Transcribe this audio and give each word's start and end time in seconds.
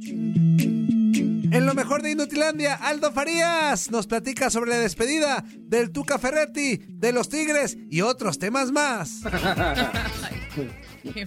En 0.00 1.66
lo 1.66 1.74
mejor 1.74 2.02
de 2.02 2.12
Inutilandia, 2.12 2.74
Aldo 2.74 3.10
Farías 3.10 3.90
nos 3.90 4.06
platica 4.06 4.48
sobre 4.50 4.70
la 4.70 4.78
despedida 4.78 5.44
del 5.56 5.90
Tuca 5.90 6.18
Ferretti, 6.18 6.80
de 6.88 7.12
los 7.12 7.28
Tigres 7.28 7.76
y 7.90 8.02
otros 8.02 8.38
temas 8.38 8.70
más. 8.70 9.22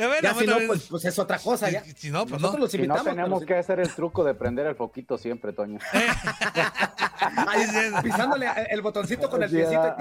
A 0.00 0.06
ver, 0.08 0.22
Ya 0.22 0.34
si 0.34 0.46
no, 0.46 0.56
pues, 0.66 0.86
pues 0.88 1.04
es 1.04 1.18
otra 1.18 1.38
cosa 1.38 1.70
ya. 1.70 1.82
Si 1.96 2.10
no, 2.10 2.20
pues 2.26 2.40
Nosotros 2.40 2.54
no. 2.54 2.58
los 2.60 2.70
Si 2.70 2.78
no 2.78 2.84
invitamos. 2.84 3.04
tenemos 3.04 3.38
pero 3.40 3.46
que 3.46 3.54
hacer 3.58 3.80
el 3.80 3.92
truco 3.94 4.24
de 4.24 4.34
prender 4.34 4.66
el 4.66 4.74
foquito 4.76 5.18
siempre, 5.18 5.52
Toño. 5.52 5.78
Ay, 7.46 7.66
pisándole 8.02 8.46
el 8.70 8.82
botoncito 8.82 9.28
con 9.30 9.42
el 9.42 9.48
Sí, 9.50 9.56
piecito. 9.56 9.80
ah, 9.80 9.96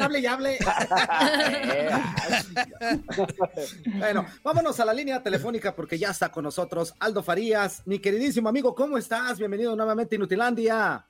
hable 0.00 0.18
y 0.20 0.26
hable. 0.26 0.58
bueno, 3.98 4.26
vámonos 4.42 4.78
a 4.80 4.84
la 4.84 4.92
línea 4.94 5.22
telefónica 5.22 5.74
porque 5.84 5.98
ya 5.98 6.08
está 6.08 6.32
con 6.32 6.44
nosotros 6.44 6.94
Aldo 6.98 7.22
Farías. 7.22 7.86
Mi 7.86 7.98
queridísimo 7.98 8.48
amigo, 8.48 8.74
¿cómo 8.74 8.96
estás? 8.96 9.38
Bienvenido 9.38 9.76
nuevamente 9.76 10.14
a 10.14 10.16
Inutilandia. 10.16 11.06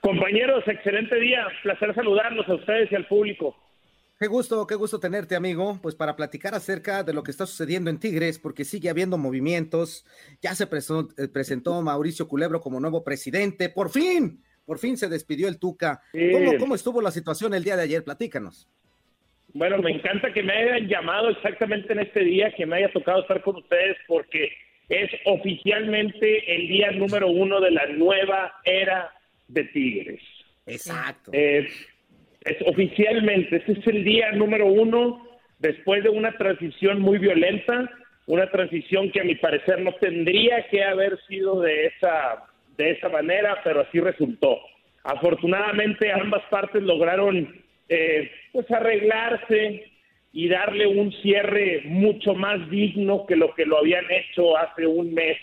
Compañeros, 0.00 0.64
excelente 0.66 1.14
día. 1.20 1.46
Placer 1.62 1.94
saludarlos 1.94 2.48
a 2.48 2.54
ustedes 2.54 2.90
y 2.90 2.96
al 2.96 3.06
público. 3.06 3.54
Qué 4.18 4.26
gusto, 4.26 4.66
qué 4.66 4.74
gusto 4.74 4.98
tenerte, 4.98 5.36
amigo. 5.36 5.78
Pues 5.80 5.94
para 5.94 6.16
platicar 6.16 6.52
acerca 6.56 7.04
de 7.04 7.12
lo 7.12 7.22
que 7.22 7.30
está 7.30 7.46
sucediendo 7.46 7.90
en 7.90 8.00
Tigres, 8.00 8.40
porque 8.40 8.64
sigue 8.64 8.90
habiendo 8.90 9.18
movimientos. 9.18 10.04
Ya 10.42 10.56
se 10.56 10.66
presentó, 10.66 11.14
eh, 11.16 11.28
presentó 11.28 11.80
Mauricio 11.80 12.26
Culebro 12.26 12.60
como 12.60 12.80
nuevo 12.80 13.04
presidente. 13.04 13.68
Por 13.68 13.88
fin, 13.88 14.42
por 14.64 14.80
fin 14.80 14.96
se 14.96 15.08
despidió 15.08 15.46
el 15.46 15.60
Tuca. 15.60 16.02
Sí. 16.10 16.32
¿Cómo, 16.32 16.58
¿Cómo 16.58 16.74
estuvo 16.74 17.00
la 17.00 17.12
situación 17.12 17.54
el 17.54 17.62
día 17.62 17.76
de 17.76 17.84
ayer? 17.84 18.02
Platícanos. 18.02 18.68
Bueno, 19.54 19.78
me 19.78 19.92
encanta 19.92 20.32
que 20.32 20.42
me 20.42 20.52
hayan 20.52 20.88
llamado 20.88 21.30
exactamente 21.30 21.92
en 21.92 22.00
este 22.00 22.20
día, 22.24 22.52
que 22.56 22.66
me 22.66 22.76
haya 22.76 22.92
tocado 22.92 23.22
estar 23.22 23.40
con 23.40 23.56
ustedes, 23.56 23.96
porque 24.08 24.52
es 24.88 25.08
oficialmente 25.24 26.56
el 26.56 26.66
día 26.66 26.90
número 26.90 27.28
uno 27.28 27.60
de 27.60 27.70
la 27.70 27.86
nueva 27.86 28.52
era 28.64 29.12
de 29.46 29.64
Tigres. 29.66 30.20
Exacto. 30.66 31.30
Eh, 31.32 31.68
es 32.44 32.56
oficialmente, 32.66 33.56
este 33.56 33.72
es 33.72 33.86
el 33.86 34.02
día 34.02 34.32
número 34.32 34.66
uno 34.66 35.24
después 35.60 36.02
de 36.02 36.10
una 36.10 36.36
transición 36.36 37.00
muy 37.00 37.18
violenta, 37.18 37.88
una 38.26 38.50
transición 38.50 39.12
que 39.12 39.20
a 39.20 39.24
mi 39.24 39.36
parecer 39.36 39.80
no 39.80 39.94
tendría 39.94 40.66
que 40.68 40.82
haber 40.82 41.16
sido 41.28 41.60
de 41.60 41.86
esa, 41.86 42.44
de 42.76 42.90
esa 42.90 43.08
manera, 43.08 43.60
pero 43.62 43.82
así 43.82 44.00
resultó. 44.00 44.58
Afortunadamente 45.04 46.10
ambas 46.10 46.42
partes 46.50 46.82
lograron 46.82 47.63
eh, 47.88 48.30
pues 48.52 48.70
arreglarse 48.70 49.84
y 50.32 50.48
darle 50.48 50.86
un 50.86 51.12
cierre 51.22 51.82
mucho 51.84 52.34
más 52.34 52.68
digno 52.70 53.24
que 53.26 53.36
lo 53.36 53.54
que 53.54 53.66
lo 53.66 53.78
habían 53.78 54.04
hecho 54.10 54.56
hace 54.56 54.86
un 54.86 55.14
mes 55.14 55.36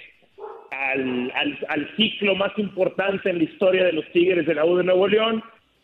al, 0.71 1.31
al, 1.67 1.95
ciclo 1.95 2.35
más 2.35 2.51
importante 2.57 3.29
en 3.29 3.37
la 3.37 3.43
historia 3.43 3.85
de 3.85 3.93
los 3.93 4.05
Tigres 4.11 4.45
de 4.45 4.55
la 4.55 4.65
U 4.65 4.77
de 4.77 4.83
Nuevo 4.83 5.07
León. 5.07 5.43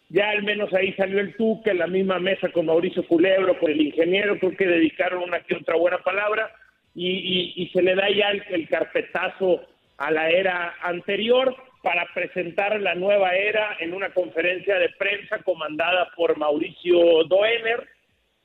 Ya 0.10 0.30
al 0.30 0.44
menos 0.44 0.74
ahí 0.74 0.94
salió 0.94 1.20
el 1.20 1.36
Tuca 1.36 1.72
en 1.72 1.80
la 1.80 1.88
misma 1.88 2.20
mesa 2.20 2.50
con 2.50 2.66
Mauricio 2.66 3.06
Culebro, 3.06 3.60
con 3.60 3.72
el 3.72 3.82
ingeniero, 3.82 4.40
creo 4.40 4.56
que 4.56 4.66
dedicaron 4.68 5.24
una 5.24 5.42
que 5.42 5.56
otra 5.56 5.76
buena 5.76 5.98
palabra 6.00 6.50
y, 6.96 7.08
y- 7.10 7.54
y 7.64 7.68
se 7.70 7.82
le 7.82 7.94
da 7.96 8.10
ya 8.10 8.30
el 8.32 8.68
carpetazo 8.70 9.62
a 9.98 10.12
la 10.12 10.30
era 10.30 10.76
anterior 10.82 11.56
para 11.82 12.06
presentar 12.14 12.80
la 12.82 12.96
nueva 12.96 13.36
era 13.36 13.78
en 13.80 13.94
una 13.94 14.10
conferencia 14.10 14.78
de 14.78 14.90
prensa 14.98 15.40
comandada 15.40 16.10
por 16.16 16.38
Mauricio 16.38 17.24
Doener, 17.26 17.88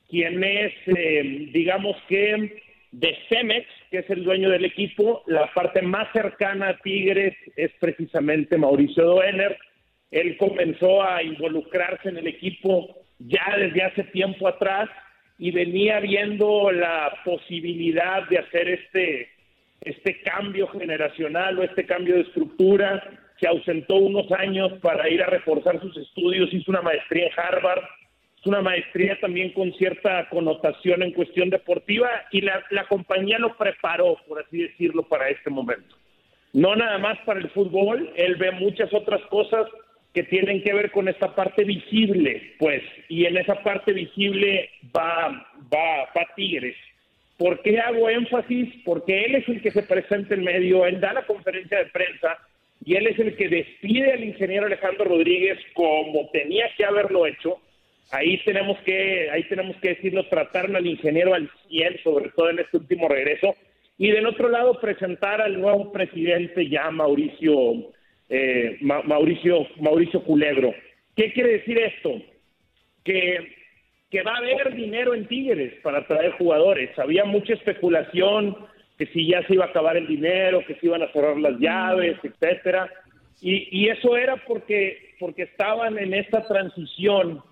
quien 0.08 0.42
es, 0.44 0.72
eh, 0.86 1.48
digamos 1.52 1.96
que 2.08 2.62
de 2.92 3.16
Cemex, 3.28 3.66
que 3.90 3.98
es 3.98 4.10
el 4.10 4.22
dueño 4.22 4.50
del 4.50 4.66
equipo, 4.66 5.22
la 5.26 5.52
parte 5.54 5.80
más 5.80 6.12
cercana 6.12 6.68
a 6.68 6.78
Tigres 6.78 7.34
es 7.56 7.70
precisamente 7.80 8.58
Mauricio 8.58 9.04
Doener. 9.04 9.56
Él 10.10 10.36
comenzó 10.36 11.02
a 11.02 11.22
involucrarse 11.22 12.10
en 12.10 12.18
el 12.18 12.26
equipo 12.26 13.02
ya 13.18 13.56
desde 13.56 13.82
hace 13.82 14.04
tiempo 14.04 14.46
atrás 14.46 14.90
y 15.38 15.50
venía 15.50 16.00
viendo 16.00 16.70
la 16.70 17.18
posibilidad 17.24 18.28
de 18.28 18.38
hacer 18.38 18.68
este, 18.68 19.28
este 19.80 20.20
cambio 20.20 20.68
generacional 20.68 21.58
o 21.58 21.62
este 21.62 21.86
cambio 21.86 22.16
de 22.16 22.22
estructura. 22.22 23.02
Se 23.42 23.48
ausentó 23.48 23.96
unos 23.96 24.30
años 24.30 24.72
para 24.80 25.08
ir 25.10 25.20
a 25.20 25.26
reforzar 25.26 25.80
sus 25.80 25.96
estudios, 25.96 26.54
hizo 26.54 26.70
una 26.70 26.80
maestría 26.80 27.26
en 27.26 27.32
Harvard, 27.36 27.82
es 28.38 28.46
una 28.46 28.62
maestría 28.62 29.18
también 29.18 29.52
con 29.52 29.72
cierta 29.72 30.28
connotación 30.28 31.02
en 31.02 31.10
cuestión 31.10 31.50
deportiva 31.50 32.08
y 32.30 32.40
la, 32.40 32.64
la 32.70 32.86
compañía 32.86 33.40
lo 33.40 33.56
preparó, 33.56 34.16
por 34.28 34.40
así 34.40 34.58
decirlo, 34.58 35.02
para 35.08 35.28
este 35.28 35.50
momento. 35.50 35.96
No 36.52 36.76
nada 36.76 36.98
más 36.98 37.18
para 37.26 37.40
el 37.40 37.50
fútbol, 37.50 38.12
él 38.14 38.36
ve 38.36 38.52
muchas 38.52 38.94
otras 38.94 39.20
cosas 39.22 39.66
que 40.14 40.22
tienen 40.22 40.62
que 40.62 40.72
ver 40.72 40.92
con 40.92 41.08
esta 41.08 41.34
parte 41.34 41.64
visible, 41.64 42.54
pues, 42.60 42.80
y 43.08 43.24
en 43.24 43.38
esa 43.38 43.60
parte 43.64 43.92
visible 43.92 44.70
va, 44.96 45.30
va, 45.74 46.04
va 46.16 46.26
Tigres. 46.36 46.76
¿Por 47.38 47.60
qué 47.62 47.80
hago 47.80 48.08
énfasis? 48.08 48.72
Porque 48.84 49.24
él 49.24 49.34
es 49.34 49.48
el 49.48 49.60
que 49.62 49.72
se 49.72 49.82
presenta 49.82 50.34
en 50.36 50.44
medio, 50.44 50.86
él 50.86 51.00
da 51.00 51.12
la 51.12 51.26
conferencia 51.26 51.78
de 51.78 51.86
prensa 51.86 52.38
y 52.84 52.96
él 52.96 53.06
es 53.06 53.18
el 53.18 53.36
que 53.36 53.48
despide 53.48 54.12
al 54.12 54.24
ingeniero 54.24 54.66
Alejandro 54.66 55.04
Rodríguez 55.04 55.58
como 55.74 56.28
tenía 56.32 56.68
que 56.76 56.84
haberlo 56.84 57.26
hecho. 57.26 57.58
Ahí 58.10 58.38
tenemos 58.44 58.78
que, 58.80 59.30
ahí 59.30 59.44
tenemos 59.44 59.76
que 59.76 59.90
decirlo, 59.90 60.26
trataron 60.28 60.76
al 60.76 60.86
ingeniero 60.86 61.32
al 61.34 61.48
100, 61.68 62.02
sobre 62.02 62.30
todo 62.30 62.50
en 62.50 62.58
este 62.58 62.76
último 62.78 63.08
regreso. 63.08 63.54
Y 63.98 64.10
del 64.10 64.26
otro 64.26 64.48
lado, 64.48 64.80
presentar 64.80 65.40
al 65.40 65.60
nuevo 65.60 65.92
presidente 65.92 66.68
ya, 66.68 66.90
Mauricio, 66.90 67.92
eh, 68.28 68.76
Ma- 68.80 69.02
Mauricio, 69.02 69.66
Mauricio 69.80 70.22
Culebro. 70.24 70.74
¿Qué 71.16 71.32
quiere 71.32 71.52
decir 71.58 71.78
esto? 71.78 72.20
Que, 73.04 73.54
que 74.10 74.22
va 74.22 74.34
a 74.34 74.38
haber 74.38 74.74
dinero 74.74 75.14
en 75.14 75.26
Tigres 75.26 75.74
para 75.82 76.06
traer 76.06 76.32
jugadores. 76.32 76.90
Había 76.98 77.24
mucha 77.24 77.54
especulación 77.54 78.56
que 78.98 79.06
si 79.06 79.28
ya 79.28 79.46
se 79.46 79.54
iba 79.54 79.64
a 79.64 79.68
acabar 79.68 79.96
el 79.96 80.06
dinero, 80.06 80.64
que 80.66 80.74
se 80.74 80.86
iban 80.86 81.02
a 81.02 81.12
cerrar 81.12 81.36
las 81.36 81.58
llaves, 81.58 82.18
etcétera. 82.22 82.90
Y, 83.40 83.68
y 83.70 83.88
eso 83.88 84.16
era 84.16 84.36
porque, 84.46 85.14
porque 85.18 85.42
estaban 85.42 85.98
en 85.98 86.14
esta 86.14 86.46
transición 86.46 87.42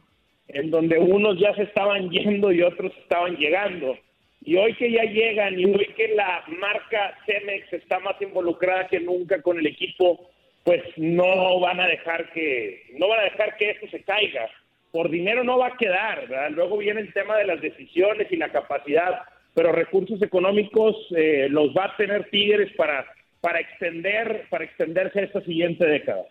en 0.52 0.70
donde 0.70 0.98
unos 0.98 1.38
ya 1.38 1.54
se 1.54 1.62
estaban 1.62 2.10
yendo 2.10 2.52
y 2.52 2.62
otros 2.62 2.92
estaban 3.02 3.36
llegando. 3.36 3.96
Y 4.42 4.56
hoy 4.56 4.74
que 4.74 4.90
ya 4.90 5.04
llegan 5.04 5.58
y 5.58 5.66
hoy 5.66 5.86
que 5.96 6.08
la 6.14 6.42
marca 6.48 7.16
Cemex 7.26 7.72
está 7.72 7.98
más 8.00 8.20
involucrada 8.20 8.88
que 8.88 9.00
nunca 9.00 9.42
con 9.42 9.58
el 9.58 9.66
equipo, 9.66 10.30
pues 10.64 10.82
no 10.96 11.60
van 11.60 11.80
a 11.80 11.86
dejar 11.86 12.32
que 12.32 12.84
no 12.98 13.08
van 13.08 13.20
a 13.20 13.24
dejar 13.24 13.56
que 13.56 13.70
esto 13.70 13.86
se 13.88 14.02
caiga. 14.02 14.48
Por 14.92 15.10
dinero 15.10 15.44
no 15.44 15.58
va 15.58 15.68
a 15.68 15.76
quedar, 15.76 16.26
¿verdad? 16.26 16.50
Luego 16.50 16.78
viene 16.78 17.00
el 17.00 17.12
tema 17.12 17.36
de 17.36 17.46
las 17.46 17.60
decisiones 17.60 18.26
y 18.30 18.36
la 18.36 18.48
capacidad, 18.48 19.20
pero 19.54 19.72
recursos 19.72 20.20
económicos 20.22 20.96
eh, 21.16 21.48
los 21.50 21.68
va 21.76 21.86
a 21.86 21.96
tener 21.96 22.28
Tigres 22.30 22.72
para 22.76 23.06
para 23.40 23.58
extender 23.58 24.46
para 24.50 24.64
extenderse 24.64 25.20
a 25.20 25.24
esta 25.24 25.40
siguiente 25.42 25.84
década. 25.86 26.24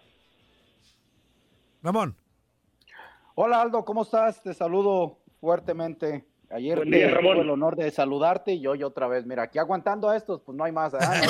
Ramón. 1.82 2.16
Hola 3.36 3.62
Aldo, 3.62 3.86
¿cómo 3.86 4.04
estás? 4.04 4.44
Te 4.44 4.54
saludo 4.54 5.18
fuertemente. 5.40 6.29
Ayer 6.52 6.78
Buen 6.78 6.90
día, 6.90 7.06
tuve 7.10 7.16
Ramón. 7.16 7.38
el 7.38 7.50
honor 7.52 7.76
de 7.76 7.92
saludarte 7.92 8.54
y 8.54 8.66
hoy 8.66 8.82
otra 8.82 9.08
vez. 9.08 9.24
Mira, 9.24 9.44
aquí 9.44 9.60
aguantando 9.60 10.10
a 10.10 10.18
estos, 10.18 10.42
pues 10.42 10.58
no 10.58 10.64
hay 10.64 10.72
más. 10.72 10.94
¿verdad? 10.94 11.22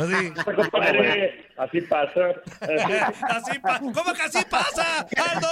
No 0.00 0.62
es 0.62 0.70
para- 0.70 0.88
Así, 1.58 1.80
pasa. 1.82 2.20
Así- 3.28 3.58
pa- 3.58 3.78
¿Cómo 3.78 4.14
que 4.14 4.22
así 4.22 4.42
pasa, 4.50 5.06
Aldo? 5.32 5.48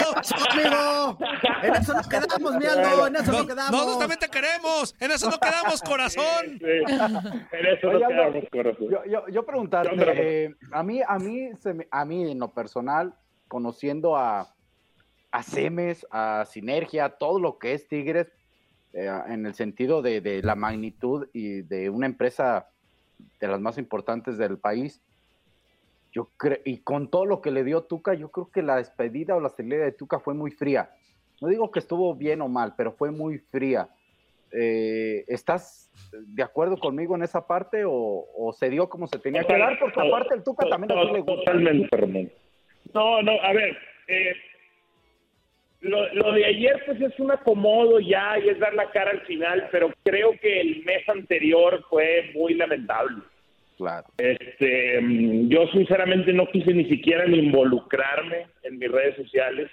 amigo. 0.50 1.18
En 1.62 1.74
eso 1.74 1.92
nos 1.92 2.08
quedamos, 2.08 2.54
mi 2.56 2.64
Aldo, 2.64 3.06
en 3.06 3.16
eso 3.16 3.32
No- 3.32 3.38
nos 3.38 3.46
quedamos. 3.46 3.70
nosotros 3.70 3.98
también 3.98 4.18
te 4.20 4.28
queremos. 4.28 4.94
En 4.98 5.10
eso 5.10 5.28
no 5.30 5.38
quedamos, 5.38 5.82
corazón. 5.82 6.58
Sí, 6.58 6.64
en 6.64 7.66
eso 7.66 7.88
Oye, 7.88 7.98
nos 8.00 8.08
quedamos, 8.08 8.44
corazón. 8.50 8.88
Yo, 8.90 9.04
yo, 9.04 9.28
yo 9.28 9.44
preguntarte, 9.44 10.44
eh, 10.44 10.54
a 10.72 10.82
mí, 10.82 11.00
a 11.06 11.18
mí, 11.18 11.50
se 11.60 11.74
me- 11.74 11.88
a 11.90 12.04
mí 12.06 12.30
en 12.32 12.38
lo 12.38 12.48
personal, 12.54 13.14
conociendo 13.46 14.16
a, 14.16 14.54
a 15.32 15.42
Cemes, 15.42 16.06
a 16.10 16.44
Sinergia, 16.46 17.10
todo 17.10 17.38
lo 17.38 17.58
que 17.58 17.74
es 17.74 17.86
Tigres, 17.86 18.32
eh, 18.92 19.10
en 19.28 19.46
el 19.46 19.54
sentido 19.54 20.02
de, 20.02 20.20
de 20.20 20.42
la 20.42 20.54
magnitud 20.54 21.28
y 21.32 21.62
de 21.62 21.90
una 21.90 22.06
empresa 22.06 22.68
de 23.38 23.48
las 23.48 23.60
más 23.60 23.78
importantes 23.78 24.38
del 24.38 24.58
país, 24.58 25.02
yo 26.12 26.28
creo, 26.36 26.58
y 26.64 26.78
con 26.78 27.08
todo 27.08 27.24
lo 27.24 27.40
que 27.40 27.50
le 27.50 27.64
dio 27.64 27.82
Tuca, 27.82 28.14
yo 28.14 28.30
creo 28.30 28.50
que 28.50 28.62
la 28.62 28.76
despedida 28.76 29.36
o 29.36 29.40
la 29.40 29.50
salida 29.50 29.84
de 29.84 29.92
Tuca 29.92 30.18
fue 30.18 30.34
muy 30.34 30.50
fría. 30.50 30.90
No 31.40 31.48
digo 31.48 31.70
que 31.70 31.78
estuvo 31.78 32.14
bien 32.14 32.40
o 32.42 32.48
mal, 32.48 32.74
pero 32.76 32.92
fue 32.92 33.10
muy 33.10 33.38
fría. 33.38 33.88
Eh, 34.52 35.24
¿Estás 35.28 35.90
de 36.12 36.42
acuerdo 36.42 36.76
conmigo 36.76 37.14
en 37.14 37.22
esa 37.22 37.46
parte 37.46 37.84
o, 37.84 38.26
o 38.36 38.52
se 38.52 38.68
dio 38.68 38.88
como 38.88 39.06
se 39.06 39.18
tenía 39.18 39.44
que 39.44 39.56
dar? 39.56 39.78
Porque 39.78 40.00
aparte 40.00 40.34
el 40.34 40.42
Tuca 40.42 40.68
también 40.68 40.98
le 41.12 41.20
gusta. 41.20 41.52
Totalmente. 41.52 42.34
No, 42.92 43.22
no, 43.22 43.32
a 43.40 43.52
ver, 43.52 43.76
eh, 44.08 44.32
lo, 45.80 46.12
lo 46.14 46.32
de 46.32 46.44
ayer 46.44 46.82
pues 46.84 47.00
es 47.00 47.18
un 47.18 47.30
acomodo 47.30 48.00
ya 48.00 48.38
y 48.38 48.48
es 48.48 48.58
dar 48.58 48.74
la 48.74 48.90
cara 48.90 49.12
al 49.12 49.22
final, 49.22 49.68
pero 49.72 49.90
creo 50.04 50.32
que 50.40 50.60
el 50.60 50.84
mes 50.84 51.08
anterior 51.08 51.84
fue 51.88 52.30
muy 52.34 52.54
lamentable. 52.54 53.22
Claro. 53.78 54.06
Este, 54.18 55.00
mm, 55.00 55.48
yo 55.48 55.66
sinceramente 55.68 56.32
no 56.34 56.46
quise 56.46 56.74
ni 56.74 56.84
siquiera 56.84 57.26
involucrarme 57.26 58.46
en 58.62 58.78
mis 58.78 58.90
redes 58.90 59.16
sociales 59.16 59.70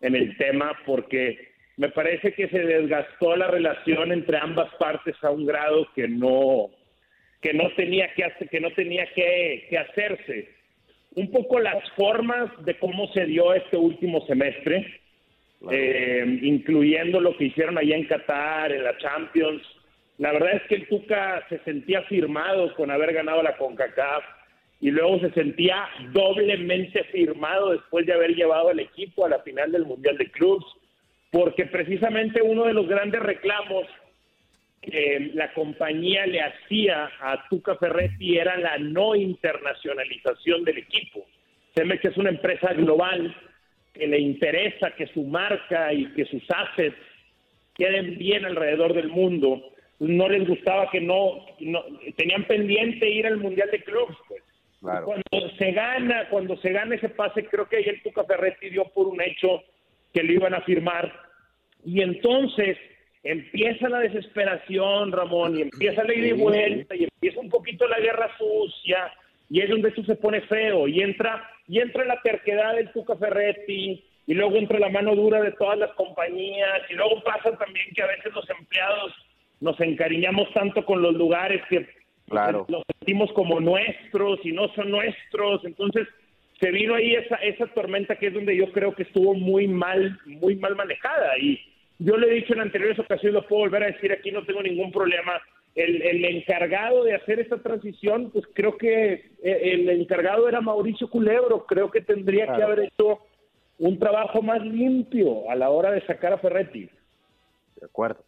en 0.00 0.16
el 0.16 0.36
tema 0.36 0.72
porque 0.84 1.52
me 1.76 1.88
parece 1.88 2.32
que 2.32 2.48
se 2.48 2.58
desgastó 2.58 3.36
la 3.36 3.46
relación 3.46 4.10
entre 4.10 4.38
ambas 4.38 4.74
partes 4.74 5.14
a 5.22 5.30
un 5.30 5.46
grado 5.46 5.86
que 5.94 6.08
no 6.08 6.70
que 7.40 7.52
no 7.52 7.70
tenía 7.76 8.12
que 8.14 8.24
hacer, 8.24 8.48
que 8.48 8.58
no 8.58 8.70
tenía 8.72 9.06
que, 9.14 9.66
que 9.68 9.76
hacerse. 9.76 10.48
Un 11.14 11.30
poco 11.30 11.60
las 11.60 11.88
formas 11.90 12.50
de 12.64 12.78
cómo 12.78 13.06
se 13.12 13.26
dio 13.26 13.52
este 13.52 13.76
último 13.76 14.26
semestre, 14.26 15.02
eh, 15.70 16.38
incluyendo 16.42 17.20
lo 17.20 17.36
que 17.36 17.44
hicieron 17.44 17.78
allá 17.78 17.96
en 17.96 18.06
Qatar, 18.06 18.72
en 18.72 18.84
la 18.84 18.96
Champions. 18.98 19.62
La 20.18 20.32
verdad 20.32 20.54
es 20.54 20.62
que 20.68 20.76
el 20.76 20.88
Tuca 20.88 21.44
se 21.48 21.58
sentía 21.60 22.02
firmado 22.02 22.74
con 22.74 22.90
haber 22.90 23.12
ganado 23.12 23.42
la 23.42 23.56
CONCACAF 23.56 24.24
y 24.80 24.90
luego 24.90 25.18
se 25.20 25.30
sentía 25.30 25.88
doblemente 26.12 27.04
firmado 27.04 27.70
después 27.70 28.06
de 28.06 28.12
haber 28.12 28.34
llevado 28.34 28.68
al 28.68 28.80
equipo 28.80 29.24
a 29.24 29.30
la 29.30 29.40
final 29.40 29.72
del 29.72 29.86
Mundial 29.86 30.18
de 30.18 30.30
Clubs, 30.30 30.66
porque 31.30 31.66
precisamente 31.66 32.42
uno 32.42 32.64
de 32.64 32.74
los 32.74 32.86
grandes 32.86 33.22
reclamos 33.22 33.86
que 34.82 35.30
la 35.34 35.52
compañía 35.54 36.26
le 36.26 36.42
hacía 36.42 37.10
a 37.20 37.48
Tuca 37.48 37.76
Ferretti 37.76 38.36
era 38.36 38.58
la 38.58 38.76
no 38.78 39.14
internacionalización 39.14 40.64
del 40.64 40.78
equipo. 40.78 41.26
Cemex 41.74 42.04
es 42.04 42.16
una 42.18 42.30
empresa 42.30 42.72
global 42.74 43.34
que 43.94 44.06
le 44.06 44.18
interesa 44.18 44.90
que 44.90 45.06
su 45.06 45.22
marca 45.22 45.92
y 45.92 46.06
que 46.12 46.24
sus 46.26 46.42
assets 46.50 46.96
queden 47.74 48.18
bien 48.18 48.44
alrededor 48.44 48.92
del 48.92 49.08
mundo. 49.08 49.62
No 50.00 50.28
les 50.28 50.46
gustaba 50.46 50.90
que 50.90 51.00
no, 51.00 51.46
no 51.60 51.84
tenían 52.16 52.44
pendiente 52.44 53.08
ir 53.08 53.26
al 53.26 53.38
Mundial 53.38 53.70
de 53.70 53.82
Clubs. 53.82 54.16
Pues. 54.28 54.42
Claro. 54.80 55.06
Cuando 55.06 55.56
se 55.56 55.72
gana, 55.72 56.28
cuando 56.28 56.56
se 56.58 56.70
gana 56.70 56.96
ese 56.96 57.08
pase, 57.08 57.46
creo 57.46 57.68
que 57.68 57.78
el 57.78 58.02
Tuca 58.02 58.24
Ferretti 58.24 58.68
dio 58.68 58.84
por 58.84 59.06
un 59.06 59.20
hecho 59.22 59.62
que 60.12 60.22
lo 60.22 60.32
iban 60.32 60.54
a 60.54 60.60
firmar. 60.62 61.12
Y 61.84 62.02
entonces 62.02 62.76
empieza 63.22 63.88
la 63.88 64.00
desesperación, 64.00 65.12
Ramón, 65.12 65.56
y 65.58 65.62
empieza 65.62 66.04
la 66.04 66.14
ida 66.14 66.28
y 66.28 66.32
vuelta, 66.32 66.94
y 66.94 67.04
empieza 67.04 67.40
un 67.40 67.48
poquito 67.48 67.88
la 67.88 67.98
guerra 67.98 68.30
sucia, 68.36 69.10
y 69.50 69.60
es 69.60 69.68
donde 69.68 69.88
esto 69.90 70.04
se 70.04 70.16
pone 70.16 70.40
feo, 70.42 70.88
y 70.88 71.00
entra, 71.00 71.48
y 71.68 71.80
entra 71.80 72.04
la 72.04 72.20
terquedad 72.22 72.74
del 72.74 72.90
Tuca 72.92 73.16
Ferretti, 73.16 74.04
y 74.26 74.34
luego 74.34 74.56
entra 74.56 74.78
la 74.78 74.88
mano 74.88 75.14
dura 75.14 75.42
de 75.42 75.52
todas 75.52 75.78
las 75.78 75.92
compañías, 75.92 76.82
y 76.90 76.94
luego 76.94 77.22
pasa 77.22 77.56
también 77.58 77.86
que 77.94 78.02
a 78.02 78.06
veces 78.06 78.32
los 78.34 78.48
empleados 78.48 79.12
nos 79.60 79.78
encariñamos 79.80 80.52
tanto 80.52 80.84
con 80.84 81.02
los 81.02 81.14
lugares 81.14 81.62
que 81.68 81.86
Claro. 82.28 82.64
los 82.68 82.82
sentimos 82.98 83.30
como 83.32 83.60
nuestros 83.60 84.40
y 84.44 84.52
no 84.52 84.68
son 84.74 84.90
nuestros, 84.90 85.64
entonces 85.64 86.08
se 86.60 86.70
vino 86.70 86.94
ahí 86.94 87.14
esa, 87.14 87.36
esa 87.36 87.66
tormenta 87.68 88.16
que 88.16 88.28
es 88.28 88.34
donde 88.34 88.56
yo 88.56 88.72
creo 88.72 88.94
que 88.94 89.02
estuvo 89.02 89.34
muy 89.34 89.68
mal, 89.68 90.18
muy 90.24 90.56
mal 90.56 90.74
manejada. 90.76 91.36
Y 91.38 91.60
yo 91.98 92.16
le 92.16 92.28
he 92.28 92.34
dicho 92.36 92.54
en 92.54 92.60
anteriores 92.60 92.98
ocasiones, 92.98 93.34
lo 93.34 93.46
puedo 93.46 93.62
volver 93.62 93.82
a 93.82 93.86
decir 93.88 94.12
aquí, 94.12 94.30
no 94.30 94.44
tengo 94.44 94.62
ningún 94.62 94.90
problema. 94.90 95.40
El, 95.74 96.02
el 96.02 96.24
encargado 96.24 97.02
de 97.04 97.14
hacer 97.16 97.40
esta 97.40 97.60
transición, 97.60 98.30
pues 98.30 98.44
creo 98.54 98.76
que 98.78 99.32
eh, 99.42 99.60
el 99.72 99.88
encargado 99.88 100.48
era 100.48 100.60
Mauricio 100.60 101.10
Culebro. 101.10 101.66
Creo 101.66 101.90
que 101.90 102.00
tendría 102.00 102.46
que 102.54 102.62
haber 102.62 102.80
hecho 102.80 103.18
un 103.78 103.98
trabajo 103.98 104.40
más 104.40 104.62
limpio 104.62 105.50
a 105.50 105.56
la 105.56 105.70
hora 105.70 105.90
de 105.90 106.06
sacar 106.06 106.32
a 106.32 106.38
Ferretti. 106.38 106.88
De 107.76 107.86
acuerdo. 107.86 108.24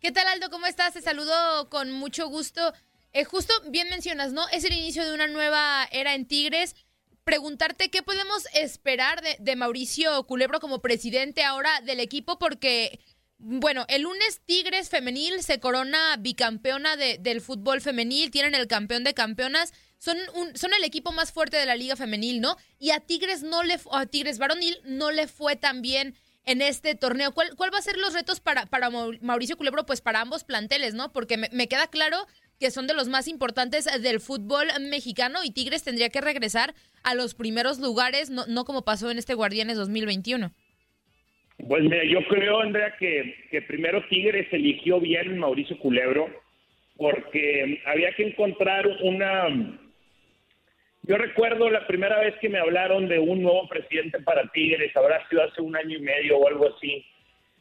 ¿Qué 0.00 0.10
tal, 0.10 0.26
Aldo? 0.28 0.50
¿Cómo 0.50 0.66
estás? 0.66 0.94
Te 0.94 1.00
saludo 1.00 1.68
con 1.68 1.92
mucho 1.92 2.28
gusto. 2.28 2.72
Eh, 3.12 3.24
justo 3.24 3.52
bien 3.70 3.88
mencionas, 3.90 4.32
¿no? 4.32 4.42
Es 4.52 4.64
el 4.64 4.72
inicio 4.72 5.04
de 5.04 5.14
una 5.14 5.26
nueva 5.26 5.84
era 5.92 6.14
en 6.14 6.26
Tigres. 6.26 6.74
Preguntarte 7.24 7.90
qué 7.90 8.02
podemos 8.02 8.46
esperar 8.54 9.20
de, 9.20 9.36
de 9.38 9.56
Mauricio 9.56 10.24
Culebro 10.24 10.58
como 10.58 10.80
presidente 10.80 11.42
ahora 11.44 11.70
del 11.84 12.00
equipo, 12.00 12.38
porque, 12.38 12.98
bueno, 13.42 13.86
el 13.88 14.02
lunes 14.02 14.40
Tigres 14.44 14.88
femenil 14.90 15.42
se 15.42 15.60
corona 15.60 16.16
bicampeona 16.18 16.96
de- 16.96 17.18
del 17.18 17.40
fútbol 17.40 17.80
femenil, 17.80 18.30
tienen 18.30 18.54
el 18.54 18.66
campeón 18.66 19.02
de 19.02 19.14
campeonas, 19.14 19.72
son, 19.98 20.16
un, 20.34 20.56
son 20.56 20.72
el 20.74 20.84
equipo 20.84 21.10
más 21.12 21.32
fuerte 21.32 21.56
de 21.56 21.66
la 21.66 21.74
liga 21.76 21.96
femenil, 21.96 22.40
¿no? 22.40 22.56
Y 22.78 22.90
a 22.90 23.00
Tigres 23.00 23.42
no 23.42 23.62
le, 23.62 23.78
a 23.92 24.06
Tigres 24.06 24.38
varonil 24.38 24.78
no 24.84 25.10
le 25.10 25.26
fue 25.26 25.56
tan 25.56 25.82
bien 25.82 26.14
en 26.44 26.62
este 26.62 26.94
torneo. 26.94 27.32
¿Cuál, 27.32 27.54
cuál 27.56 27.72
va 27.72 27.78
a 27.78 27.82
ser 27.82 27.96
los 27.98 28.14
retos 28.14 28.40
para, 28.40 28.66
para 28.66 28.90
Mau- 28.90 29.18
Mauricio 29.20 29.56
Culebro? 29.56 29.84
Pues 29.86 30.00
para 30.00 30.20
ambos 30.20 30.44
planteles, 30.44 30.94
¿no? 30.94 31.12
Porque 31.12 31.36
me, 31.36 31.48
me 31.52 31.68
queda 31.68 31.86
claro 31.88 32.26
que 32.58 32.70
son 32.70 32.86
de 32.86 32.94
los 32.94 33.08
más 33.08 33.26
importantes 33.28 33.86
del 34.02 34.20
fútbol 34.20 34.68
mexicano 34.80 35.42
y 35.44 35.50
Tigres 35.50 35.82
tendría 35.82 36.10
que 36.10 36.20
regresar 36.20 36.74
a 37.02 37.14
los 37.14 37.34
primeros 37.34 37.78
lugares, 37.78 38.28
no, 38.30 38.44
no 38.46 38.64
como 38.66 38.84
pasó 38.84 39.10
en 39.10 39.18
este 39.18 39.32
Guardianes 39.34 39.76
2021. 39.78 40.52
Pues 41.68 41.82
mira, 41.82 42.04
yo 42.04 42.20
creo, 42.28 42.60
Andrea, 42.60 42.94
que, 42.98 43.34
que 43.50 43.62
primero 43.62 44.04
Tigres 44.08 44.46
eligió 44.52 45.00
bien 45.00 45.38
Mauricio 45.38 45.78
Culebro, 45.78 46.28
porque 46.96 47.80
había 47.86 48.12
que 48.12 48.28
encontrar 48.28 48.86
una... 49.02 49.48
Yo 51.02 51.16
recuerdo 51.16 51.70
la 51.70 51.86
primera 51.86 52.20
vez 52.20 52.34
que 52.40 52.48
me 52.48 52.58
hablaron 52.58 53.08
de 53.08 53.18
un 53.18 53.42
nuevo 53.42 53.66
presidente 53.68 54.20
para 54.20 54.48
Tigres, 54.52 54.94
habrá 54.96 55.26
sido 55.28 55.42
hace 55.42 55.62
un 55.62 55.74
año 55.76 55.98
y 55.98 56.02
medio 56.02 56.38
o 56.38 56.46
algo 56.46 56.68
así, 56.74 57.04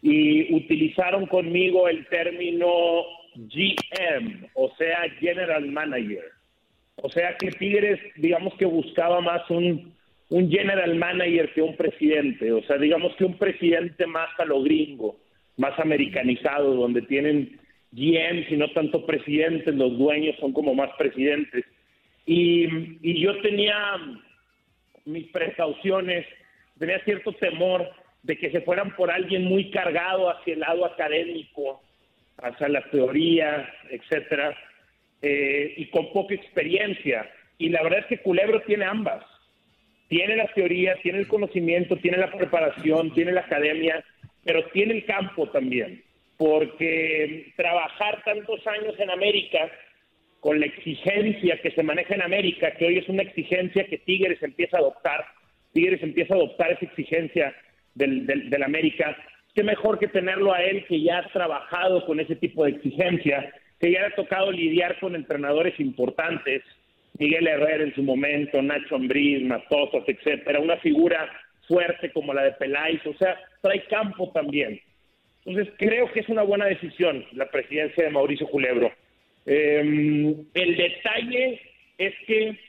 y 0.01 0.53
utilizaron 0.53 1.25
conmigo 1.25 1.87
el 1.87 2.05
término 2.07 3.05
GM, 3.35 4.49
o 4.53 4.73
sea, 4.77 5.09
General 5.19 5.65
Manager. 5.65 6.25
O 6.97 7.09
sea 7.09 7.35
que 7.37 7.51
Tigres, 7.51 7.99
digamos 8.17 8.53
que 8.55 8.65
buscaba 8.65 9.21
más 9.21 9.49
un, 9.49 9.95
un 10.29 10.50
general 10.50 10.95
manager 10.95 11.51
que 11.53 11.62
un 11.62 11.75
presidente. 11.75 12.51
O 12.51 12.63
sea, 12.63 12.77
digamos 12.77 13.15
que 13.15 13.25
un 13.25 13.38
presidente 13.38 14.05
más 14.05 14.29
a 14.39 14.45
lo 14.45 14.62
gringo, 14.62 15.17
más 15.57 15.77
americanizado, 15.79 16.75
donde 16.75 17.01
tienen 17.03 17.59
GMs 17.91 18.51
y 18.51 18.57
no 18.57 18.69
tanto 18.71 19.05
presidentes, 19.05 19.74
los 19.75 19.98
dueños 19.98 20.36
son 20.39 20.53
como 20.53 20.75
más 20.75 20.91
presidentes. 20.98 21.65
Y, 22.25 23.19
yo 23.21 23.41
tenía 23.41 23.75
mis 25.05 25.27
precauciones, 25.31 26.27
tenía 26.77 27.03
cierto 27.03 27.33
temor 27.33 27.89
de 28.21 28.38
que 28.38 28.51
se 28.51 28.62
fueran 28.62 28.95
por 28.95 29.09
alguien 29.09 29.45
muy 29.45 29.71
cargado 29.71 30.29
hacia 30.29 30.53
el 30.53 30.59
lado 30.59 30.86
académico, 30.86 31.81
hacia 32.38 32.69
la 32.69 32.83
teoría, 32.91 33.67
etcétera, 33.89 34.55
eh, 35.24 35.74
y 35.77 35.86
con 35.88 36.13
poca 36.13 36.36
experiencia. 36.36 37.27
Y 37.57 37.69
la 37.69 37.81
verdad 37.81 38.00
es 38.01 38.05
que 38.05 38.19
Culebro 38.19 38.62
tiene 38.62 38.86
ambas. 38.86 39.25
Tiene 40.09 40.35
la 40.35 40.47
teoría, 40.47 40.95
tiene 41.01 41.19
el 41.19 41.27
conocimiento, 41.27 41.95
tiene 41.97 42.17
la 42.17 42.31
preparación, 42.31 43.13
tiene 43.13 43.31
la 43.31 43.41
academia, 43.41 44.03
pero 44.43 44.65
tiene 44.73 44.95
el 44.95 45.05
campo 45.05 45.47
también. 45.49 46.03
Porque 46.37 47.53
trabajar 47.55 48.21
tantos 48.25 48.65
años 48.67 48.95
en 48.99 49.11
América 49.11 49.71
con 50.39 50.59
la 50.59 50.65
exigencia 50.65 51.59
que 51.61 51.71
se 51.71 51.83
maneja 51.83 52.15
en 52.15 52.21
América, 52.21 52.71
que 52.71 52.85
hoy 52.85 52.97
es 52.97 53.09
una 53.09 53.23
exigencia 53.23 53.85
que 53.85 53.97
Tigres 53.99 54.41
empieza 54.41 54.77
a 54.77 54.79
adoptar, 54.79 55.25
Tigres 55.73 56.01
empieza 56.01 56.33
a 56.33 56.37
adoptar 56.37 56.71
esa 56.71 56.85
exigencia 56.85 57.53
del, 57.93 58.25
del, 58.25 58.63
América, 58.63 59.15
qué 59.53 59.63
mejor 59.63 59.99
que 59.99 60.07
tenerlo 60.07 60.53
a 60.53 60.63
él 60.63 60.85
que 60.87 61.01
ya 61.01 61.19
ha 61.19 61.27
trabajado 61.31 62.05
con 62.05 62.19
ese 62.19 62.35
tipo 62.35 62.63
de 62.63 62.71
exigencia, 62.71 63.53
que 63.79 63.91
ya 63.91 64.01
le 64.01 64.07
ha 64.07 64.15
tocado 64.15 64.51
lidiar 64.51 64.97
con 64.99 65.15
entrenadores 65.15 65.79
importantes, 65.79 66.63
Miguel 67.17 67.47
Herrera 67.47 67.83
en 67.83 67.95
su 67.95 68.03
momento, 68.03 68.61
Nacho 68.61 68.95
Ambriz, 68.95 69.43
Matosas, 69.43 70.03
etcétera, 70.07 70.59
una 70.59 70.77
figura 70.77 71.29
fuerte 71.67 72.11
como 72.11 72.33
la 72.33 72.43
de 72.43 72.51
Peláez, 72.53 73.05
o 73.05 73.13
sea, 73.15 73.37
trae 73.61 73.83
campo 73.85 74.31
también. 74.31 74.79
Entonces 75.45 75.73
creo 75.77 76.11
que 76.11 76.21
es 76.21 76.29
una 76.29 76.43
buena 76.43 76.65
decisión 76.65 77.25
la 77.33 77.49
presidencia 77.49 78.03
de 78.03 78.09
Mauricio 78.09 78.47
Culebro. 78.47 78.91
Eh, 79.45 80.35
el 80.53 80.77
detalle 80.77 81.61
es 81.97 82.13
que 82.27 82.59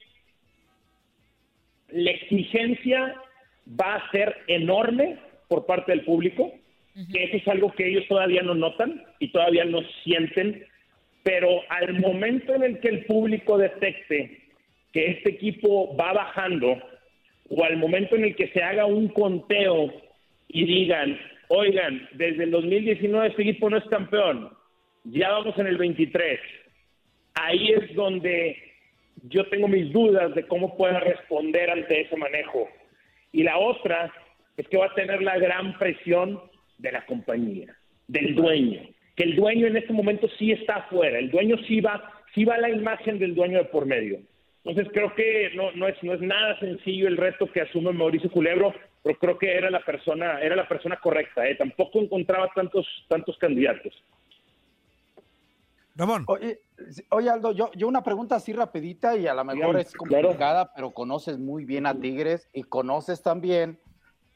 la 1.93 2.11
exigencia 2.11 3.15
va 3.81 3.97
a 3.97 4.11
ser 4.11 4.37
enorme 4.47 5.19
por 5.49 5.67
parte 5.67 5.93
del 5.93 6.05
público, 6.05 6.53
que 7.13 7.25
eso 7.25 7.37
es 7.37 7.49
algo 7.49 7.73
que 7.73 7.89
ellos 7.89 8.07
todavía 8.09 8.43
no 8.43 8.55
notan 8.55 9.03
y 9.19 9.29
todavía 9.29 9.65
no 9.65 9.81
sienten, 10.05 10.67
pero 11.23 11.61
al 11.69 12.01
momento 12.01 12.55
en 12.55 12.63
el 12.63 12.81
que 12.81 12.89
el 12.89 13.05
público 13.05 13.59
detecte 13.59 14.41
que 14.93 15.07
este 15.07 15.31
equipo 15.31 15.95
va 15.97 16.13
bajando, 16.13 16.81
o 17.49 17.65
al 17.65 17.77
momento 17.77 18.17
en 18.17 18.25
el 18.25 18.37
que 18.37 18.49
se 18.49 18.63
haga 18.63 18.87
un 18.87 19.09
conteo 19.09 19.93
y 20.49 20.65
digan, 20.65 21.19
oigan, 21.49 22.09
desde 22.13 22.45
el 22.45 22.51
2019 22.51 23.29
este 23.29 23.43
equipo 23.43 23.71
no 23.71 23.77
es 23.77 23.85
campeón, 23.85 24.51
ya 25.05 25.31
vamos 25.31 25.57
en 25.59 25.67
el 25.67 25.77
23, 25.77 26.41
ahí 27.35 27.73
es 27.73 27.95
donde 27.95 28.57
yo 29.25 29.47
tengo 29.49 29.69
mis 29.69 29.93
dudas 29.93 30.35
de 30.35 30.47
cómo 30.47 30.77
pueda 30.77 31.01
responder 31.01 31.71
ante 31.71 32.03
ese 32.03 32.17
manejo. 32.17 32.69
Y 33.33 33.43
la 33.43 33.59
otra 33.59 34.13
es 34.57 34.67
que 34.69 34.77
va 34.77 34.87
a 34.87 34.95
tener 34.95 35.23
la 35.23 35.39
gran 35.39 35.79
presión 35.79 36.41
de 36.79 36.93
la 36.93 37.05
compañía, 37.07 37.77
del 38.09 38.35
dueño, 38.35 38.81
que 39.21 39.25
el 39.27 39.37
dueño 39.37 39.67
en 39.67 39.77
este 39.77 39.93
momento 39.93 40.27
sí 40.39 40.51
está 40.51 40.77
afuera, 40.77 41.19
el 41.19 41.31
dueño 41.31 41.57
sí 41.69 41.83
va, 41.83 42.11
sí 42.35 42.47
va 42.47 42.55
a 42.55 42.61
la 42.61 42.71
imagen 42.71 43.19
del 43.19 43.35
dueño 43.35 43.59
de 43.59 43.67
por 43.67 43.85
medio. 43.85 44.19
Entonces 44.65 44.91
creo 44.95 45.15
que 45.15 45.51
no, 45.55 45.73
no, 45.73 45.89
es, 45.89 46.03
no 46.03 46.15
es 46.15 46.23
nada 46.23 46.59
sencillo 46.59 47.07
el 47.07 47.19
reto 47.19 47.53
que 47.53 47.61
asume 47.61 47.93
Mauricio 47.93 48.31
Culebro, 48.31 48.73
pero 49.03 49.19
creo 49.19 49.37
que 49.37 49.55
era 49.55 49.71
la 49.71 49.85
persona, 49.85 50.41
era 50.41 50.57
la 50.57 50.67
persona 50.67 50.97
correcta, 50.97 51.47
¿eh? 51.47 51.55
tampoco 51.55 52.01
encontraba 52.01 52.51
tantos, 52.55 52.87
tantos 53.09 53.37
candidatos. 53.37 53.93
Ramón. 55.97 56.25
Oye, 57.11 57.29
Aldo, 57.29 57.53
yo, 57.53 57.71
yo 57.75 57.89
una 57.89 58.03
pregunta 58.03 58.37
así 58.37 58.55
rapidita 58.55 59.19
y 59.19 59.27
a 59.27 59.35
lo 59.35 59.45
mejor 59.45 59.79
es 59.81 59.93
complicada, 59.93 60.73
pero 60.75 60.93
conoces 60.93 61.39
muy 61.39 61.67
bien 61.67 61.85
a 61.85 61.95
Tigres 61.95 62.49
y 62.55 62.63
conoces 62.63 63.23
también 63.23 63.79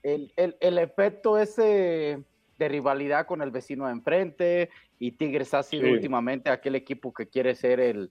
el, 0.03 0.31
el, 0.37 0.77
efecto 0.77 1.39
ese 1.39 2.23
de 2.59 2.69
rivalidad 2.69 3.27
con 3.27 3.43
el 3.43 3.51
vecino 3.51 3.87
de 3.87 3.93
enfrente 3.93 4.71
y 4.99 5.13
Tigres 5.13 5.55
ha 5.55 5.63
sido 5.63 5.91
últimamente 5.91 6.51
aquel 6.51 6.75
equipo 6.75 7.13
que 7.13 7.29
quiere 7.29 7.55
ser 7.55 7.81
el, 7.81 8.11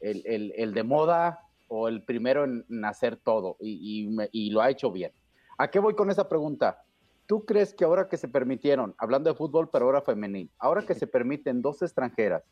el, 0.00 0.74
de 0.74 0.82
moda 0.82 1.40
o 1.68 1.88
el 1.88 2.02
primero 2.02 2.44
en 2.44 2.84
hacer 2.84 3.16
todo 3.16 3.56
y, 3.60 4.08
y, 4.32 4.50
lo 4.50 4.60
ha 4.60 4.70
hecho 4.70 4.90
bien. 4.90 5.12
¿A 5.58 5.70
qué 5.70 5.78
voy 5.78 5.94
con 5.94 6.10
esa 6.10 6.28
pregunta? 6.28 6.82
¿Tú 7.26 7.44
crees 7.44 7.72
que 7.72 7.84
ahora 7.84 8.08
que 8.08 8.16
se 8.16 8.28
permitieron, 8.28 8.94
hablando 8.98 9.30
de 9.30 9.36
fútbol, 9.36 9.70
pero 9.72 9.86
ahora 9.86 10.02
femenil, 10.02 10.50
ahora 10.58 10.82
que 10.82 10.94
se 10.94 11.06
permiten 11.06 11.62
dos 11.62 11.80
extranjeras, 11.80 12.42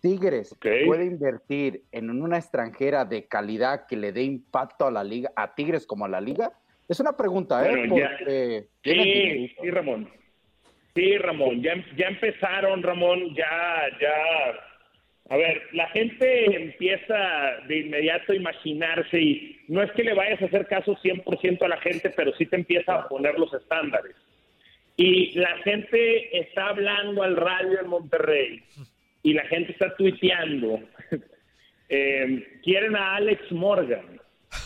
Tigres 0.00 0.56
puede 0.86 1.04
invertir 1.04 1.84
en 1.92 2.10
una 2.10 2.38
extranjera 2.38 3.04
de 3.04 3.26
calidad 3.26 3.86
que 3.86 3.96
le 3.96 4.12
dé 4.12 4.22
impacto 4.22 4.86
a 4.86 4.90
la 4.90 5.04
liga, 5.04 5.30
a 5.36 5.54
Tigres 5.54 5.86
como 5.86 6.04
a 6.04 6.08
la 6.08 6.20
liga? 6.20 6.52
Es 6.88 6.98
una 7.00 7.16
pregunta, 7.16 7.64
¿eh? 7.64 8.66
sí, 8.82 9.54
sí, 9.60 9.70
Ramón. 9.70 10.10
Sí, 10.94 11.18
Ramón. 11.18 11.62
Ya, 11.62 11.74
ya 11.96 12.08
empezaron, 12.08 12.82
Ramón. 12.82 13.34
Ya, 13.34 13.82
ya. 14.00 14.14
A 15.28 15.36
ver, 15.36 15.62
la 15.72 15.88
gente 15.90 16.56
empieza 16.56 17.16
de 17.68 17.78
inmediato 17.78 18.32
a 18.32 18.36
imaginarse 18.36 19.20
y 19.20 19.60
no 19.68 19.80
es 19.82 19.92
que 19.92 20.02
le 20.02 20.14
vayas 20.14 20.42
a 20.42 20.46
hacer 20.46 20.66
caso 20.66 20.96
100% 20.96 21.62
a 21.62 21.68
la 21.68 21.80
gente, 21.80 22.10
pero 22.10 22.34
sí 22.34 22.46
te 22.46 22.56
empieza 22.56 22.94
a 22.94 23.08
poner 23.08 23.38
los 23.38 23.52
estándares. 23.54 24.16
Y 24.96 25.38
la 25.38 25.56
gente 25.58 26.36
está 26.36 26.70
hablando 26.70 27.22
al 27.22 27.36
radio 27.36 27.80
en 27.80 27.86
Monterrey 27.86 28.62
y 29.22 29.32
la 29.32 29.44
gente 29.46 29.72
está 29.72 29.94
tuiteando. 29.96 30.80
Eh, 31.92 32.60
quieren 32.62 32.94
a 32.94 33.16
Alex 33.16 33.50
Morgan. 33.50 34.20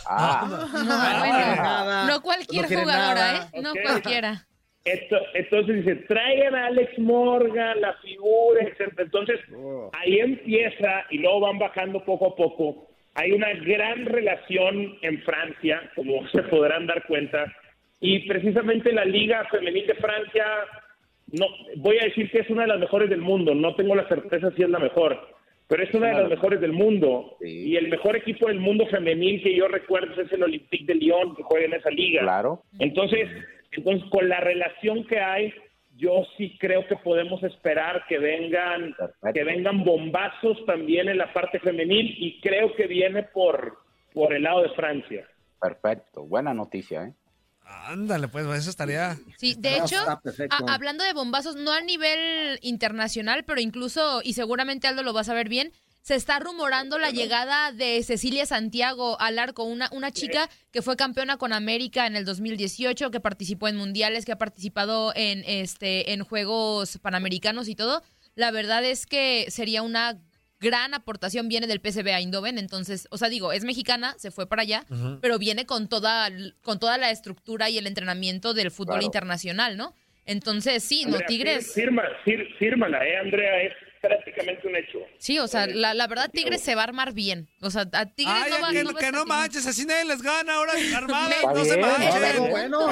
Ah. 0.06 2.04
no, 2.06 2.20
cualquier 2.20 2.66
jugadora, 2.66 3.48
¿eh? 3.54 3.62
No 3.62 3.72
cualquiera. 3.82 4.46
Entonces 4.84 5.76
dice, 5.76 5.96
traigan 6.06 6.54
a 6.54 6.66
Alex 6.66 6.98
Morgan, 6.98 7.80
la 7.80 7.94
figura, 7.94 8.62
etc. 8.62 8.92
Entonces, 8.98 9.40
oh. 9.56 9.90
ahí 9.94 10.18
empieza 10.18 11.06
y 11.10 11.18
luego 11.18 11.40
van 11.40 11.58
bajando 11.58 12.04
poco 12.04 12.28
a 12.28 12.36
poco. 12.36 12.88
Hay 13.14 13.32
una 13.32 13.52
gran 13.54 14.04
relación 14.06 14.98
en 15.02 15.22
Francia, 15.22 15.90
como 15.94 16.26
se 16.32 16.42
podrán 16.44 16.86
dar 16.86 17.06
cuenta, 17.06 17.46
y 18.00 18.28
precisamente 18.28 18.92
la 18.92 19.04
Liga 19.04 19.46
Femenil 19.50 19.86
de 19.86 19.94
Francia 19.94 20.44
no 21.32 21.46
voy 21.76 21.98
a 21.98 22.04
decir 22.04 22.30
que 22.30 22.40
es 22.40 22.50
una 22.50 22.62
de 22.62 22.68
las 22.68 22.80
mejores 22.80 23.08
del 23.08 23.22
mundo, 23.22 23.54
no 23.54 23.74
tengo 23.74 23.94
la 23.94 24.06
certeza 24.08 24.50
si 24.50 24.62
es 24.62 24.68
la 24.68 24.78
mejor, 24.78 25.18
pero 25.66 25.82
es 25.82 25.94
una 25.94 26.08
de 26.08 26.14
las 26.14 26.28
mejores 26.28 26.60
del 26.60 26.72
mundo. 26.72 27.36
Y 27.40 27.76
el 27.76 27.88
mejor 27.88 28.16
equipo 28.16 28.48
del 28.48 28.60
mundo 28.60 28.86
femenil 28.86 29.42
que 29.42 29.56
yo 29.56 29.66
recuerdo 29.66 30.20
es 30.20 30.30
el 30.30 30.42
Olympique 30.42 30.84
de 30.84 30.94
Lyon, 30.94 31.34
que 31.34 31.42
juega 31.42 31.66
en 31.66 31.74
esa 31.74 31.90
liga. 31.90 32.22
Claro. 32.22 32.62
Entonces, 32.78 33.28
entonces 33.76 34.08
con 34.10 34.28
la 34.28 34.40
relación 34.40 35.06
que 35.06 35.20
hay, 35.20 35.52
yo 35.96 36.26
sí 36.36 36.56
creo 36.58 36.86
que 36.86 36.96
podemos 36.96 37.42
esperar 37.42 38.04
que 38.08 38.18
vengan, 38.18 38.94
que 39.32 39.44
vengan 39.44 39.84
bombazos 39.84 40.64
también 40.66 41.08
en 41.08 41.18
la 41.18 41.32
parte 41.32 41.60
femenil 41.60 42.14
y 42.18 42.40
creo 42.40 42.74
que 42.74 42.86
viene 42.86 43.22
por, 43.22 43.78
por 44.12 44.34
el 44.34 44.42
lado 44.42 44.62
de 44.62 44.70
Francia. 44.70 45.26
Perfecto, 45.60 46.24
buena 46.24 46.52
noticia, 46.52 47.04
¿eh? 47.04 47.14
Ándale, 47.66 48.28
pues 48.28 48.46
eso 48.46 48.68
estaría. 48.68 49.16
Sí, 49.38 49.56
de 49.58 49.78
hecho, 49.78 49.96
hablando 50.68 51.02
de 51.02 51.14
bombazos, 51.14 51.56
no 51.56 51.72
a 51.72 51.80
nivel 51.80 52.58
internacional, 52.60 53.44
pero 53.44 53.60
incluso, 53.60 54.20
y 54.22 54.34
seguramente 54.34 54.86
Aldo 54.86 55.02
lo 55.02 55.14
va 55.14 55.22
a 55.22 55.24
saber 55.24 55.48
bien, 55.48 55.72
se 56.04 56.16
está 56.16 56.38
rumorando 56.38 56.98
la 56.98 57.08
llegada 57.08 57.72
de 57.72 58.02
Cecilia 58.02 58.44
Santiago 58.44 59.18
al 59.20 59.38
arco, 59.38 59.64
una, 59.64 59.88
una 59.90 60.10
chica 60.10 60.50
que 60.70 60.82
fue 60.82 60.96
campeona 60.96 61.38
con 61.38 61.54
América 61.54 62.06
en 62.06 62.14
el 62.14 62.26
2018, 62.26 63.10
que 63.10 63.20
participó 63.20 63.68
en 63.68 63.76
mundiales, 63.76 64.26
que 64.26 64.32
ha 64.32 64.36
participado 64.36 65.14
en, 65.16 65.42
este, 65.46 66.12
en 66.12 66.22
Juegos 66.22 66.98
Panamericanos 66.98 67.70
y 67.70 67.74
todo. 67.74 68.02
La 68.34 68.50
verdad 68.50 68.84
es 68.84 69.06
que 69.06 69.46
sería 69.48 69.80
una 69.80 70.20
gran 70.60 70.92
aportación 70.92 71.48
viene 71.48 71.66
del 71.66 71.80
PSV 71.80 72.06
Eindhoven, 72.08 72.58
entonces, 72.58 73.08
o 73.10 73.16
sea, 73.16 73.30
digo, 73.30 73.54
es 73.54 73.64
mexicana, 73.64 74.14
se 74.18 74.30
fue 74.30 74.46
para 74.46 74.60
allá, 74.60 74.84
pero 75.22 75.38
viene 75.38 75.64
con 75.64 75.88
toda, 75.88 76.28
con 76.60 76.78
toda 76.78 76.98
la 76.98 77.12
estructura 77.12 77.70
y 77.70 77.78
el 77.78 77.86
entrenamiento 77.86 78.52
del 78.52 78.70
fútbol 78.70 79.02
internacional, 79.02 79.78
¿no? 79.78 79.94
Entonces, 80.26 80.84
sí, 80.84 81.06
no, 81.06 81.18
Tigres... 81.20 81.72
Firma, 81.72 82.02
fírmala, 82.58 83.06
¿eh, 83.06 83.16
Andrea? 83.16 83.62
Es 83.62 83.72
prácticamente 84.06 84.68
un 84.68 84.76
hecho. 84.76 84.98
Sí, 85.18 85.38
o 85.38 85.48
sea, 85.48 85.66
la, 85.66 85.94
la 85.94 86.06
verdad 86.06 86.30
Tigres 86.30 86.60
se 86.60 86.74
va 86.74 86.82
a 86.82 86.84
armar 86.84 87.12
bien. 87.12 87.48
O 87.60 87.70
sea, 87.70 87.88
a 87.92 88.06
Tigres 88.06 88.50
no 88.50 88.60
va, 88.60 88.70
que, 88.70 88.84
no, 88.84 88.94
que 88.94 89.12
no 89.12 89.24
manches, 89.24 89.66
así 89.66 89.84
nadie 89.84 90.04
les 90.04 90.22
gana 90.22 90.54
ahora 90.54 90.72
armadas, 90.96 91.36
no 91.54 91.64
se 91.64 91.76
manchen. 91.76 92.50
Bueno, 92.50 92.88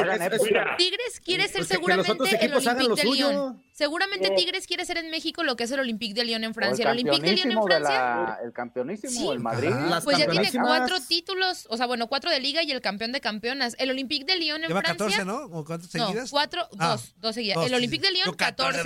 Tigres 0.76 1.21
quiere 1.25 1.49
ser 1.49 1.64
seguramente 1.64 2.45
el 2.45 2.54
Olympique 2.54 3.02
de 3.02 3.04
Lyon. 3.04 3.62
Seguramente 3.82 4.30
Tigres 4.30 4.68
quiere 4.68 4.84
ser 4.84 4.98
en 4.98 5.10
México 5.10 5.42
lo 5.42 5.56
que 5.56 5.64
es 5.64 5.70
el 5.72 5.80
Olympique 5.80 6.14
de 6.14 6.24
Lyon 6.24 6.44
en 6.44 6.54
Francia. 6.54 6.84
El, 6.84 6.92
Olympique 6.92 7.26
de 7.26 7.32
Lyon 7.32 7.50
en 7.50 7.62
Francia. 7.64 8.38
el 8.44 8.52
campeonísimo, 8.52 9.32
el 9.32 9.40
Madrid. 9.40 9.70
pues 10.04 10.18
ya 10.18 10.28
tiene 10.28 10.48
cuatro 10.52 10.98
títulos, 11.00 11.66
o 11.68 11.76
sea, 11.76 11.86
bueno, 11.86 12.06
cuatro 12.06 12.30
de 12.30 12.38
liga 12.38 12.62
y 12.62 12.70
el 12.70 12.80
campeón 12.80 13.10
de 13.10 13.20
campeonas. 13.20 13.74
El 13.80 13.90
Olympique 13.90 14.24
de 14.24 14.38
Lyon 14.38 14.62
en 14.62 14.68
Lleva 14.68 14.82
Francia. 14.82 15.24
14, 15.24 15.24
¿no? 15.24 15.58
¿O 15.58 15.64
cuántas 15.64 15.90
seguidas? 15.90 16.14
No, 16.14 16.30
cuatro, 16.30 16.68
ah, 16.78 16.92
dos, 16.92 17.14
dos 17.16 17.34
seguidas. 17.34 17.66
el 17.66 17.74
Olympique 17.74 18.06
de 18.06 18.12
Lyon, 18.12 18.32
14. 18.36 18.82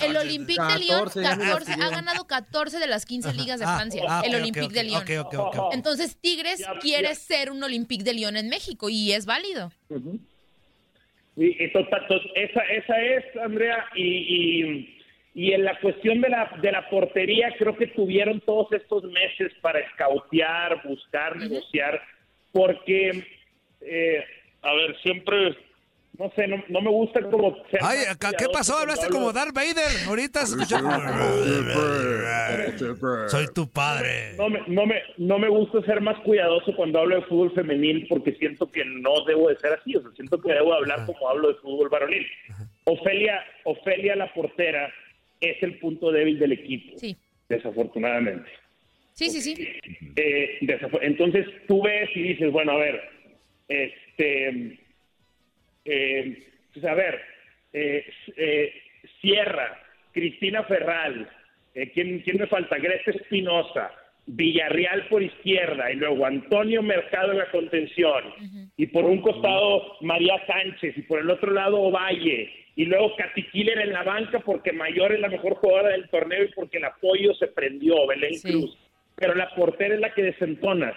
El 0.00 0.16
Olympique 0.16 0.60
de 0.60 0.78
Lyon, 0.80 1.08
14. 1.08 1.72
Ha 1.74 1.90
ganado 1.90 2.26
14 2.26 2.80
de 2.80 2.88
las 2.88 3.06
15 3.06 3.34
ligas 3.34 3.60
de 3.60 3.66
ah, 3.66 3.76
Francia. 3.76 4.02
Ah, 4.08 4.22
el 4.24 4.34
Olympique 4.34 4.74
de 4.74 4.82
Lyon. 4.82 5.04
Entonces, 5.70 6.16
Tigres 6.20 6.60
quiere 6.80 7.14
ser 7.14 7.52
un 7.52 7.62
Olympique 7.62 8.02
de 8.02 8.14
Lyon 8.14 8.36
en 8.36 8.48
México 8.48 8.88
y 8.88 9.12
es 9.12 9.26
válido. 9.26 9.70
Y, 11.36 11.64
esa, 11.64 12.60
esa 12.62 13.02
es, 13.02 13.36
Andrea, 13.36 13.86
y, 13.94 14.90
Y 15.34 15.52
en 15.52 15.64
la 15.64 15.78
cuestión 15.80 16.20
de 16.20 16.28
la, 16.28 16.50
de 16.62 16.70
la 16.70 16.88
portería, 16.88 17.52
creo 17.58 17.76
que 17.76 17.88
tuvieron 17.88 18.40
todos 18.40 18.70
estos 18.72 19.02
meses 19.04 19.52
para 19.60 19.80
escautear, 19.80 20.80
buscar, 20.84 21.36
negociar, 21.36 22.00
porque, 22.52 23.24
eh, 23.80 24.24
a 24.62 24.72
ver, 24.74 24.96
siempre, 25.02 25.56
no 26.18 26.30
sé, 26.36 26.46
no, 26.46 26.62
no 26.68 26.80
me 26.80 26.90
gusta 26.90 27.20
como... 27.28 27.56
ser 27.70 27.80
Ay, 27.82 27.98
¿qué 28.38 28.46
pasó? 28.52 28.78
Hablaste 28.78 29.08
como 29.08 29.32
Darth 29.32 29.52
Vader. 29.54 30.06
Ahorita. 30.06 30.46
Soy 33.28 33.46
tu 33.54 33.68
padre. 33.68 34.34
No 34.36 34.48
me, 34.48 34.60
no, 34.68 34.86
me, 34.86 35.02
no 35.18 35.38
me 35.38 35.48
gusta 35.48 35.82
ser 35.82 36.00
más 36.00 36.16
cuidadoso 36.20 36.74
cuando 36.76 37.00
hablo 37.00 37.16
de 37.16 37.22
fútbol 37.22 37.52
femenil 37.52 38.06
porque 38.08 38.32
siento 38.34 38.70
que 38.70 38.84
no 38.84 39.24
debo 39.26 39.48
de 39.48 39.58
ser 39.58 39.72
así, 39.72 39.96
o 39.96 40.02
sea, 40.02 40.10
siento 40.12 40.40
que 40.40 40.52
debo 40.52 40.72
hablar 40.74 41.04
como 41.06 41.28
hablo 41.28 41.48
de 41.48 41.54
fútbol 41.54 41.88
varonil. 41.88 42.26
Ofelia, 42.84 43.40
Ofelia 43.64 44.14
la 44.16 44.32
portera 44.32 44.92
es 45.40 45.60
el 45.62 45.78
punto 45.78 46.12
débil 46.12 46.38
del 46.38 46.52
equipo, 46.52 46.96
Sí, 46.98 47.16
desafortunadamente. 47.48 48.48
sí, 49.14 49.30
sí, 49.30 49.40
sí. 49.40 49.68
Eh, 50.16 50.58
entonces 51.02 51.46
tú 51.66 51.82
ves 51.82 52.08
y 52.14 52.22
dices, 52.22 52.52
bueno, 52.52 52.72
a 52.72 52.76
ver, 52.76 53.00
este, 53.68 54.78
eh, 55.84 56.42
pues, 56.72 56.84
a 56.84 56.94
ver, 56.94 57.20
eh, 57.72 58.04
eh, 58.36 58.72
Sierra, 59.20 59.80
Cristina 60.12 60.62
Ferral, 60.64 61.28
eh, 61.74 61.90
¿quién, 61.92 62.20
¿quién 62.20 62.38
me 62.38 62.46
falta? 62.46 62.78
Greta 62.78 63.10
Espinosa, 63.10 63.90
Villarreal 64.26 65.06
por 65.08 65.22
izquierda 65.22 65.90
y 65.92 65.96
luego 65.96 66.24
Antonio 66.24 66.82
Mercado 66.82 67.32
en 67.32 67.38
la 67.38 67.50
contención 67.50 68.24
y 68.76 68.86
por 68.86 69.04
un 69.04 69.20
costado 69.20 69.96
María 70.00 70.40
Sánchez 70.46 70.96
y 70.96 71.02
por 71.02 71.20
el 71.20 71.28
otro 71.28 71.52
lado 71.52 71.80
Ovalle 71.80 72.50
y 72.74 72.86
luego 72.86 73.14
Katy 73.16 73.42
Killer 73.50 73.78
en 73.80 73.92
la 73.92 74.02
banca 74.02 74.40
porque 74.40 74.72
Mayor 74.72 75.12
es 75.12 75.20
la 75.20 75.28
mejor 75.28 75.56
jugadora 75.56 75.90
del 75.90 76.08
torneo 76.08 76.44
y 76.44 76.52
porque 76.54 76.78
el 76.78 76.86
apoyo 76.86 77.34
se 77.34 77.48
prendió, 77.48 78.06
Belén 78.06 78.34
Sí. 78.34 78.50
Cruz 78.50 78.78
pero 79.16 79.34
la 79.34 79.54
portera 79.54 79.94
es 79.94 80.00
la 80.00 80.14
que 80.14 80.22
desentona 80.22 80.92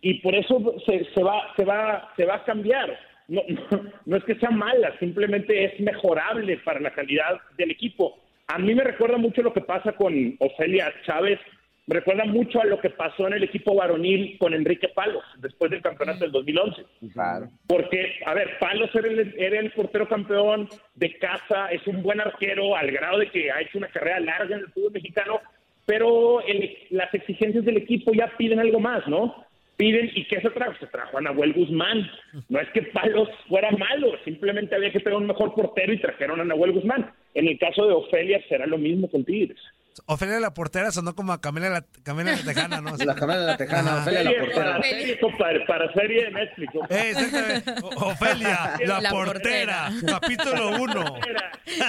y 0.00 0.14
por 0.14 0.34
eso 0.34 0.74
se, 0.84 1.04
se 1.14 1.22
va 1.22 1.54
se 1.56 1.64
va 1.64 2.12
se 2.16 2.24
va 2.24 2.36
a 2.36 2.44
cambiar 2.44 2.98
no, 3.28 3.42
no, 3.70 3.82
no 4.06 4.16
es 4.16 4.24
que 4.24 4.34
sea 4.36 4.50
mala 4.50 4.96
simplemente 4.98 5.64
es 5.64 5.80
mejorable 5.80 6.58
para 6.58 6.80
la 6.80 6.92
calidad 6.92 7.40
del 7.56 7.70
equipo 7.70 8.18
a 8.48 8.58
mí 8.58 8.74
me 8.74 8.84
recuerda 8.84 9.16
mucho 9.18 9.42
lo 9.42 9.52
que 9.52 9.60
pasa 9.62 9.92
con 9.92 10.36
Ofelia 10.40 10.92
Chávez 11.06 11.38
me 11.86 11.96
recuerda 11.96 12.24
mucho 12.24 12.60
a 12.60 12.64
lo 12.64 12.78
que 12.80 12.90
pasó 12.90 13.26
en 13.26 13.32
el 13.34 13.42
equipo 13.42 13.74
varonil 13.74 14.38
con 14.38 14.54
Enrique 14.54 14.88
Palos 14.94 15.24
después 15.38 15.68
del 15.70 15.82
campeonato 15.82 16.20
del 16.20 16.30
2011 16.30 16.84
Claro. 17.12 17.48
porque, 17.66 18.20
a 18.24 18.34
ver, 18.34 18.56
Palos 18.60 18.88
era 18.94 19.08
el, 19.08 19.34
era 19.36 19.58
el 19.58 19.72
portero 19.72 20.08
campeón 20.08 20.68
de 20.94 21.18
casa, 21.18 21.72
es 21.72 21.84
un 21.88 22.00
buen 22.04 22.20
arquero 22.20 22.76
al 22.76 22.88
grado 22.92 23.18
de 23.18 23.30
que 23.30 23.50
ha 23.50 23.60
hecho 23.60 23.78
una 23.78 23.88
carrera 23.88 24.20
larga 24.20 24.54
en 24.54 24.60
el 24.62 24.68
fútbol 24.68 24.92
mexicano, 24.92 25.40
pero 25.84 26.40
el- 26.46 26.72
las 26.90 27.12
exigencias 27.14 27.64
del 27.64 27.78
equipo 27.78 28.12
ya 28.14 28.28
piden 28.36 28.60
algo 28.60 28.78
más, 28.78 29.06
¿no? 29.08 29.44
Piden, 29.76 30.10
¿y 30.14 30.24
qué 30.26 30.40
se 30.40 30.50
trajo? 30.50 30.74
Se 30.78 30.86
trajo 30.86 31.18
a 31.18 31.20
Nahuel 31.20 31.52
Guzmán. 31.54 32.10
No 32.48 32.60
es 32.60 32.68
que 32.70 32.82
Palos 32.82 33.28
fuera 33.48 33.70
malo, 33.70 34.12
simplemente 34.24 34.74
había 34.74 34.92
que 34.92 35.00
tener 35.00 35.18
un 35.18 35.26
mejor 35.26 35.54
portero 35.54 35.92
y 35.92 36.00
trajeron 36.00 36.40
a 36.40 36.44
Nahuel 36.44 36.72
Guzmán. 36.72 37.10
En 37.34 37.48
el 37.48 37.58
caso 37.58 37.86
de 37.86 37.94
Ofelia 37.94 38.40
será 38.48 38.66
lo 38.66 38.78
mismo 38.78 39.10
con 39.10 39.24
Tigres. 39.24 39.58
Ofelia 40.06 40.40
la 40.40 40.54
portera 40.54 40.90
sonó 40.90 41.14
como 41.14 41.32
a 41.32 41.40
Camila 41.40 41.68
la, 41.70 41.84
Camila 42.02 42.32
la 42.32 42.42
Tejana, 42.42 42.80
¿no? 42.80 42.90
La 42.96 43.14
de 43.14 43.46
la 43.46 43.56
tejana, 43.56 43.90
Ajá. 43.92 44.00
Ofelia 44.02 44.22
la 44.24 44.30
portera. 44.40 44.64
para 44.72 44.82
serie, 44.82 45.20
compadre, 45.20 45.60
para 45.66 45.92
serie 45.92 46.24
de 46.24 46.30
Netflix. 46.30 46.72
compadre. 46.72 47.00
Eh, 47.02 47.10
exactamente. 47.10 47.74
Ofelia, 47.96 48.76
la, 48.86 49.00
La 49.00 49.10
portera, 49.10 49.88
portera. 49.90 50.18
capítulo 50.20 50.70
1. 50.82 51.14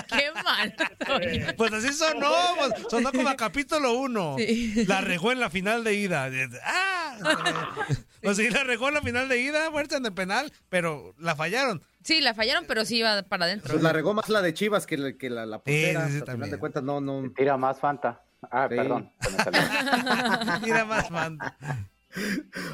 Qué 0.07 0.31
mal. 0.43 0.75
Pues 1.57 1.73
así 1.73 1.93
sonó, 1.93 2.31
pues, 2.57 2.73
sonó 2.89 3.11
como 3.11 3.29
a 3.29 3.35
capítulo 3.35 3.93
1. 3.93 4.35
Sí. 4.37 4.85
La 4.87 5.01
regó 5.01 5.31
en 5.31 5.39
la 5.39 5.49
final 5.49 5.83
de 5.83 5.93
ida. 5.95 6.29
¡Ah! 6.63 7.17
Pues 8.21 8.37
sí, 8.37 8.49
la 8.49 8.63
regó 8.63 8.87
en 8.87 8.95
la 8.95 9.01
final 9.01 9.27
de 9.29 9.39
ida, 9.41 9.69
muerta 9.69 9.97
en 9.97 10.05
el 10.05 10.13
penal, 10.13 10.51
pero 10.69 11.13
la 11.19 11.35
fallaron. 11.35 11.83
Sí, 12.03 12.21
la 12.21 12.33
fallaron, 12.33 12.65
pero 12.67 12.85
sí 12.85 12.97
iba 12.97 13.23
para 13.23 13.45
adentro. 13.45 13.71
Pues 13.71 13.83
la 13.83 13.93
regó 13.93 14.13
más 14.13 14.27
la 14.29 14.41
de 14.41 14.53
Chivas 14.53 14.85
que, 14.85 14.97
la- 14.97 15.13
que 15.13 15.29
la, 15.29 15.45
la 15.45 15.57
portera. 15.59 16.05
Sí, 16.07 16.11
sí, 16.13 16.17
sí, 16.19 16.23
al 16.27 16.33
final 16.35 16.51
de 16.51 16.57
cuentas, 16.59 16.83
no, 16.83 16.99
no. 17.01 17.31
Tira 17.35 17.55
más 17.57 17.79
Fanta. 17.79 18.21
Ah, 18.51 18.67
Sí. 18.69 18.75
perdón. 18.75 19.11
Mira 20.61 20.83
más, 20.85 21.09
man. 21.11 21.39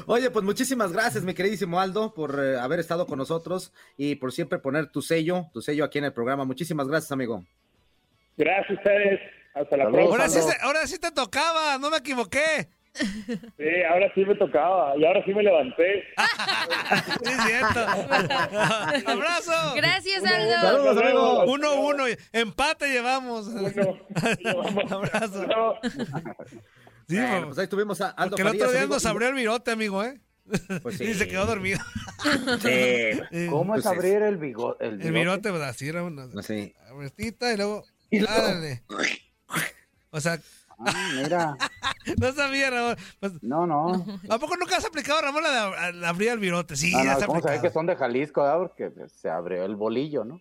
Oye, 0.06 0.30
pues 0.30 0.44
muchísimas 0.44 0.92
gracias, 0.92 1.24
mi 1.24 1.32
queridísimo 1.32 1.80
Aldo, 1.80 2.12
por 2.12 2.38
eh, 2.44 2.58
haber 2.58 2.78
estado 2.80 3.06
con 3.06 3.18
nosotros 3.18 3.72
y 3.96 4.16
por 4.16 4.32
siempre 4.32 4.58
poner 4.58 4.88
tu 4.90 5.00
sello, 5.00 5.46
tu 5.52 5.62
sello 5.62 5.84
aquí 5.84 5.98
en 5.98 6.04
el 6.04 6.12
programa. 6.12 6.44
Muchísimas 6.44 6.88
gracias, 6.88 7.12
amigo. 7.12 7.44
Gracias 8.36 8.70
a 8.70 8.74
ustedes. 8.74 9.20
Hasta 9.54 9.76
la 9.76 9.84
próxima. 9.90 10.10
Ahora 10.10 10.28
sí, 10.28 10.38
ahora 10.60 10.86
sí 10.86 10.98
te 10.98 11.10
tocaba, 11.12 11.78
no 11.78 11.88
me 11.90 11.96
equivoqué. 11.98 12.68
Sí, 13.56 13.82
ahora 13.90 14.12
sí 14.14 14.24
me 14.24 14.34
tocaba 14.34 14.94
y 14.96 15.04
ahora 15.04 15.24
sí 15.24 15.32
me 15.34 15.42
levanté. 15.42 16.04
Sí, 17.24 17.30
es 17.30 17.42
cierto. 17.44 17.80
Abrazo. 19.10 19.74
Gracias, 19.76 20.22
Uno, 20.22 20.34
Aldo. 20.34 20.60
Saludos. 21.00 21.44
Uno, 21.48 21.74
uno. 21.80 22.04
Empate 22.32 22.88
llevamos. 22.88 23.46
Uno. 23.48 23.68
Abrazo. 24.90 25.46
No, 25.46 25.74
Sí, 27.08 27.16
Bueno, 27.16 27.40
po- 27.40 27.46
pues 27.48 27.58
ahí 27.58 27.66
tuvimos 27.66 28.00
a 28.00 28.10
Aldo 28.10 28.36
porque 28.36 28.42
el 28.42 28.48
otro 28.56 28.70
día 28.70 28.80
amigo. 28.82 28.94
nos 28.94 29.06
abrió 29.06 29.28
el 29.28 29.34
virote, 29.34 29.70
amigo, 29.72 30.04
¿eh? 30.04 30.20
Pues 30.82 30.98
sí. 30.98 31.04
Y 31.04 31.14
se 31.14 31.26
quedó 31.28 31.46
dormido. 31.46 31.78
Sí. 32.60 33.46
¿Cómo 33.50 33.74
es 33.76 33.82
Pues 33.82 33.92
es- 33.94 33.98
abrir 33.98 34.22
el 34.22 34.36
bigote? 34.36 34.86
El, 34.86 35.00
El 35.02 35.12
virote, 35.12 35.50
pues 35.50 35.62
así 35.62 35.88
era 35.88 36.02
una 36.04 36.28
Sí. 36.42 36.74
vueltita 36.92 37.52
y 37.52 37.56
luego. 37.56 37.84
Y 38.10 38.20
luego-. 38.20 38.80
O 40.10 40.20
sea, 40.20 40.38
Ah, 40.86 41.08
mira. 41.22 41.56
no 42.18 42.32
sabía, 42.32 42.70
Ramón. 42.70 42.96
Pues, 43.20 43.32
No, 43.42 43.66
no. 43.66 44.04
¿A 44.28 44.38
poco 44.38 44.56
nunca 44.56 44.76
has 44.76 44.84
aplicado, 44.84 45.20
Ramón, 45.20 45.42
la 45.42 45.92
la 45.92 46.08
abrir 46.08 46.30
el 46.30 46.38
virote? 46.38 46.76
Sí, 46.76 46.92
No, 46.92 47.04
ya 47.04 47.12
no, 47.12 47.18
se 47.18 47.24
ha 47.24 47.26
¿Cómo 47.26 47.40
que 47.42 47.70
son 47.70 47.86
de 47.86 47.96
Jalisco? 47.96 48.42
ah? 48.42 48.56
Porque 48.58 48.90
pues, 48.90 49.12
se 49.12 49.28
abrió 49.28 49.64
el 49.64 49.76
bolillo, 49.76 50.24
¿no? 50.24 50.40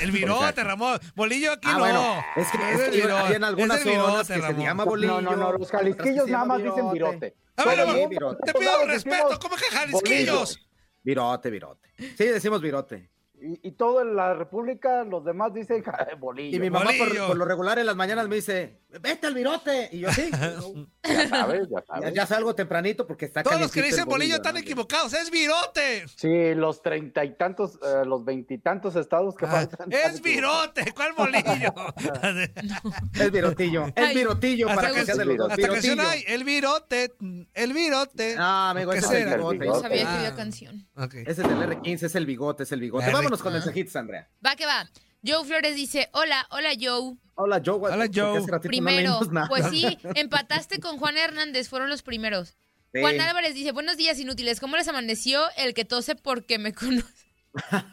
El 0.00 0.12
virote, 0.12 0.64
Ramón. 0.64 0.98
Bolillo 1.14 1.52
aquí 1.52 1.68
Ah, 1.68 1.74
no. 1.74 1.78
bueno, 1.80 2.24
es 2.36 2.50
que, 2.50 2.56
es 2.72 2.80
el 2.80 2.90
que 2.90 2.96
virote, 3.02 3.12
había 3.20 3.36
en 3.36 3.44
algunas 3.44 3.80
es 3.80 3.86
el 3.86 3.92
zonas 3.92 4.28
virote, 4.28 4.34
que 4.50 4.56
se 4.56 4.62
llama 4.62 4.84
bolillo. 4.84 5.20
No, 5.20 5.30
no, 5.30 5.36
no, 5.36 5.52
los 5.58 5.70
jalisquillos 5.70 6.26
nada 6.28 6.44
más 6.46 6.62
dicen 6.62 6.90
virote. 6.90 7.36
A 7.56 7.64
ver, 7.66 7.78
Ramón, 7.78 8.08
virote. 8.08 8.52
te 8.52 8.58
pido 8.58 8.72
Todos 8.72 8.86
respeto. 8.88 9.16
decimos 9.16 9.38
¿Cómo 9.40 9.56
que 9.56 9.64
jalisquillos? 9.76 10.68
Virote, 11.02 11.50
virote. 11.50 11.92
Sí, 11.98 12.24
decimos 12.24 12.62
virote. 12.62 13.10
Y, 13.42 13.68
y 13.68 13.72
todo 13.72 14.00
en 14.00 14.16
la 14.16 14.32
República, 14.32 15.04
los 15.04 15.22
demás 15.22 15.52
dicen 15.52 15.84
bolillo. 16.18 16.56
Y 16.56 16.60
mi 16.60 16.70
mamá 16.70 16.90
por 16.96 17.36
lo 17.36 17.44
regular 17.44 17.78
en 17.78 17.84
las 17.84 17.94
mañanas 17.96 18.26
me 18.26 18.36
dice, 18.36 18.80
vete 19.00 19.26
al 19.26 19.34
virote. 19.34 19.88
Y 19.92 20.00
yo 20.00 20.12
sí. 20.12 20.30
Ya 21.04 21.28
sabes, 21.28 21.68
ya 21.68 21.84
sabes. 21.86 22.14
ya 22.14 22.26
salgo 22.26 22.54
tempranito 22.54 23.06
porque 23.06 23.26
está 23.26 23.42
Todos 23.42 23.60
los 23.60 23.70
que 23.70 23.82
dicen 23.82 24.00
el 24.00 24.04
bolillo 24.06 24.36
están 24.36 24.54
¿no? 24.54 24.60
equivocados. 24.60 25.12
Es 25.12 25.30
virote. 25.30 26.06
Sí, 26.16 26.54
los 26.54 26.80
treinta 26.80 27.22
y 27.26 27.34
tantos, 27.36 27.78
eh, 27.82 28.04
los 28.06 28.24
veintitantos 28.24 28.96
estados 28.96 29.34
que 29.34 29.44
Ah, 29.44 29.50
faltan. 29.50 29.92
es 29.92 30.22
virote. 30.22 30.92
¿Cuál 30.94 31.12
bolillo? 31.12 31.74
Es 33.14 33.30
virotillo. 33.30 33.86
Es 33.88 33.92
Ay, 33.96 34.14
virotillo 34.16 34.66
para 34.68 34.90
que 34.92 35.04
sea 35.04 35.14
de 35.14 35.24
los 35.26 35.36
dos. 35.36 35.50
Hasta 35.52 35.68
canción 35.68 36.00
hay. 36.00 36.24
El 36.26 36.44
virote. 36.44 37.12
El 37.52 37.72
virote. 37.74 38.36
Ah, 38.38 38.70
amigo, 38.70 38.92
¿Qué 38.92 38.98
ese 38.98 39.20
es 39.20 39.26
el 39.26 39.34
bigote. 39.36 39.66
No 39.66 39.80
sabía 39.80 40.02
que 40.02 40.08
Ah. 40.08 40.16
había 40.18 40.34
canción. 40.34 40.86
Ese 41.26 41.30
es 41.30 41.36
del 41.48 41.48
R15, 41.62 42.02
es 42.06 42.14
el 42.14 42.26
bigote, 42.26 42.62
es 42.62 42.72
el 42.72 42.80
bigote. 42.80 43.04
R- 43.06 43.12
Vámonos 43.12 43.42
con 43.42 43.52
Ah. 43.52 43.56
mensajitos, 43.56 43.94
Andrea. 43.96 44.28
Va 44.44 44.56
que 44.56 44.66
va. 44.66 44.88
Joe 45.24 45.44
Flores 45.44 45.74
dice, 45.74 46.08
hola, 46.12 46.46
hola 46.50 46.70
Joe. 46.78 47.16
Hola, 47.36 47.60
Joe. 47.64 47.78
Hola, 47.92 48.08
Joe. 48.12 48.40
no 48.40 48.60
Primero, 48.60 49.20
nada. 49.30 49.48
pues 49.48 49.66
sí, 49.70 49.98
empataste 50.14 50.78
con 50.80 50.98
Juan 50.98 51.16
Hernández, 51.16 51.68
fueron 51.68 51.88
los 51.90 52.02
primeros. 52.02 52.56
Sí. 52.92 53.00
Juan 53.00 53.20
Álvarez 53.20 53.54
dice, 53.54 53.72
buenos 53.72 53.96
días 53.96 54.18
inútiles, 54.20 54.60
¿cómo 54.60 54.76
les 54.76 54.86
amaneció 54.86 55.42
el 55.56 55.74
que 55.74 55.84
tose 55.84 56.14
porque 56.14 56.58
me 56.58 56.72
conoce? 56.72 57.08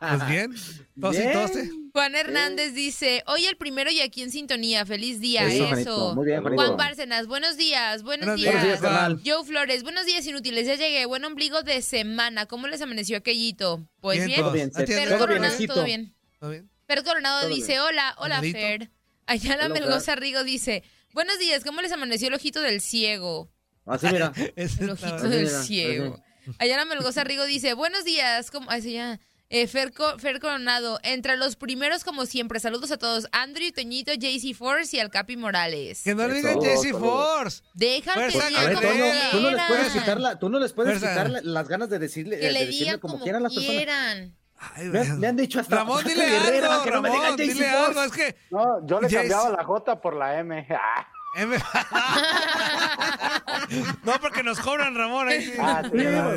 Pues 0.00 0.28
bien. 0.28 0.54
Tose 1.00 1.18
y 1.18 1.22
Bien. 1.26 1.32
tose. 1.32 1.70
Juan 1.92 2.14
Hernández 2.14 2.74
dice, 2.74 3.22
hoy 3.26 3.44
el 3.44 3.56
primero 3.56 3.90
y 3.90 4.00
aquí 4.00 4.22
en 4.22 4.30
sintonía, 4.30 4.86
feliz 4.86 5.20
día, 5.20 5.46
Eso, 5.46 6.14
muy 6.14 6.26
bien. 6.26 6.42
Juan 6.42 6.76
Bárcenas, 6.76 7.26
buenos 7.26 7.56
días, 7.56 8.02
buenos, 8.02 8.26
Buenos 8.26 8.40
días. 8.40 8.80
Días. 8.80 9.20
Joe 9.24 9.44
Flores, 9.44 9.82
buenos 9.82 10.06
días 10.06 10.26
inútiles, 10.26 10.66
ya 10.66 10.76
llegué, 10.76 11.04
buen 11.06 11.24
ombligo 11.24 11.62
de 11.62 11.82
semana, 11.82 12.46
¿cómo 12.46 12.66
les 12.66 12.80
amaneció 12.80 13.18
aquellito? 13.18 13.86
Pues 14.00 14.24
Bien, 14.26 14.52
bien, 14.52 14.70
todo 14.70 15.84
bien. 15.84 16.14
¿Todo 16.38 16.50
bien? 16.50 16.70
Fer 16.86 17.02
Coronado 17.04 17.42
Todo 17.42 17.54
dice, 17.54 17.80
hola, 17.80 18.14
hola 18.18 18.36
Andalito. 18.36 18.58
Fer. 18.58 18.90
Ayala 19.26 19.66
Hola, 19.66 19.74
Fer. 19.74 19.82
Melgoza 19.84 20.14
Rigo 20.16 20.44
dice, 20.44 20.82
buenos 21.12 21.38
días, 21.38 21.64
¿cómo 21.64 21.80
les 21.82 21.92
amaneció 21.92 22.28
el 22.28 22.34
ojito 22.34 22.60
del 22.60 22.80
ciego? 22.80 23.50
Así, 23.84 24.06
mira. 24.12 24.32
El 24.36 24.52
está- 24.56 24.92
ojito 24.92 25.14
Así, 25.16 25.28
del 25.28 25.44
mira, 25.46 25.62
ciego. 25.62 26.22
Ayala 26.58 26.84
Melgoza 26.86 27.24
Rigo 27.24 27.44
dice, 27.44 27.74
buenos 27.74 28.04
días, 28.04 28.50
¿cómo? 28.50 28.70
Ay, 28.70 28.82
sí, 28.82 28.92
ya. 28.92 29.20
Eh, 29.50 29.66
Fer, 29.66 29.92
Co- 29.94 30.18
Fer 30.18 30.40
Coronado, 30.40 31.00
entre 31.02 31.38
los 31.38 31.56
primeros 31.56 32.04
como 32.04 32.26
siempre, 32.26 32.60
saludos 32.60 32.90
a 32.90 32.98
todos, 32.98 33.26
Andrew, 33.32 33.70
Toñito, 33.72 34.12
JC 34.12 34.54
Force 34.54 34.94
y 34.96 35.00
al 35.00 35.10
Capi 35.10 35.38
Morales. 35.38 36.02
Que 36.04 36.14
no 36.14 36.28
le 36.28 36.34
digan 36.34 36.60
Saludos. 36.60 36.86
Force. 37.00 37.62
Dejan 37.72 38.30
que 38.30 38.36
digan 38.48 38.74
como 38.74 38.88
tú 39.30 39.40
no 39.40 39.50
les 39.50 39.62
puedes 39.66 39.92
quitar, 39.92 40.20
la, 40.20 40.38
tú 40.38 40.48
no 40.50 40.58
les 40.58 40.72
puedes 40.74 40.98
quitar 40.98 41.30
la- 41.30 41.40
las 41.42 41.66
ganas 41.68 41.88
de 41.88 41.98
decirle, 41.98 42.38
Que 42.38 42.46
de 42.46 42.52
le 42.52 42.66
digan 42.66 42.98
como, 43.00 43.14
como 43.14 43.24
quieran 43.24 43.42
las 43.42 43.54
personas. 43.54 44.28
Ay, 44.74 44.88
Me, 44.88 44.98
han- 45.00 45.20
me 45.20 45.26
han 45.28 45.36
dicho 45.36 45.60
hasta. 45.60 45.76
Ramón, 45.76 46.02
dile 46.04 46.24
algo, 46.36 46.82
que 46.84 46.90
no 46.90 47.02
me 47.02 47.08
digan 47.10 47.22
Ramón, 47.24 47.36
dile 47.36 47.68
algo. 47.70 48.02
Es 48.02 48.12
que 48.12 48.36
No, 48.50 48.86
yo 48.86 49.00
le 49.00 49.08
Jace- 49.08 49.16
cambiaba 49.28 49.50
la 49.50 49.64
J 49.64 50.00
por 50.00 50.14
la 50.14 50.38
M. 50.38 50.66
Ah, 50.80 51.06
M- 51.36 51.58
no, 54.04 54.12
porque 54.20 54.42
nos 54.42 54.58
cobran, 54.60 54.94
Ramón. 54.94 55.28
ahí 55.28 55.44
sí. 55.44 55.52
Ah, 55.60 55.82
sí, 55.84 55.90
no, 55.96 56.32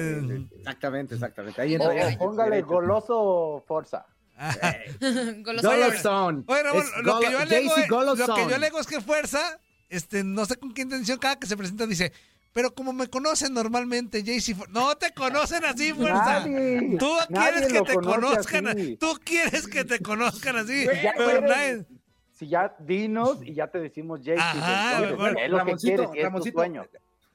Exactamente, 0.58 1.16
exactamente. 1.16 1.62
Ahí 1.62 1.76
entra 1.76 1.94
ya. 1.96 2.16
o 2.16 2.20
póngale 2.20 2.62
goloso 2.62 3.64
Forza. 3.68 4.06
Golovstone. 5.44 6.44
Oye, 6.48 6.64
Ramón, 6.64 6.84
lo, 7.04 7.20
que 7.20 7.32
yo 7.32 7.40
alego, 7.40 7.74
lo 8.04 8.16
que 8.16 8.50
yo 8.50 8.56
alego 8.56 8.80
es 8.80 8.88
que 8.88 9.02
Fuerza, 9.02 9.60
este, 9.90 10.24
no 10.24 10.46
sé 10.46 10.56
con 10.58 10.74
qué 10.74 10.82
intención 10.82 11.18
cada 11.20 11.38
que 11.38 11.48
se 11.48 11.56
presenta 11.58 11.86
dice, 11.88 12.12
pero 12.54 12.74
como 12.74 12.92
me 12.94 13.08
conocen 13.08 13.54
normalmente, 13.54 14.24
JC 14.24 14.56
No 14.70 14.96
te 14.98 15.14
conocen 15.14 15.64
así, 15.66 15.94
Fuerza. 15.94 16.40
Nadie, 16.42 16.98
Tú 16.98 17.12
quieres 17.30 17.68
que 17.72 17.82
te 17.82 17.94
conozcan, 17.96 18.68
así. 18.68 18.98
tú 18.98 19.18
quieres 19.24 19.68
que 19.68 19.86
te 19.86 20.00
conozcan 20.00 20.58
así, 20.58 20.86
Ya 21.02 21.14
pero 21.18 21.30
eres- 21.30 21.50
nadie... 21.50 21.86
Si 22.34 22.48
ya 22.48 22.76
dinos 22.80 23.38
y 23.44 23.54
ya 23.54 23.68
te 23.68 23.78
decimos 23.80 24.20
entonces, 24.26 25.16
bueno, 25.16 25.38
es 25.40 25.50
lo 25.52 25.64
que 25.64 25.76
quieres 25.76 26.10
es 26.16 26.32
tu 26.34 26.42
sueño. 26.52 26.86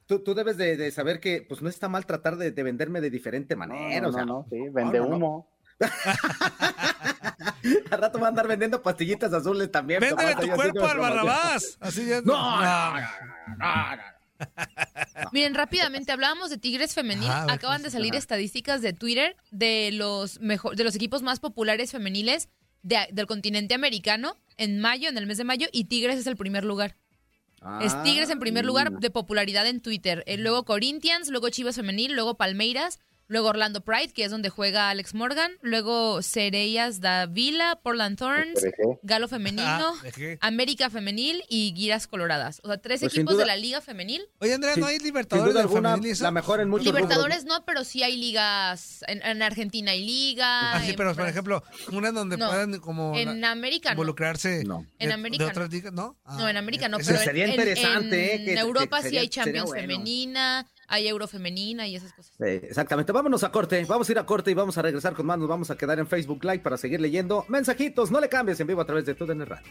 Tú, 0.05 0.19
tú 0.23 0.35
debes 0.35 0.57
de, 0.57 0.75
de 0.75 0.91
saber 0.91 1.19
que 1.21 1.45
pues 1.47 1.61
no 1.61 1.69
está 1.69 1.87
mal 1.87 2.05
tratar 2.05 2.35
de, 2.35 2.51
de 2.51 2.63
venderme 2.63 2.99
de 3.01 3.09
diferente 3.09 3.55
No, 3.55 3.59
manera. 3.59 4.01
no, 4.01 4.09
o 4.09 4.11
sea, 4.11 4.25
no, 4.25 4.45
sí, 4.49 4.57
vende 4.69 4.99
no, 4.99 5.05
no. 5.07 5.15
humo. 5.15 5.49
al 7.91 8.01
rato 8.01 8.19
va 8.19 8.27
a 8.27 8.29
andar 8.29 8.47
vendiendo 8.47 8.81
pastillitas 8.81 9.33
azules 9.33 9.71
también. 9.71 9.99
Véndele 10.01 10.35
tu 10.35 10.49
cuerpo 10.49 10.85
al. 10.85 10.97
Barrabás. 10.97 11.77
Así 11.79 12.05
ya. 12.05 12.21
No, 12.21 12.33
no, 12.33 12.95
no, 12.95 13.95
no, 13.95 14.16
no. 14.39 15.29
Miren, 15.31 15.55
rápidamente, 15.55 16.11
hablábamos 16.11 16.49
de 16.49 16.57
Tigres 16.57 16.93
femenil. 16.93 17.29
Ah, 17.29 17.45
Acaban 17.49 17.81
de 17.81 17.89
salir 17.89 18.15
estadísticas 18.15 18.81
de 18.81 18.93
Twitter 18.93 19.35
de 19.51 19.91
los 19.93 20.39
mejor, 20.39 20.75
de 20.75 20.83
los 20.83 20.95
equipos 20.95 21.21
más 21.21 21.39
populares 21.39 21.91
femeniles 21.91 22.49
de- 22.83 23.07
del 23.11 23.25
continente 23.27 23.73
americano 23.73 24.35
en 24.57 24.79
mayo, 24.79 25.09
en 25.09 25.17
el 25.17 25.25
mes 25.27 25.37
de 25.37 25.43
mayo, 25.43 25.67
y 25.71 25.85
Tigres 25.85 26.17
es 26.19 26.27
el 26.27 26.37
primer 26.37 26.63
lugar. 26.63 26.95
Es 27.81 28.01
Tigres 28.03 28.29
en 28.29 28.39
primer 28.39 28.65
lugar 28.65 28.91
Ah, 28.93 28.97
de 28.99 29.09
popularidad 29.09 29.67
en 29.67 29.81
Twitter. 29.81 30.23
Eh, 30.27 30.37
luego 30.37 30.63
Corinthians, 30.63 31.27
luego 31.29 31.49
Chivas 31.49 31.75
Femenil, 31.75 32.13
luego 32.13 32.37
Palmeiras, 32.37 32.99
luego 33.27 33.49
Orlando 33.49 33.81
Pride, 33.81 34.13
que 34.13 34.23
es 34.23 34.31
donde 34.31 34.49
juega 34.49 34.89
Alex 34.89 35.13
Morgan, 35.13 35.51
luego 35.61 36.21
Cereyas 36.21 37.01
da 37.01 37.25
Vila, 37.25 37.79
Portland 37.83 38.17
Thorns, 38.17 38.65
Galo 39.03 39.27
Femenino, 39.27 39.93
Ah. 39.95 40.37
América 40.41 40.89
Femenil 40.89 41.43
y 41.49 41.73
Guiras 41.73 42.07
Coloradas. 42.07 42.61
O 42.63 42.67
sea, 42.67 42.77
tres 42.77 43.01
Pues 43.01 43.13
equipos 43.13 43.33
duda- 43.33 43.43
de 43.43 43.47
la 43.47 43.55
Liga 43.57 43.81
Femenil. 43.81 44.21
Oye, 44.39 44.53
Andrea, 44.53 44.73
Sin- 44.75 44.81
¿no 44.81 44.87
hay 44.87 44.99
Libertadores 44.99 45.53
de 45.53 45.59
alguna, 45.61 45.97
la 45.97 46.31
mejor 46.31 46.61
en 46.61 46.69
muchos 46.69 46.85
Libertadores 46.85 47.39
rubros. 47.43 47.59
no, 47.59 47.65
pero 47.65 47.83
sí 47.83 48.03
hay 48.03 48.17
ligas. 48.17 49.03
En, 49.07 49.21
en 49.23 49.41
Argentina 49.41 49.91
hay 49.91 50.05
liga. 50.05 50.73
Ah, 50.75 50.81
sí, 50.83 50.91
en 50.91 50.95
pero 50.95 51.13
por 51.15 51.27
ejemplo, 51.27 51.63
una 51.91 52.11
donde 52.11 52.37
No, 52.37 52.47
puedan 52.47 52.79
como 52.79 53.15
En 53.15 53.41
la- 53.41 53.51
América 53.51 53.91
involucrarse 53.91 54.63
No. 54.63 54.85
En 54.99 55.09
de- 55.09 55.13
América 55.13 55.43
de 55.43 55.47
no. 55.49 55.51
otras 55.51 55.71
ligas, 55.71 55.93
¿no? 55.93 56.17
Ah, 56.25 56.37
No, 56.39 56.49
en 56.49 56.57
América 56.57 56.87
no, 56.87 56.97
pero 56.97 57.17
sería 57.19 57.45
en, 57.45 57.51
interesante, 57.51 58.35
en, 58.35 58.41
¿eh? 58.41 58.45
que- 58.45 58.51
en 58.53 58.57
Europa 58.57 59.01
que 59.01 59.09
sí 59.09 59.17
hay 59.17 59.27
Champions 59.29 59.67
bueno. 59.67 59.81
femenina, 59.81 60.65
hay 60.87 61.07
Euro 61.07 61.27
femenina 61.27 61.87
y 61.87 61.95
esas 61.95 62.13
cosas. 62.13 62.33
Eh, 62.39 62.61
exactamente, 62.63 63.11
vámonos 63.11 63.43
a 63.43 63.51
corte, 63.51 63.83
vamos 63.85 64.07
a 64.07 64.11
ir 64.11 64.19
a 64.19 64.25
corte 64.25 64.51
y 64.51 64.53
vamos 64.53 64.77
a 64.77 64.81
regresar 64.81 65.13
con 65.13 65.25
más, 65.25 65.37
nos 65.37 65.47
vamos 65.47 65.69
a 65.69 65.77
quedar 65.77 65.99
en 65.99 66.07
Facebook 66.07 66.43
Live 66.43 66.59
para 66.59 66.77
seguir 66.77 67.01
leyendo 67.01 67.45
mensajitos, 67.49 68.09
no 68.11 68.19
le 68.21 68.29
cambies 68.29 68.59
en 68.59 68.67
vivo 68.67 68.81
a 68.81 68.85
través 68.85 69.05
de 69.05 69.13
TUDN 69.15 69.45
Radio. 69.45 69.65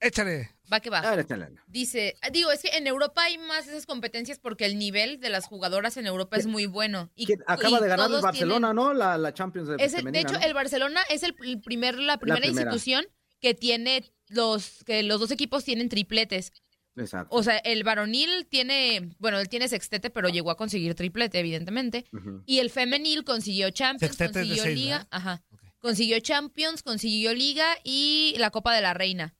Échale. 0.00 0.50
Va 0.72 0.80
que 0.80 0.90
va. 0.90 0.98
A 0.98 1.10
ver, 1.10 1.20
échale. 1.20 1.48
Dice, 1.68 2.16
digo, 2.32 2.50
es 2.50 2.62
que 2.62 2.70
en 2.76 2.86
Europa 2.86 3.22
hay 3.22 3.38
más 3.38 3.68
esas 3.68 3.86
competencias 3.86 4.38
porque 4.40 4.64
el 4.64 4.78
nivel 4.78 5.20
de 5.20 5.28
las 5.28 5.46
jugadoras 5.46 5.96
en 5.96 6.06
Europa 6.06 6.36
es 6.38 6.46
muy 6.46 6.66
bueno. 6.66 7.10
Y, 7.14 7.32
acaba 7.46 7.78
y 7.78 7.82
de 7.82 7.88
ganar 7.88 8.10
el 8.10 8.20
Barcelona, 8.20 8.68
tienen- 8.72 8.76
¿no? 8.76 8.94
La, 8.94 9.16
la 9.18 9.32
Champions 9.34 9.68
de, 9.68 9.76
es 9.78 9.94
el- 9.94 10.10
de 10.10 10.18
hecho, 10.20 10.32
¿no? 10.34 10.40
el 10.40 10.54
Barcelona 10.54 11.00
es 11.10 11.22
el, 11.22 11.36
el 11.44 11.60
primer, 11.60 11.98
la 11.98 12.16
primera 12.18 12.40
primera. 12.40 12.62
institución 12.62 13.04
que 13.40 13.54
tiene 13.54 14.10
los, 14.28 14.82
que 14.84 15.02
los 15.04 15.20
dos 15.20 15.30
equipos 15.30 15.62
tienen 15.64 15.88
tripletes. 15.88 16.52
Exacto. 16.96 17.34
O 17.34 17.42
sea, 17.42 17.56
el 17.58 17.84
varonil 17.84 18.46
tiene, 18.48 19.14
bueno, 19.18 19.38
él 19.38 19.48
tiene 19.48 19.68
sextete, 19.68 20.10
pero 20.10 20.28
llegó 20.28 20.50
a 20.50 20.56
conseguir 20.56 20.94
triplete, 20.94 21.38
evidentemente. 21.38 22.04
Y 22.46 22.58
el 22.58 22.70
femenil 22.70 23.24
consiguió 23.24 23.70
Champions, 23.70 24.16
Sextete 24.16 24.40
consiguió 24.40 24.62
seis, 24.62 24.78
Liga, 24.78 25.06
ajá. 25.10 25.42
Consiguió 25.78 26.20
Champions, 26.20 26.82
consiguió 26.82 27.34
Liga 27.34 27.66
y 27.82 28.34
la 28.38 28.50
Copa 28.50 28.74
de 28.74 28.82
la 28.82 28.94
Reina. 28.94 29.34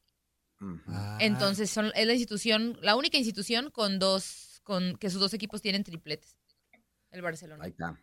Ah. 0.89 1.19
Entonces 1.21 1.71
son, 1.71 1.93
es 1.95 2.07
la 2.07 2.13
institución, 2.13 2.79
la 2.83 2.97
única 2.97 3.19
institución 3.19 3.71
con 3.71 3.99
dos, 3.99 4.61
con 4.63 4.97
que 4.97 5.11
sus 5.11 5.21
dos 5.21 5.35
equipos 5.35 5.61
tienen 5.61 5.85
tripletes. 5.85 6.37
El 7.11 7.21
Barcelona. 7.21 7.65
Ahí 7.65 7.71
está. 7.71 7.99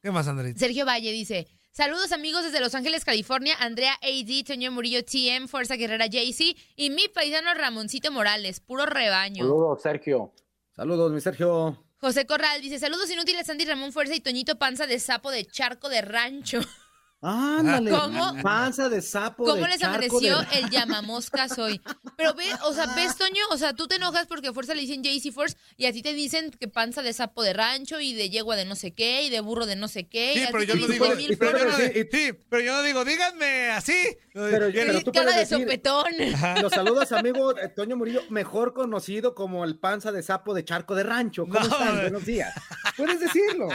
¿Qué 0.00 0.10
más, 0.10 0.28
Andrés? 0.28 0.54
Sergio 0.56 0.86
Valle 0.86 1.10
dice, 1.10 1.48
saludos 1.78 2.10
amigos 2.10 2.42
desde 2.42 2.58
Los 2.58 2.74
Ángeles, 2.74 3.04
California, 3.04 3.54
Andrea 3.60 3.92
AD, 4.02 4.44
Toño 4.44 4.72
Murillo 4.72 5.04
TM, 5.04 5.46
Fuerza 5.46 5.76
Guerrera 5.76 6.06
JC 6.06 6.56
y 6.74 6.90
mi 6.90 7.06
paisano 7.06 7.54
Ramoncito 7.54 8.10
Morales, 8.10 8.58
puro 8.58 8.84
rebaño. 8.84 9.44
Saludos, 9.44 9.80
Sergio. 9.80 10.32
Saludos, 10.74 11.12
mi 11.12 11.20
Sergio. 11.20 11.84
José 12.00 12.26
Corral 12.26 12.60
dice, 12.62 12.80
saludos 12.80 13.08
inútiles 13.12 13.48
Andy 13.48 13.64
Ramón 13.64 13.92
Fuerza 13.92 14.16
y 14.16 14.20
Toñito 14.20 14.58
Panza 14.58 14.88
de 14.88 14.98
Sapo 14.98 15.30
de 15.30 15.44
Charco 15.44 15.88
de 15.88 16.00
Rancho. 16.00 16.58
Ándale. 17.20 17.90
¿Cómo? 17.90 18.40
Panza 18.42 18.88
de 18.88 19.02
sapo. 19.02 19.44
¿Cómo 19.44 19.62
de 19.64 19.68
les 19.68 19.82
amaneció 19.82 20.38
de- 20.38 20.58
el 20.60 20.70
llamamoscas 20.70 21.58
hoy? 21.58 21.80
Pero 22.16 22.34
ve, 22.34 22.44
o 22.64 22.72
sea, 22.72 22.86
ves, 22.94 23.16
Toño, 23.16 23.42
o 23.50 23.56
sea, 23.58 23.74
tú 23.74 23.88
te 23.88 23.96
enojas 23.96 24.26
porque 24.28 24.48
a 24.48 24.52
Fuerza 24.52 24.72
le 24.74 24.82
dicen 24.82 25.02
JC 25.02 25.32
Force 25.32 25.56
y 25.76 25.86
a 25.86 25.92
ti 25.92 26.00
te 26.02 26.14
dicen 26.14 26.52
que 26.52 26.68
panza 26.68 27.02
de 27.02 27.12
sapo 27.12 27.42
de 27.42 27.54
rancho 27.54 27.98
y 27.98 28.14
de 28.14 28.30
yegua 28.30 28.54
de 28.54 28.64
no 28.66 28.76
sé 28.76 28.92
qué 28.94 29.22
y 29.24 29.30
de 29.30 29.40
burro 29.40 29.66
de 29.66 29.74
no 29.74 29.88
sé 29.88 30.06
qué. 30.06 30.34
y 30.34 30.38
Sí, 30.38 30.46
pero 30.52 30.62
yo 30.62 30.74
no 30.76 30.86
digo, 30.86 31.08
mil 31.16 31.36
pero 31.36 31.50
pero 31.52 31.58
yo 31.58 31.70
no 31.70 31.76
sí, 31.76 31.82
digo- 31.92 32.08
sí, 32.12 32.32
pero 32.48 32.62
yo 32.62 32.72
no 32.72 32.82
digo, 32.82 33.04
díganme 33.04 33.70
así. 33.70 33.96
Pero- 34.32 34.68
Y- 34.68 34.72
pero 34.72 35.00
tú 35.02 35.10
cara 35.12 35.26
de 35.26 35.32
puedes 35.32 35.50
decir- 35.50 35.64
sopetón. 35.64 36.62
Los 36.62 36.72
saludos, 36.72 37.10
amigo 37.10 37.58
eh, 37.58 37.68
Toño 37.68 37.96
Murillo, 37.96 38.22
mejor 38.30 38.74
conocido 38.74 39.34
como 39.34 39.64
el 39.64 39.76
panza 39.76 40.12
de 40.12 40.22
sapo 40.22 40.54
de 40.54 40.64
charco 40.64 40.94
de 40.94 41.02
rancho. 41.02 41.46
¿Cómo 41.46 41.58
No, 41.58 41.66
están? 41.66 42.00
Buenos 42.00 42.24
días. 42.24 42.54
Puedes 42.96 43.18
decirlo. 43.18 43.68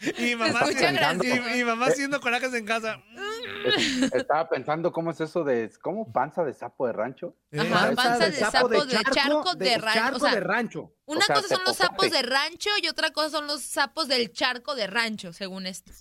Y 0.18 0.36
mamá, 0.36 0.60
y, 1.22 1.58
y 1.60 1.64
mamá 1.64 1.86
haciendo 1.86 2.20
corajes 2.20 2.54
en 2.54 2.64
casa. 2.64 3.02
Es- 3.64 4.12
Estaba 4.12 4.48
pensando 4.48 4.92
cómo 4.92 5.10
es 5.10 5.20
eso 5.20 5.42
de, 5.42 5.70
¿cómo 5.82 6.12
panza 6.12 6.44
de 6.44 6.54
sapo 6.54 6.86
de 6.86 6.92
rancho? 6.92 7.34
Eh, 7.50 7.58
Ajá, 7.60 7.92
panza 7.94 8.26
de 8.30 8.32
sapo 8.32 8.68
de 8.68 8.78
charco 9.12 9.54
de 9.56 9.76
rancho, 9.78 9.94
charco 10.00 10.16
o 10.16 10.20
sea, 10.20 10.34
de 10.34 10.40
rancho. 10.40 10.94
Una 11.06 11.18
O 11.18 11.22
sea, 11.22 11.34
cosa 11.36 11.48
son 11.56 11.64
los 11.64 11.76
sapos 11.76 12.10
de 12.10 12.22
rancho 12.22 12.70
y 12.82 12.86
otra 12.88 13.10
cosa 13.10 13.30
son 13.30 13.46
los 13.48 13.62
sapos 13.62 14.06
del 14.08 14.32
charco 14.32 14.74
de 14.76 14.86
rancho, 14.86 15.32
según 15.32 15.66
esto. 15.66 15.92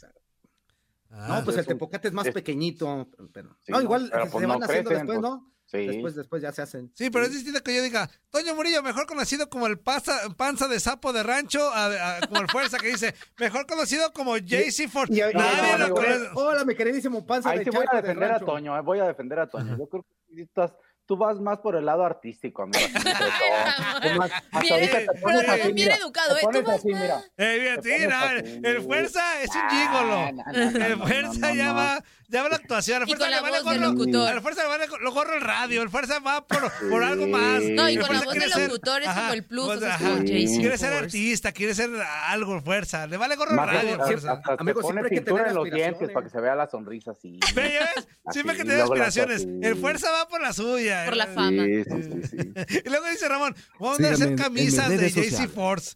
Ah, 1.10 1.28
No, 1.40 1.44
pues 1.46 1.58
el 1.58 1.66
tepocate 1.66 2.10
es 2.10 2.14
más 2.14 2.28
es- 2.28 2.34
pequeño. 2.34 3.08
Pero, 3.34 3.58
Sí, 3.62 3.72
no, 3.72 3.82
igual 3.82 4.10
pero 4.12 4.26
se 4.26 4.32
pues 4.32 4.48
van 4.48 4.64
haciendo 4.64 4.90
después, 4.92 5.06
pues. 5.08 5.22
¿no? 5.22 5.52
Sí. 5.70 5.86
Después, 5.86 6.16
después 6.16 6.42
ya 6.42 6.52
se 6.54 6.62
hacen. 6.62 6.90
Sí, 6.96 7.10
pero 7.10 7.26
es 7.26 7.34
distinto 7.34 7.62
que 7.62 7.76
yo 7.76 7.84
diga, 7.84 8.10
Toño 8.30 8.56
Murillo, 8.56 8.82
mejor 8.82 9.06
conocido 9.06 9.50
como 9.50 9.68
el 9.68 9.78
pasa- 9.78 10.30
panza 10.38 10.68
de 10.70 10.80
sapo 10.80 11.12
de 11.12 11.24
rancho, 11.24 11.70
a- 11.74 12.18
a- 12.20 12.28
como 12.28 12.40
el 12.42 12.48
fuerza 12.48 12.78
que 12.78 12.88
dice, 12.88 13.14
mejor 13.38 13.68
conocido 13.68 14.14
como 14.14 14.38
JC 14.38 14.88
Ford. 14.88 15.10
Y- 15.12 15.18
y- 15.20 15.34
Nadie 15.34 15.76
y- 15.76 15.80
lo 15.80 15.94
conoce. 15.94 16.30
Hola, 16.36 16.64
mi 16.64 16.74
queridísimo 16.74 17.26
panza 17.26 17.50
Ahí 17.50 17.60
de 17.60 17.64
sí 17.66 17.70
voy 17.72 17.86
a 17.92 17.96
de 17.98 18.02
defender 18.02 18.30
a 18.32 18.34
rancho. 18.36 18.46
Toño, 18.46 18.78
eh, 18.78 18.82
voy 18.82 19.00
a 19.00 19.06
defender 19.08 19.40
a 19.40 19.48
Toño. 19.50 19.78
Yo 19.78 19.88
creo 19.90 20.06
que 20.34 20.42
estás, 20.42 20.72
tú 21.06 21.18
vas 21.18 21.38
más 21.42 21.58
por 21.60 21.76
el 21.76 21.86
lado 21.86 22.04
artístico, 22.06 22.64
amigo. 22.64 22.80
más- 24.18 24.32
Bien, 24.62 24.90
pero 25.24 25.40
así, 25.52 25.62
bien 25.64 25.74
mira, 25.76 25.96
educado, 25.96 26.38
¿eh? 26.38 26.42
Tú 26.52 26.62
vas 26.64 26.76
así, 26.80 26.88
mira. 26.88 27.22
Eh, 27.38 27.74
no, 27.76 27.80
así. 27.82 27.90
el, 27.92 28.66
el 28.66 28.82
fuerza 28.84 29.42
es 29.42 29.50
un 29.50 29.62
Ah, 29.62 29.70
gígolo. 29.70 30.32
no, 30.32 30.32
no, 30.32 30.72
no, 30.72 30.86
El 30.86 30.98
no, 31.00 31.06
fuerza 31.08 31.50
no, 31.50 31.56
ya 31.56 31.66
no. 31.68 31.76
va, 31.76 32.04
ya 32.30 32.44
va 32.44 32.50
la 32.50 32.56
actuación. 32.58 33.04
El 33.04 33.08
Y 33.10 33.12
fuerza 33.16 33.26
con 33.26 33.32
la 33.32 33.38
le 33.38 33.42
vale 33.44 33.64
voz 33.64 33.72
del 33.74 33.82
gorro. 33.82 33.94
locutor. 33.94 34.34
El 34.36 34.42
fuerza 34.42 34.62
le 34.64 34.68
vale 34.70 34.86
lo 35.02 35.12
gorro 35.12 35.34
el 35.36 35.42
radio. 35.42 35.82
El 35.82 35.90
fuerza 35.90 36.20
va 36.20 36.46
por, 36.46 36.72
por 36.90 37.04
algo 37.04 37.28
más. 37.28 37.64
No, 37.64 37.90
y 37.90 37.94
El 37.96 38.02
con 38.02 38.16
la 38.16 38.22
voz 38.24 38.34
del 38.34 38.50
locutor 38.50 39.02
es 39.02 39.10
como 39.10 39.34
el 39.34 39.44
plus, 39.46 39.66
pues, 39.66 39.78
o 39.78 39.80
sea, 39.82 39.90
es 39.90 39.96
ajá. 39.96 40.10
como 40.10 40.24
JC 40.24 40.60
Quiere 40.60 40.78
ser 40.78 40.94
artista, 40.94 41.52
quiere 41.52 41.74
ser 41.76 41.90
algo 42.26 42.62
fuerza. 42.62 43.08
Le 43.08 43.18
vale 43.18 43.36
gorro 43.36 43.52
el 43.52 43.58
radio. 43.58 43.98
fuerza. 43.98 44.42
Amigo, 44.58 44.82
pone 44.82 44.94
siempre 44.94 45.04
hay 45.06 45.10
que 45.10 45.16
pintura 45.22 45.44
tener 45.46 45.48
en 45.50 45.56
los 45.56 45.72
dientes 45.74 46.10
para 46.12 46.26
que 46.26 46.32
se 46.32 46.42
vea 46.42 46.56
la 46.56 46.68
sonrisa 46.70 47.12
así. 47.12 47.40
Ve, 47.56 47.74
¿ya 47.74 47.90
ves? 47.96 48.08
Siempre 48.32 48.54
Así, 48.56 48.62
que 48.64 48.68
tiene 48.68 48.82
aspiraciones. 48.82 49.48
El 49.62 49.76
fuerza 49.78 50.12
va 50.12 50.28
por 50.28 50.42
la 50.42 50.52
suya. 50.54 51.06
Por 51.06 51.16
la 51.16 51.24
El- 51.26 51.34
fama. 51.34 51.64
Sí, 51.64 51.84
sí, 51.84 52.04
sí, 52.04 52.28
sí. 52.68 52.82
Y 52.86 52.90
luego 52.90 53.08
dice 53.10 53.28
Ramón, 53.30 53.56
vamos 53.80 54.00
a 54.02 54.12
hacer 54.12 54.36
camisas 54.36 54.90
mis 54.90 55.00
de 55.00 55.10
JC. 55.10 55.48
Force. 55.50 55.96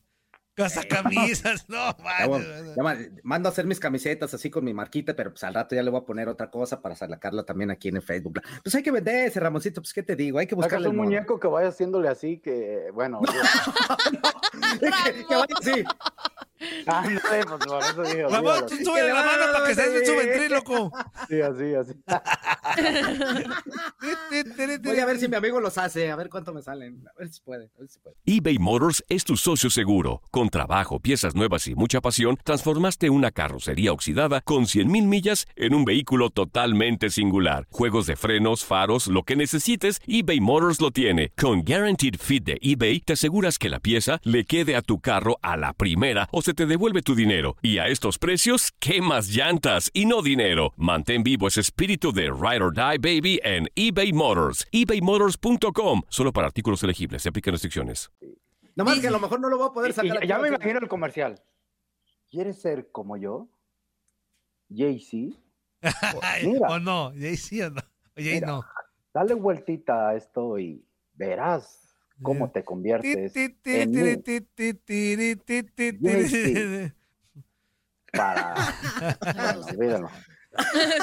Casa 0.53 0.83
camisas, 0.83 1.65
no, 1.69 1.95
voy- 2.27 2.45
ya 2.75 2.83
ma- 2.83 2.97
mando 3.23 3.47
a 3.47 3.51
hacer 3.51 3.65
mis 3.65 3.79
camisetas 3.79 4.33
así 4.33 4.49
con 4.49 4.65
mi 4.65 4.73
marquita, 4.73 5.15
pero 5.15 5.31
pues 5.31 5.43
al 5.45 5.53
rato 5.53 5.75
ya 5.75 5.81
le 5.83 5.89
voy 5.89 6.01
a 6.01 6.05
poner 6.05 6.27
otra 6.27 6.51
cosa 6.51 6.81
para 6.81 6.93
sacarla 6.95 7.43
también 7.43 7.71
aquí 7.71 7.87
en 7.87 7.95
el 7.95 8.01
Facebook. 8.01 8.41
Pues 8.63 8.75
hay 8.75 8.83
que 8.83 8.91
vender 8.91 9.27
ese 9.27 9.39
Ramoncito, 9.39 9.81
pues 9.81 9.93
qué 9.93 10.03
te 10.03 10.15
digo, 10.15 10.39
hay 10.39 10.47
que 10.47 10.55
buscarle 10.55 10.89
un 10.89 10.97
modo. 10.97 11.05
muñeco 11.05 11.39
que 11.39 11.47
vaya 11.47 11.69
haciéndole 11.69 12.09
así, 12.09 12.39
que 12.39 12.89
bueno. 12.93 13.21
que, 14.79 15.25
que 15.25 15.35
vaya 15.35 15.53
así. 15.59 15.83
Ah, 16.87 17.03
no, 17.09 17.19
pues 17.21 17.45
por 17.65 17.83
eso 17.83 18.03
digo. 18.15 18.29
Ramón, 18.29 18.65
tú 18.67 18.93
Que 18.93 19.01
la 19.03 19.13
mano 19.15 19.43
para 19.53 19.67
que 19.67 19.75
se 19.75 19.89
den 19.89 20.05
su 20.05 20.11
sí. 20.11 20.17
ventríloco. 20.17 20.91
Sí, 21.29 21.41
así, 21.41 21.75
así. 21.75 21.93
Voy 24.83 24.99
a 24.99 25.05
ver 25.05 25.19
si 25.19 25.27
mi 25.27 25.35
amigo 25.35 25.59
los 25.59 25.77
hace, 25.77 26.11
a 26.11 26.15
ver 26.15 26.29
cuánto 26.29 26.53
me 26.53 26.61
salen. 26.61 27.03
A 27.07 27.19
ver 27.19 27.29
si 27.29 27.41
puede, 27.41 27.65
a 27.75 27.79
ver 27.79 27.89
si 27.89 27.99
puede. 27.99 28.15
eBay 28.25 28.57
Motors 28.59 29.03
es 29.09 29.23
tu 29.23 29.37
socio 29.37 29.69
seguro. 29.69 30.21
Con 30.31 30.49
trabajo, 30.49 30.99
piezas 30.99 31.35
nuevas 31.35 31.67
y 31.67 31.75
mucha 31.75 32.01
pasión, 32.01 32.37
transformaste 32.43 33.09
una 33.09 33.31
carrocería 33.31 33.91
oxidada 33.91 34.41
con 34.41 34.65
100.000 34.65 35.05
millas 35.05 35.47
en 35.55 35.73
un 35.73 35.85
vehículo 35.85 36.29
totalmente 36.29 37.09
singular. 37.09 37.67
Juegos 37.71 38.07
de 38.07 38.15
frenos, 38.15 38.65
faros, 38.65 39.07
lo 39.07 39.23
que 39.23 39.35
necesites, 39.35 39.99
eBay 40.07 40.39
Motors 40.39 40.81
lo 40.81 40.91
tiene. 40.91 41.31
Con 41.37 41.63
Guaranteed 41.63 42.15
Fit 42.19 42.43
de 42.43 42.57
eBay, 42.61 42.99
te 43.01 43.13
aseguras 43.13 43.57
que 43.57 43.69
la 43.69 43.79
pieza 43.79 44.19
le 44.23 44.45
quede 44.45 44.75
a 44.75 44.81
tu 44.81 44.99
carro 44.99 45.37
a 45.41 45.57
la 45.57 45.73
primera 45.73 46.27
o 46.31 46.41
se 46.41 46.50
te 46.53 46.65
devuelve 46.65 47.01
tu 47.01 47.15
dinero. 47.15 47.57
Y 47.61 47.79
a 47.79 47.87
estos 47.87 48.17
precios, 48.17 48.71
¿qué 48.79 49.01
más 49.01 49.29
llantas 49.29 49.89
y 49.93 50.05
no 50.05 50.21
dinero? 50.21 50.73
Mantén 50.77 51.23
vivo 51.23 51.47
ese 51.47 51.61
espíritu 51.61 52.11
de 52.11 52.25
Ride 52.25 52.63
or 52.63 52.73
Die 52.73 52.97
Baby 52.99 53.39
en 53.43 53.67
eBay 53.75 54.13
Motors. 54.13 54.67
ebaymotors.com. 54.71 56.01
Solo 56.07 56.31
para 56.31 56.47
artículos 56.47 56.83
elegibles. 56.83 57.23
Se 57.23 57.29
aplican 57.29 57.53
restricciones. 57.53 58.11
Nomás 58.75 58.99
que 58.99 59.07
a 59.07 59.11
lo 59.11 59.19
mejor 59.19 59.39
no 59.39 59.49
lo 59.49 59.57
voy 59.57 59.67
a 59.69 59.73
poder 59.73 59.93
sacar. 59.93 60.23
y 60.23 60.27
ya 60.27 60.39
me 60.39 60.47
imagino 60.47 60.79
el 60.79 60.87
comercial. 60.87 61.41
¿Quieres 62.29 62.61
ser 62.61 62.91
como 62.91 63.17
yo? 63.17 63.49
Jay-Z, 64.73 65.37
o 66.69 66.79
no, 66.79 67.11
Jay-Z 67.17 67.67
o 67.67 67.69
no. 67.71 67.81
Mira. 68.15 68.47
no. 68.47 68.65
dale 69.13 69.33
vueltita 69.33 70.09
a 70.09 70.15
esto 70.15 70.57
y 70.57 70.85
verás 71.13 71.80
cómo 72.21 72.51
te 72.51 72.63
conviertes 72.63 73.35
en 73.35 73.91
mí 73.91 74.17
para... 78.11 78.55
Olvídalo. 79.67 80.09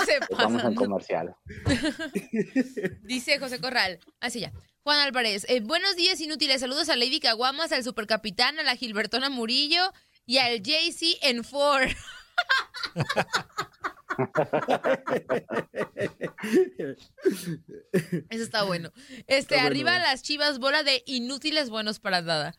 Se 0.04 0.20
pasan. 0.34 0.74
comercial. 0.74 1.34
Dice 3.02 3.38
José 3.38 3.60
Corral. 3.60 3.98
Así 4.20 4.40
ya. 4.40 4.52
Juan 4.82 5.00
Álvarez. 5.00 5.46
eh, 5.48 5.60
buenos 5.60 5.96
días, 5.96 6.20
inútiles. 6.20 6.60
Saludos 6.60 6.88
a 6.88 6.96
Lady 6.96 7.20
Caguamas, 7.20 7.72
al 7.72 7.84
Supercapitán, 7.84 8.58
a 8.58 8.62
la 8.62 8.76
Gilbertona 8.76 9.30
Murillo 9.30 9.92
y 10.26 10.38
al 10.38 10.62
JC 10.62 11.18
en 11.22 11.44
Ford. 11.44 11.88
Eso 18.30 18.42
está 18.42 18.62
bueno. 18.64 18.90
Este, 19.26 19.38
Está 19.38 19.54
bueno. 19.56 19.66
arriba 19.68 19.98
las 19.98 20.22
chivas, 20.22 20.58
bola 20.58 20.82
de 20.82 21.02
inútiles 21.06 21.70
buenos 21.70 22.00
para 22.00 22.22
nada. 22.22 22.54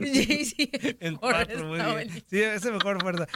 JC 0.00 0.96
En 1.00 1.18
Ford 1.18 1.32
cuatro, 1.34 1.64
muy 1.64 1.78
está 1.78 1.94
bien. 1.94 2.08
buenísimo. 2.08 2.26
Sí, 2.30 2.42
ese 2.42 2.72
mejor, 2.72 3.04
¿verdad? 3.04 3.28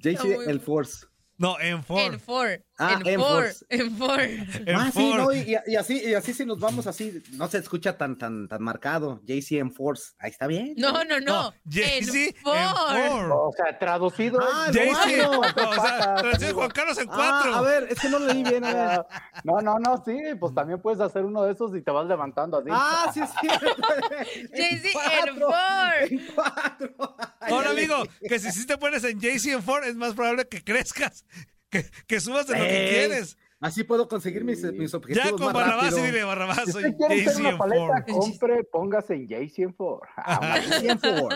JC, 0.00 0.48
el 0.48 0.60
Force. 0.60 1.06
No, 1.38 1.60
en 1.60 1.84
Ford. 1.84 2.00
En 2.14 2.20
Ford. 2.20 2.60
Ah, 2.78 2.98
en 3.00 3.06
en 3.06 3.20
Ford. 3.20 3.44
Force. 3.44 3.64
En 3.70 3.96
Ford. 3.96 4.20
En 4.66 4.76
ah, 4.76 4.90
sí, 4.92 5.12
no, 5.14 5.32
y, 5.32 5.56
y 5.66 5.76
así, 5.76 6.02
y 6.04 6.14
así 6.14 6.34
si 6.34 6.44
nos 6.44 6.58
vamos 6.60 6.86
así, 6.86 7.22
no 7.32 7.48
se 7.48 7.58
escucha 7.58 7.96
tan, 7.96 8.18
tan, 8.18 8.48
tan 8.48 8.62
marcado. 8.62 9.20
JC 9.24 9.52
en 9.52 9.72
Force. 9.72 10.12
Ahí 10.18 10.30
está 10.30 10.46
bien. 10.46 10.74
No, 10.76 10.92
no, 11.04 11.18
no. 11.20 11.26
No, 11.50 11.54
Jay-Z 11.70 12.18
en 12.18 12.34
Ford. 12.42 12.56
Ford. 12.56 13.30
O 13.32 13.52
sea, 13.56 13.78
traducido. 13.78 14.40
Ah, 14.42 14.70
bueno. 14.72 15.30
No, 15.32 15.70
o 15.70 15.74
sea, 15.74 16.14
traducido. 16.16 16.54
Juan 16.54 16.70
Carlos 16.70 16.98
en 16.98 17.08
Ah, 17.10 17.14
cuatro. 17.16 17.54
a 17.54 17.60
ver, 17.62 17.86
es 17.90 17.98
que 18.00 18.08
no 18.08 18.18
lo 18.18 18.26
leí 18.26 18.42
bien. 18.42 18.64
A 18.64 18.74
ver. 18.74 19.06
Ah, 19.10 19.40
No, 19.44 19.60
no, 19.60 19.78
no, 19.78 20.02
sí, 20.04 20.18
pues 20.38 20.54
también 20.54 20.80
puedes 20.80 21.00
hacer 21.00 21.24
uno 21.24 21.44
de 21.44 21.52
esos 21.52 21.74
y 21.76 21.82
te 21.82 21.90
vas 21.90 22.06
levantando 22.06 22.58
así. 22.58 22.68
Ah, 22.70 23.10
sí, 23.14 23.20
sí. 23.40 23.48
Jay-Z 24.54 24.88
en 24.88 25.38
cuatro, 25.38 25.48
Ford. 25.48 26.10
en 26.12 26.26
cuatro. 26.34 27.16
Ay, 27.40 27.52
Ahora, 27.52 27.70
amigo, 27.70 28.02
que 28.28 28.38
si 28.38 28.50
sí 28.52 28.66
te 28.66 28.76
pones 28.76 29.04
en 29.04 29.18
JC 29.20 29.46
en 29.52 29.62
Ford, 29.62 29.84
es 29.84 29.94
más 29.96 30.14
probable 30.14 30.46
que 30.48 30.62
crezcas, 30.62 31.24
que, 31.70 31.84
que 32.06 32.20
subas 32.20 32.46
de 32.46 32.58
lo 32.58 32.64
que 32.64 32.88
quieres. 32.90 33.36
Así 33.58 33.84
puedo 33.84 34.06
conseguir 34.06 34.44
mis, 34.44 34.62
mis 34.74 34.92
objetivos 34.92 35.24
Ya 35.24 35.30
con 35.32 35.46
más 35.46 35.54
Barrabás 35.54 35.84
rápido. 35.86 36.04
y 36.04 36.10
dile, 36.10 36.24
Barrabás, 36.24 36.64
Si 36.66 36.72
soy 36.72 36.84
usted 36.90 36.96
quiere 37.08 37.36
una 37.36 37.56
paleta, 37.58 38.04
Ford. 38.06 38.18
compre, 38.20 38.64
póngase 38.64 39.14
en 39.14 39.74
Ford. 39.74 40.02
Ah, 40.16 40.60
en 40.82 40.98
Ford. 40.98 41.34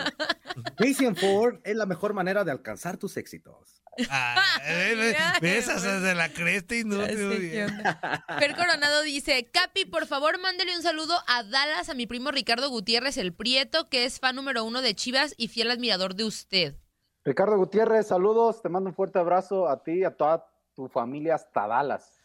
En 0.79 1.15
Ford 1.15 1.59
es 1.63 1.75
la 1.75 1.87
mejor 1.87 2.13
manera 2.13 2.43
de 2.43 2.51
alcanzar 2.51 2.97
tus 2.97 3.17
éxitos. 3.17 3.81
Ah, 4.09 4.41
eh, 4.65 4.93
eh, 5.11 5.15
¿Ves? 5.41 5.67
Hasta 5.67 5.99
de 5.99 6.15
la 6.15 6.29
cresta 6.29 6.75
inútil. 6.75 7.07
qué 7.17 7.39
bien. 7.39 7.69
onda. 7.71 8.23
Fer 8.39 8.55
Coronado 8.55 9.01
dice, 9.01 9.49
Capi, 9.51 9.85
por 9.85 10.05
favor, 10.05 10.39
mándele 10.39 10.75
un 10.77 10.83
saludo 10.83 11.17
a 11.27 11.43
Dallas, 11.43 11.89
a 11.89 11.95
mi 11.95 12.05
primo 12.05 12.31
Ricardo 12.31 12.69
Gutiérrez, 12.69 13.17
el 13.17 13.33
Prieto, 13.33 13.89
que 13.89 14.05
es 14.05 14.19
fan 14.19 14.35
número 14.35 14.63
uno 14.63 14.81
de 14.81 14.93
Chivas 14.95 15.33
y 15.37 15.47
fiel 15.47 15.71
admirador 15.71 16.15
de 16.15 16.23
usted. 16.25 16.75
Ricardo 17.23 17.55
Gutiérrez, 17.57 18.07
saludos, 18.07 18.61
te 18.61 18.69
mando 18.69 18.89
un 18.89 18.95
fuerte 18.95 19.19
abrazo 19.19 19.69
a 19.69 19.83
ti 19.83 19.99
y 19.99 20.03
a 20.03 20.15
toda 20.15 20.47
tu 20.75 20.87
familia 20.87 21.35
hasta 21.35 21.67
Dallas, 21.67 22.19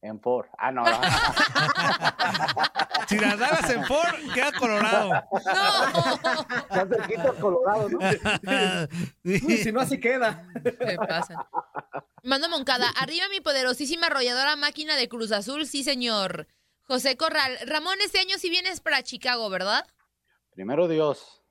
en 0.00 0.20
Ford. 0.20 0.46
Ah, 0.58 0.70
no, 0.70 0.84
no. 0.84 1.00
Si 3.08 3.18
las 3.18 3.38
Dallas 3.38 3.70
en 3.70 3.86
Ford, 3.86 4.14
queda 4.34 4.52
colorado. 4.52 5.08
No, 5.08 5.38
Está 5.38 6.86
cerquita 6.86 7.32
Colorado, 7.40 7.88
¿no? 7.88 7.98
Uy, 9.24 9.40
si 9.40 9.72
no, 9.72 9.80
así 9.80 9.98
queda. 9.98 10.46
se 10.62 10.96
pasan. 10.96 11.38
Mando 12.22 12.50
Moncada, 12.50 12.90
arriba 13.00 13.24
mi 13.30 13.40
poderosísima 13.40 14.08
arrolladora 14.08 14.56
máquina 14.56 14.94
de 14.96 15.08
Cruz 15.08 15.32
Azul, 15.32 15.66
sí 15.66 15.84
señor. 15.84 16.48
José 16.82 17.16
Corral, 17.16 17.56
Ramón, 17.66 17.96
este 18.04 18.18
año 18.18 18.36
sí 18.36 18.50
vienes 18.50 18.80
para 18.82 19.02
Chicago, 19.02 19.48
¿verdad? 19.48 19.86
Primero 20.50 20.86
Dios. 20.86 21.42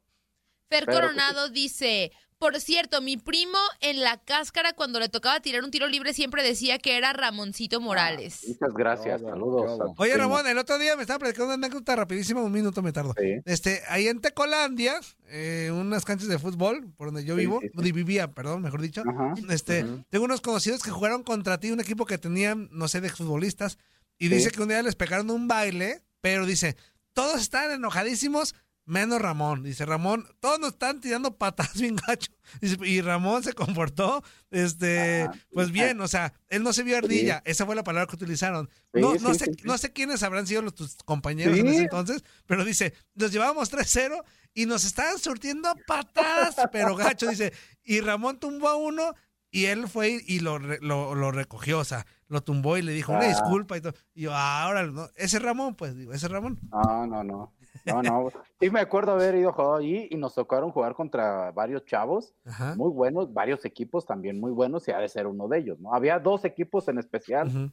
Fer 0.69 0.85
Coronado 0.85 1.49
dice, 1.49 2.11
por 2.39 2.59
cierto, 2.59 3.01
mi 3.01 3.17
primo 3.17 3.57
en 3.81 4.01
la 4.01 4.17
cáscara 4.17 4.73
cuando 4.73 4.99
le 4.99 5.09
tocaba 5.09 5.39
tirar 5.39 5.63
un 5.63 5.71
tiro 5.71 5.87
libre 5.87 6.13
siempre 6.13 6.43
decía 6.43 6.77
que 6.79 6.97
era 6.97 7.13
Ramoncito 7.13 7.81
Morales. 7.81 8.41
Muchas 8.47 8.73
gracias, 8.73 9.21
saludos. 9.21 9.79
Oye. 9.97 10.15
Ramón, 10.17 10.45
el 10.47 10.57
otro 10.57 10.77
día 10.77 10.95
me 10.95 11.01
estaba 11.01 11.19
platicando 11.19 11.53
una 11.53 11.65
anécdota 11.65 11.95
rapidísima, 11.95 12.41
un 12.41 12.51
minuto 12.51 12.81
me 12.81 12.91
tardo. 12.91 13.13
Sí. 13.19 13.41
Este, 13.45 13.81
ahí 13.87 14.07
en 14.07 14.21
Tecolandia, 14.21 14.99
eh, 15.29 15.69
unas 15.73 16.05
canchas 16.05 16.27
de 16.27 16.39
fútbol, 16.39 16.91
por 16.95 17.07
donde 17.07 17.23
yo 17.25 17.35
Sí, 17.35 17.41
vivo, 17.41 17.59
sí, 17.61 17.91
vivía, 17.91 18.31
perdón, 18.31 18.61
mejor 18.61 18.81
dicho. 18.81 19.01
Ajá. 19.07 19.33
Este, 19.49 19.85
tengo 20.09 20.25
unos 20.25 20.41
conocidos 20.41 20.83
que 20.83 20.91
jugaron 20.91 21.23
contra 21.23 21.59
ti, 21.59 21.71
un 21.71 21.79
equipo 21.79 22.05
que 22.05 22.17
tenían, 22.17 22.69
no 22.71 22.87
sé, 22.87 23.01
de 23.01 23.09
futbolistas, 23.09 23.77
y 24.19 24.27
Sí. 24.29 24.35
dice 24.35 24.51
que 24.51 24.61
un 24.61 24.69
día 24.69 24.81
les 24.81 24.95
pegaron 24.95 25.29
un 25.29 25.47
baile, 25.47 26.01
pero 26.21 26.45
dice, 26.45 26.75
todos 27.13 27.41
están 27.41 27.71
enojadísimos, 27.71 28.53
menos 28.87 29.21
Ramón. 29.21 29.61
Dice, 29.61 29.85
Ramón, 29.85 30.27
todos 30.39 30.59
nos 30.59 30.69
están 30.69 30.99
tirando 30.99 31.37
patadas 31.37 31.73
bien 31.79 31.95
gacho. 32.07 32.31
Dice, 32.61 32.77
y 32.83 33.01
Ramón 33.01 33.43
se 33.43 33.53
comportó, 33.53 34.23
este, 34.49 35.29
pues 35.51 35.71
bien, 35.71 36.01
o 36.01 36.07
sea, 36.07 36.33
él 36.47 36.63
no 36.63 36.73
se 36.73 36.83
vio 36.83 36.97
ardilla, 36.97 37.43
esa 37.45 37.65
fue 37.65 37.75
la 37.75 37.83
palabra 37.83 38.07
que 38.07 38.15
utilizaron. 38.15 38.69
Sí, 38.93 39.01
no, 39.01 39.13
sí, 39.13 39.19
no, 39.21 39.33
sé, 39.33 39.51
no 39.63 39.77
sé 39.77 39.93
quiénes 39.93 40.23
habrán 40.23 40.47
sido 40.47 40.61
los, 40.63 40.73
tus 40.73 40.95
compañeros 41.05 41.57
en 41.57 41.67
ese 41.67 41.81
entonces, 41.83 42.23
pero 42.45 42.63
dice, 42.65 42.93
nos 43.13 43.31
llevábamos 43.31 43.71
3-0 43.71 44.23
y 44.53 44.65
nos 44.65 44.85
estaban 44.85 45.19
surtiendo 45.19 45.75
patadas, 45.85 46.55
pero 46.71 46.95
gacho, 46.95 47.27
dice, 47.27 47.53
y 47.83 47.99
Ramón 48.01 48.39
tumbó 48.39 48.69
a 48.69 48.75
uno 48.77 49.13
y 49.51 49.65
él 49.65 49.87
fue 49.87 50.21
y 50.25 50.39
lo, 50.39 50.59
lo, 50.59 51.13
lo 51.15 51.31
recogió, 51.31 51.79
o 51.79 51.85
sea, 51.85 52.05
lo 52.27 52.41
tumbó 52.41 52.77
y 52.77 52.81
le 52.81 52.91
dijo 52.93 53.11
una 53.11 53.25
Ah. 53.25 53.27
disculpa 53.29 53.77
y 53.77 53.81
todo. 53.81 53.93
Y 54.13 54.23
yo, 54.23 54.33
ahora, 54.35 54.83
no, 54.83 55.09
ese 55.15 55.39
Ramón, 55.39 55.75
pues, 55.75 55.95
digo, 55.95 56.13
ese 56.13 56.27
Ramón. 56.27 56.59
No, 56.71 57.05
no, 57.07 57.23
no. 57.23 57.53
No, 57.85 58.01
no. 58.01 58.29
Sí 58.59 58.69
me 58.69 58.79
acuerdo 58.79 59.11
haber 59.11 59.35
ido 59.35 59.49
a 59.49 59.53
jugar 59.53 59.79
allí 59.79 60.07
y 60.09 60.17
nos 60.17 60.35
tocaron 60.35 60.71
jugar 60.71 60.93
contra 60.95 61.51
varios 61.51 61.85
chavos 61.85 62.33
Ajá. 62.45 62.75
muy 62.75 62.89
buenos, 62.91 63.33
varios 63.33 63.63
equipos 63.65 64.05
también 64.05 64.39
muy 64.39 64.51
buenos 64.51 64.87
y 64.87 64.91
ha 64.91 64.99
de 64.99 65.09
ser 65.09 65.27
uno 65.27 65.47
de 65.47 65.59
ellos, 65.59 65.79
¿no? 65.79 65.93
Había 65.93 66.19
dos 66.19 66.45
equipos 66.45 66.87
en 66.87 66.97
especial. 66.97 67.71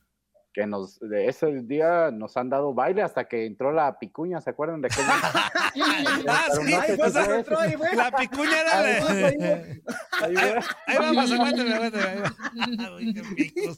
Que 0.54 0.66
nos, 0.68 1.00
de 1.00 1.26
ese 1.26 1.62
día 1.62 2.12
nos 2.12 2.36
han 2.36 2.48
dado 2.48 2.72
baile 2.72 3.02
hasta 3.02 3.24
que 3.24 3.44
entró 3.44 3.72
la 3.72 3.98
picuña, 3.98 4.40
¿se 4.40 4.50
acuerdan 4.50 4.80
de 4.80 4.86
aquel? 4.86 5.04
Ah, 6.28 6.46
sí, 6.54 6.60
no 6.72 6.80
Ahí 6.80 6.96
se 7.12 7.34
entró 7.36 7.58
ahí, 7.58 7.74
güey. 7.74 7.96
la 7.96 8.12
picuña 8.12 8.60
era 8.60 8.78
Ahí 8.78 8.86
de... 8.86 9.26
ahí 9.26 9.36
va. 9.36 9.56
Ahí 10.22 10.36
Ahí, 10.36 10.54
va. 10.54 10.64
ahí 10.86 10.96
vamos, 10.98 11.32
aguántame, 11.32 11.74
aguántame. 11.74 13.24
picos. 13.34 13.76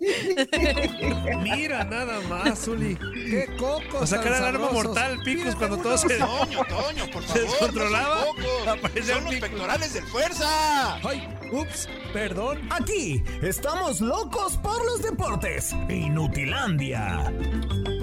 Mira 1.43 1.85
nada 1.85 2.21
más, 2.29 2.59
Zuli. 2.65 2.97
¡Qué 2.97 3.47
coco! 3.59 3.99
O 4.01 4.07
sea, 4.07 4.21
que 4.21 4.29
era 4.29 4.39
el 4.39 4.45
arma 4.45 4.71
mortal, 4.71 5.19
picos, 5.25 5.55
cuando 5.57 5.79
todo 5.79 5.97
se, 5.97 6.19
Toño, 6.19 6.59
Toño, 6.69 7.07
por 7.13 7.23
se 7.23 7.29
favor. 7.29 7.41
descontrolaba. 7.49 8.25
loco. 8.27 8.71
aparecía 8.71 9.15
Son 9.15 9.25
los 9.25 9.35
pectorales 9.37 9.95
del 9.95 10.05
fuerza. 10.05 10.97
Ay, 10.97 11.27
ups, 11.53 11.89
perdón. 12.13 12.61
Aquí 12.71 13.23
estamos 13.43 14.01
locos 14.03 14.57
por 14.59 14.85
los 14.85 15.03
deportes. 15.03 15.75
Inutilandia. 16.67 17.96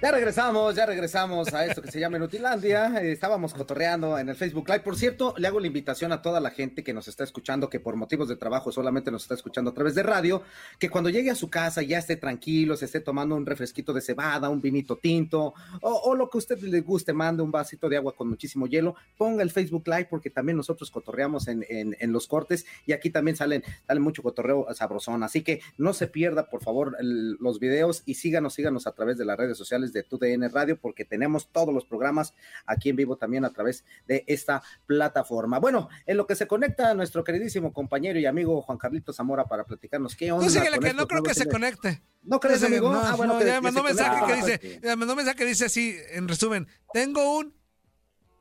Ya 0.00 0.12
regresamos, 0.12 0.76
ya 0.76 0.86
regresamos 0.86 1.52
a 1.52 1.66
esto 1.66 1.82
que 1.82 1.90
se 1.90 1.98
llama 1.98 2.18
Nutilandia. 2.20 2.86
Eh, 3.02 3.10
Estábamos 3.10 3.52
cotorreando 3.52 4.16
en 4.16 4.28
el 4.28 4.36
Facebook 4.36 4.68
Live. 4.68 4.80
Por 4.80 4.96
cierto, 4.96 5.34
le 5.38 5.48
hago 5.48 5.58
la 5.58 5.66
invitación 5.66 6.12
a 6.12 6.22
toda 6.22 6.38
la 6.38 6.50
gente 6.50 6.84
que 6.84 6.92
nos 6.92 7.08
está 7.08 7.24
escuchando, 7.24 7.68
que 7.68 7.80
por 7.80 7.96
motivos 7.96 8.28
de 8.28 8.36
trabajo 8.36 8.70
solamente 8.70 9.10
nos 9.10 9.22
está 9.22 9.34
escuchando 9.34 9.70
a 9.72 9.74
través 9.74 9.96
de 9.96 10.04
radio, 10.04 10.42
que 10.78 10.88
cuando 10.88 11.10
llegue 11.10 11.30
a 11.30 11.34
su 11.34 11.50
casa 11.50 11.82
ya 11.82 11.98
esté 11.98 12.14
tranquilo, 12.16 12.76
se 12.76 12.84
esté 12.84 13.00
tomando 13.00 13.34
un 13.34 13.44
refresquito 13.44 13.92
de 13.92 14.00
cebada, 14.00 14.48
un 14.48 14.60
vinito 14.60 14.96
tinto, 14.98 15.54
o, 15.82 16.14
lo 16.14 16.30
que 16.30 16.38
a 16.38 16.40
usted 16.40 16.58
le 16.60 16.80
guste, 16.80 17.12
mande 17.12 17.42
un 17.42 17.50
vasito 17.50 17.88
de 17.88 17.96
agua 17.96 18.14
con 18.14 18.28
muchísimo 18.28 18.66
hielo, 18.68 18.94
ponga 19.16 19.42
el 19.42 19.50
Facebook 19.50 19.86
Live 19.86 20.06
porque 20.10 20.30
también 20.30 20.56
nosotros 20.56 20.90
cotorreamos 20.92 21.48
en, 21.48 21.64
en- 21.68 22.12
los 22.12 22.26
cortes 22.28 22.64
y 22.86 22.92
aquí 22.92 23.10
también 23.10 23.36
salen, 23.36 23.62
sale 23.86 23.98
mucho 24.00 24.22
cotorreo 24.22 24.66
sabrosón. 24.74 25.22
Así 25.24 25.42
que 25.42 25.60
no 25.76 25.92
se 25.92 26.06
pierda, 26.06 26.48
por 26.48 26.62
favor, 26.62 26.96
los 27.00 27.58
videos 27.58 28.02
y 28.06 28.14
síganos, 28.14 28.54
síganos 28.54 28.86
a 28.86 28.92
través 28.92 29.18
de 29.18 29.24
las 29.24 29.36
redes 29.36 29.58
sociales 29.58 29.87
de 29.92 30.02
TUDN 30.02 30.50
Radio 30.52 30.78
porque 30.80 31.04
tenemos 31.04 31.48
todos 31.50 31.72
los 31.74 31.84
programas 31.84 32.34
aquí 32.66 32.88
en 32.90 32.96
vivo 32.96 33.16
también 33.16 33.44
a 33.44 33.50
través 33.50 33.84
de 34.06 34.24
esta 34.26 34.62
plataforma. 34.86 35.58
Bueno, 35.58 35.88
en 36.06 36.16
lo 36.16 36.26
que 36.26 36.34
se 36.34 36.46
conecta 36.46 36.94
nuestro 36.94 37.24
queridísimo 37.24 37.72
compañero 37.72 38.18
y 38.18 38.26
amigo 38.26 38.60
Juan 38.62 38.78
Carlito 38.78 39.12
Zamora 39.12 39.44
para 39.46 39.64
platicarnos 39.64 40.14
qué 40.16 40.32
onda. 40.32 40.46
Tú 40.46 40.52
síguele 40.52 40.78
que 40.78 40.94
no 40.94 41.06
creo 41.06 41.22
que 41.22 41.34
se 41.34 41.46
conecte. 41.48 42.02
¿No 42.22 42.40
crees, 42.40 42.62
amigo? 42.62 42.92
no, 42.92 43.00
ah, 43.00 43.14
bueno, 43.16 43.34
no, 43.34 43.38
que- 43.38 43.46
ya 43.46 43.54
que 43.54 43.60
me 43.60 43.64
mandó 43.72 43.82
mensaje 43.84 44.26
que 44.26 44.32
Ah, 44.32 44.36
dice, 44.36 44.58
pues, 44.58 44.82
me 44.82 44.96
mandó 44.96 45.16
mensaje 45.16 45.36
que 45.38 45.44
dice 45.46 45.64
así, 45.66 45.96
en 46.10 46.28
resumen, 46.28 46.66
tengo 46.92 47.38
un 47.38 47.54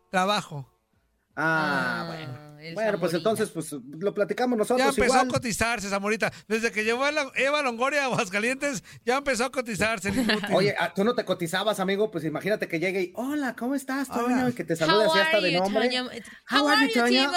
trabajo. 0.10 0.70
Ah, 1.36 2.06
bueno. 2.08 2.47
Bueno, 2.74 3.00
pues 3.00 3.13
entonces, 3.13 3.50
pues 3.50 3.72
lo 3.72 4.13
platicamos 4.13 4.58
nosotros. 4.58 4.80
Ya 4.80 4.89
empezó 4.89 5.06
igual. 5.06 5.28
a 5.28 5.32
cotizarse, 5.32 5.89
Zamorita. 5.89 6.32
Desde 6.48 6.72
que 6.72 6.84
llevó 6.84 7.04
a 7.04 7.12
la- 7.12 7.32
Eva 7.36 7.62
Longoria 7.62 8.04
a 8.04 8.06
Aguascalientes, 8.06 8.84
ya 9.06 9.17
empezó 9.17 9.46
a 9.46 9.52
cotizarse. 9.52 10.12
Oye, 10.54 10.76
ah, 10.80 10.93
tú 10.93 11.04
no 11.04 11.15
te 11.15 11.26
cotizabas, 11.26 11.80
amigo, 11.80 12.12
pues 12.12 12.24
imagínate 12.24 12.67
que 12.67 12.80
llegue 12.80 13.02
y, 13.02 13.13
hola, 13.15 13.56
¿cómo 13.56 13.76
estás, 13.76 14.08
Toño? 14.08 14.50
Y 14.50 14.54
que 14.54 14.63
te 14.63 14.76
salude 14.76 15.06
así 15.06 15.20
hasta 15.20 15.41
de 15.41 15.52
nombre. 15.60 15.89
How 16.52 16.67
are 16.67 16.88
you, 16.88 17.04
Timo? 17.06 17.32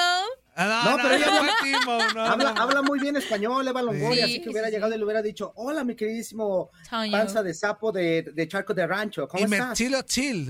Ah, 0.56 0.82
No, 0.90 0.96
pero 1.02 1.14
ella 1.14 1.26
no, 1.26 1.92
habla- 1.92 2.32
habla, 2.32 2.52
no. 2.52 2.60
habla 2.62 2.82
muy 2.82 2.98
bien 2.98 3.16
español, 3.16 3.66
Eva 3.66 3.80
Longoria, 3.82 4.26
Sí, 4.26 4.32
así 4.32 4.42
que 4.42 4.50
hubiera 4.50 4.66
sí. 4.68 4.74
llegado 4.74 4.94
y 4.94 4.98
le 4.98 5.04
hubiera 5.04 5.22
dicho, 5.22 5.52
hola, 5.56 5.84
mi 5.84 5.94
queridísimo 5.94 6.70
panza 6.90 7.42
de 7.42 7.54
sapo 7.54 7.92
de, 7.92 8.22
de 8.34 8.48
charco 8.48 8.74
de 8.74 8.86
rancho, 8.86 9.26
¿cómo 9.28 9.40
Y 9.40 9.44
estás? 9.44 9.68
Metzulo 9.70 10.02
Chill, 10.02 10.46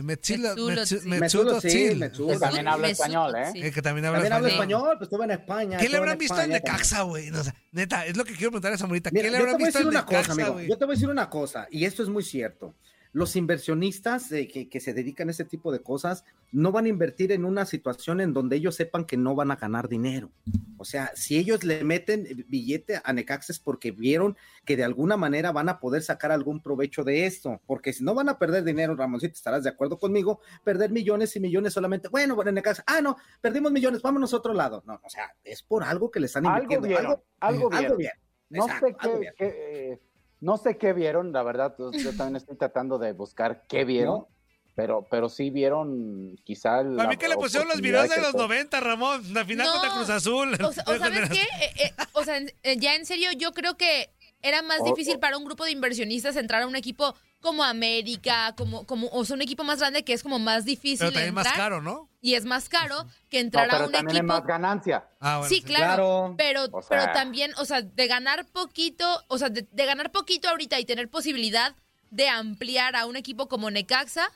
Chill. 1.60 1.96
Metzulo. 1.98 2.32
Que 2.32 2.38
también 2.38 2.68
habla 2.68 2.88
español, 2.88 3.34
¿eh? 3.36 3.52
Eh, 3.54 3.70
que 3.72 3.82
también 3.82 4.06
habla 4.06 4.18
También 4.18 4.32
habla 4.32 4.48
español. 4.48 4.78
español, 4.80 4.98
pues 4.98 5.06
estuvo 5.06 5.24
en 5.24 5.30
España. 5.32 5.78
¿Qué 5.78 5.88
le 5.88 5.96
habrán 5.96 6.12
en 6.12 6.18
visto 6.18 6.34
en 6.34 6.40
España 6.52 6.60
también. 6.60 6.72
Necaxa, 6.74 7.02
güey? 7.02 7.30
No, 7.30 7.40
o 7.40 7.44
sea, 7.44 7.54
neta, 7.72 8.06
es 8.06 8.16
lo 8.16 8.24
que 8.24 8.32
quiero 8.32 8.50
preguntar 8.50 8.72
a 8.72 8.78
Zamorita. 8.78 9.10
Mira, 9.12 9.22
¿Qué 9.24 9.30
le 9.30 9.38
yo 9.38 9.44
te 9.44 9.50
habrán 9.50 9.54
voy 9.58 9.62
a 9.62 9.66
visto 9.66 9.78
decir 9.78 9.88
en 9.92 9.96
una 9.96 10.06
cosa, 10.06 10.16
Necaxa, 10.18 10.32
amigo. 10.32 10.52
güey? 10.54 10.68
Yo 10.68 10.78
te 10.78 10.84
voy 10.84 10.92
a 10.92 10.96
decir 10.96 11.08
una 11.08 11.30
cosa, 11.30 11.66
y 11.70 11.84
esto 11.84 12.02
es 12.02 12.08
muy 12.08 12.22
cierto. 12.22 12.74
Los 13.12 13.36
inversionistas 13.36 14.30
eh, 14.32 14.46
que, 14.48 14.68
que 14.68 14.80
se 14.80 14.94
dedican 14.94 15.28
a 15.28 15.32
ese 15.32 15.44
tipo 15.44 15.72
de 15.72 15.80
cosas 15.82 16.24
no 16.52 16.72
van 16.72 16.84
a 16.84 16.88
invertir 16.88 17.32
en 17.32 17.44
una 17.44 17.66
situación 17.66 18.20
en 18.20 18.32
donde 18.32 18.56
ellos 18.56 18.74
sepan 18.76 19.04
que 19.04 19.16
no 19.16 19.34
van 19.34 19.50
a 19.50 19.56
ganar 19.56 19.88
dinero. 19.88 20.30
O 20.78 20.84
sea, 20.84 21.12
si 21.14 21.36
ellos 21.36 21.62
le 21.62 21.84
meten 21.84 22.26
billete 22.48 23.00
a 23.04 23.12
Necaxa 23.12 23.52
es 23.52 23.58
porque 23.58 23.90
vieron 23.90 24.36
que 24.64 24.76
de 24.76 24.84
alguna 24.84 25.16
manera 25.16 25.52
van 25.52 25.68
a 25.68 25.78
poder 25.78 26.02
sacar 26.02 26.32
algún 26.32 26.62
provecho 26.62 27.04
de 27.04 27.26
esto. 27.26 27.60
Porque 27.66 27.92
si 27.92 28.02
no 28.02 28.14
van 28.14 28.28
a 28.28 28.38
perder 28.38 28.64
dinero, 28.64 28.96
Ramoncito, 28.96 29.34
estarás 29.34 29.64
de 29.64 29.70
acuerdo 29.70 29.98
conmigo, 29.98 30.40
perder 30.64 30.90
millones 30.90 31.36
y 31.36 31.40
millones 31.40 31.72
solamente. 31.74 32.08
Bueno, 32.08 32.34
bueno, 32.34 32.50
Necaxa, 32.52 32.82
ah, 32.86 33.00
no, 33.00 33.16
perdimos 33.40 33.72
millones, 33.72 34.00
vámonos 34.02 34.32
a 34.32 34.38
otro 34.38 34.54
lado. 34.54 34.82
No, 34.86 35.00
o 35.02 35.10
sea, 35.10 35.34
es 35.44 35.62
por 35.62 35.84
algo 35.84 36.10
que 36.10 36.20
le 36.20 36.26
están 36.26 36.46
Algo 36.46 36.62
invirtiendo. 36.62 36.88
vieron, 36.88 37.22
algo 37.40 37.68
vieron. 37.68 37.84
algo 37.84 37.96
bien. 37.98 38.12
No 38.48 38.64
Exacto, 38.64 38.86
sé 38.86 38.96
qué, 39.00 39.18
bien. 39.18 39.34
qué, 39.36 40.00
no 40.40 40.56
sé 40.56 40.76
qué 40.78 40.92
vieron, 40.92 41.32
la 41.32 41.42
verdad, 41.42 41.74
yo 41.78 42.10
también 42.16 42.36
estoy 42.36 42.56
tratando 42.56 42.98
de 42.98 43.12
buscar 43.12 43.64
qué 43.68 43.84
vieron, 43.84 44.20
¿No? 44.20 44.28
pero, 44.74 45.06
pero 45.10 45.28
sí 45.28 45.50
vieron 45.50 46.36
quizá 46.44 46.76
Para 46.78 46.84
la 46.90 47.08
mí 47.08 47.16
que 47.16 47.28
le 47.28 47.36
pusieron 47.36 47.68
los 47.68 47.80
videos 47.80 48.08
de 48.08 48.16
los 48.20 48.30
fue. 48.32 48.40
90, 48.40 48.80
Ramón. 48.80 49.22
La 49.34 49.44
final 49.44 49.66
No. 49.66 49.72
contra 49.72 49.90
Cruz 49.94 50.10
Azul. 50.10 50.54
O, 50.64 50.72
sea- 50.72 50.84
o 50.86 50.96
sabes 50.98 51.28
qué, 51.28 51.42
Eh, 51.62 51.72
eh, 51.84 51.92
o 52.14 52.24
sea, 52.24 52.38
en- 52.38 52.50
eh, 52.62 52.76
ya 52.78 52.94
en 52.94 53.04
serio, 53.04 53.30
yo 53.36 53.52
creo 53.52 53.76
que 53.76 54.10
era 54.42 54.62
más 54.62 54.80
O- 54.80 54.84
difícil 54.84 55.16
o- 55.16 55.20
para 55.20 55.36
un 55.36 55.44
grupo 55.44 55.64
de 55.64 55.72
inversionistas 55.72 56.36
entrar 56.36 56.62
a 56.62 56.66
un 56.66 56.76
equipo 56.76 57.14
como 57.40 57.64
América, 57.64 58.54
como, 58.56 58.86
como, 58.86 59.08
o 59.08 59.24
sea, 59.24 59.34
un 59.34 59.42
equipo 59.42 59.64
más 59.64 59.78
grande 59.80 60.04
que 60.04 60.12
es 60.12 60.22
como 60.22 60.38
más 60.38 60.64
difícil 60.64 60.98
Pero 60.98 61.12
también 61.12 61.34
más 61.34 61.46
entrar, 61.46 61.58
caro, 61.70 61.80
¿no? 61.82 62.08
y 62.20 62.34
es 62.34 62.44
más 62.44 62.68
caro 62.68 63.06
que 63.28 63.38
No, 63.38 63.46
entrar 63.46 63.70
a 63.70 63.86
un 63.86 63.92
también 63.92 64.08
hay 64.08 64.16
equipo. 64.18 64.26
más 64.34 64.44
ganancia. 64.46 65.08
Ah, 65.20 65.38
bueno. 65.38 65.48
sí, 65.48 65.62
claro, 65.62 65.84
Claro. 65.94 66.34
Pero, 66.36 66.64
O 66.72 66.82
sea- 66.82 66.98
pero 67.00 67.12
también, 67.12 67.52
o 67.56 67.64
sea, 67.64 67.82
de 67.82 68.06
ganar 68.06 68.46
poquito, 68.46 69.06
o 69.28 69.38
sea, 69.38 69.48
de, 69.48 69.66
de 69.70 69.86
ganar 69.86 70.10
poquito 70.12 70.48
ahorita 70.48 70.78
y 70.78 70.84
tener 70.84 71.08
posibilidad 71.08 71.74
de 72.10 72.28
ampliar 72.28 72.96
a 72.96 73.06
un 73.06 73.16
equipo 73.16 73.48
como 73.48 73.70
Necaxa, 73.70 74.30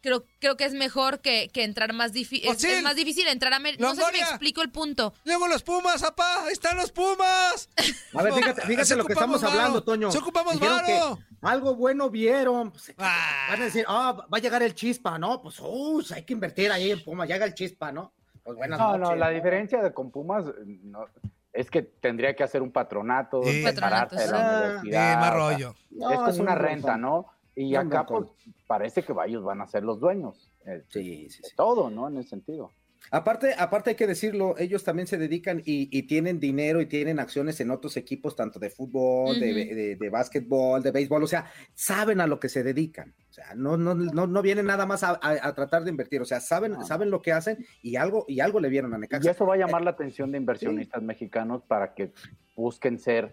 creo, 0.00 0.24
creo 0.38 0.56
que 0.56 0.64
es 0.64 0.72
mejor 0.74 1.20
que, 1.20 1.50
que 1.52 1.64
entrar 1.64 1.92
más 1.92 2.12
difícil. 2.12 2.48
Es, 2.50 2.58
sí. 2.60 2.68
es 2.68 2.82
más 2.82 2.96
difícil 2.96 3.26
entrar 3.28 3.52
a 3.52 3.56
América. 3.56 3.82
No 3.82 3.94
sé 3.94 4.02
si 4.04 4.12
me 4.12 4.18
explico 4.20 4.62
el 4.62 4.70
punto. 4.70 5.12
Luego 5.24 5.48
los 5.48 5.62
Pumas, 5.62 6.02
apá. 6.02 6.44
Ahí 6.44 6.52
están 6.52 6.76
los 6.76 6.92
Pumas. 6.92 7.68
A 8.14 8.22
ver, 8.22 8.32
fíjate, 8.32 8.62
fíjate 8.62 8.96
lo 8.96 9.04
que 9.04 9.12
estamos 9.12 9.42
hablando. 9.42 9.82
Toño. 9.82 10.10
Se 10.10 10.18
ocupamos 10.18 10.58
varo. 10.58 11.18
Algo 11.42 11.74
bueno 11.76 12.10
vieron. 12.10 12.70
Pues, 12.72 12.94
Ah. 12.98 13.46
Van 13.50 13.60
a 13.62 13.64
decir, 13.64 13.84
ah, 13.88 14.12
va 14.32 14.38
a 14.38 14.40
llegar 14.40 14.62
el 14.62 14.74
chispa, 14.74 15.18
¿no? 15.18 15.40
Pues, 15.42 15.60
uh, 15.60 16.02
hay 16.14 16.22
que 16.24 16.32
invertir 16.32 16.72
ahí 16.72 16.90
en 16.90 17.04
Puma, 17.04 17.26
llega 17.26 17.44
el 17.44 17.54
chispa, 17.54 17.92
¿no? 17.92 18.12
Pues 18.42 18.56
buenas 18.56 18.78
No, 18.78 18.92
no, 18.92 18.98
noches, 18.98 19.18
la 19.18 19.30
diferencia 19.30 19.82
de 19.82 19.92
con 19.92 20.10
Pumas 20.10 20.44
no, 20.64 21.06
es 21.52 21.70
que 21.70 21.82
tendría 21.82 22.34
que 22.36 22.42
hacer 22.44 22.62
un 22.62 22.70
patronato, 22.72 23.42
Sí. 23.42 23.62
separarse 23.62 24.16
de 24.16 24.26
la 24.26 24.32
Patronato, 24.32 24.58
sí. 24.58 24.70
universidad. 24.88 25.12
Eh, 25.12 25.16
más 25.16 25.24
o 25.24 25.30
sea, 25.30 25.38
rollo. 25.38 25.74
No, 25.90 26.10
esto 26.12 26.28
es 26.28 26.36
un 26.36 26.42
una 26.42 26.54
renta, 26.54 26.96
¿no? 26.96 27.26
Y 27.58 27.74
acá 27.74 28.04
pues 28.06 28.28
parece 28.66 29.02
que 29.02 29.14
ellos 29.26 29.42
van 29.42 29.60
a 29.62 29.66
ser 29.66 29.82
los 29.82 29.98
dueños. 29.98 30.52
eh, 30.66 30.84
Sí, 30.88 31.28
sí, 31.30 31.42
todo, 31.56 31.88
¿no? 31.90 32.06
En 32.08 32.18
ese 32.18 32.28
sentido. 32.30 32.70
Aparte, 33.12 33.54
aparte 33.56 33.90
hay 33.90 33.96
que 33.96 34.06
decirlo, 34.06 34.56
ellos 34.58 34.82
también 34.82 35.06
se 35.06 35.16
dedican 35.16 35.60
y, 35.64 35.88
y 35.96 36.02
tienen 36.08 36.40
dinero 36.40 36.80
y 36.80 36.86
tienen 36.86 37.20
acciones 37.20 37.60
en 37.60 37.70
otros 37.70 37.96
equipos, 37.96 38.34
tanto 38.34 38.58
de 38.58 38.68
fútbol, 38.68 39.38
de, 39.38 39.54
de, 39.54 39.96
de 39.96 40.10
básquetbol, 40.10 40.82
de 40.82 40.90
béisbol, 40.90 41.22
o 41.22 41.26
sea, 41.28 41.46
saben 41.74 42.20
a 42.20 42.26
lo 42.26 42.40
que 42.40 42.48
se 42.48 42.64
dedican. 42.64 43.14
O 43.30 43.32
sea, 43.32 43.54
no, 43.54 43.76
no, 43.76 43.94
no, 43.94 44.26
no 44.26 44.42
vienen 44.42 44.66
nada 44.66 44.86
más 44.86 45.04
a, 45.04 45.10
a- 45.22 45.46
a 45.48 45.54
tratar 45.54 45.84
de 45.84 45.90
invertir, 45.90 46.20
o 46.20 46.24
sea, 46.24 46.40
saben, 46.40 46.72
No. 46.72 46.84
saben 46.84 47.10
lo 47.10 47.22
que 47.22 47.32
hacen 47.32 47.64
y 47.80 47.94
algo, 47.96 48.24
y 48.26 48.40
algo 48.40 48.58
le 48.60 48.68
vieron 48.70 48.92
a 48.92 48.96
Y 48.96 49.00
Necaxa. 49.02 49.30
eso 49.30 49.46
va 49.46 49.54
a 49.54 49.58
llamar 49.58 49.82
la 49.84 49.90
atención 49.92 50.32
de 50.32 50.38
inversionistas 50.38 51.00
mexicanos 51.02 51.62
para 51.62 51.94
que 51.94 52.12
busquen 52.56 52.98
ser 52.98 53.24
eh, 53.26 53.30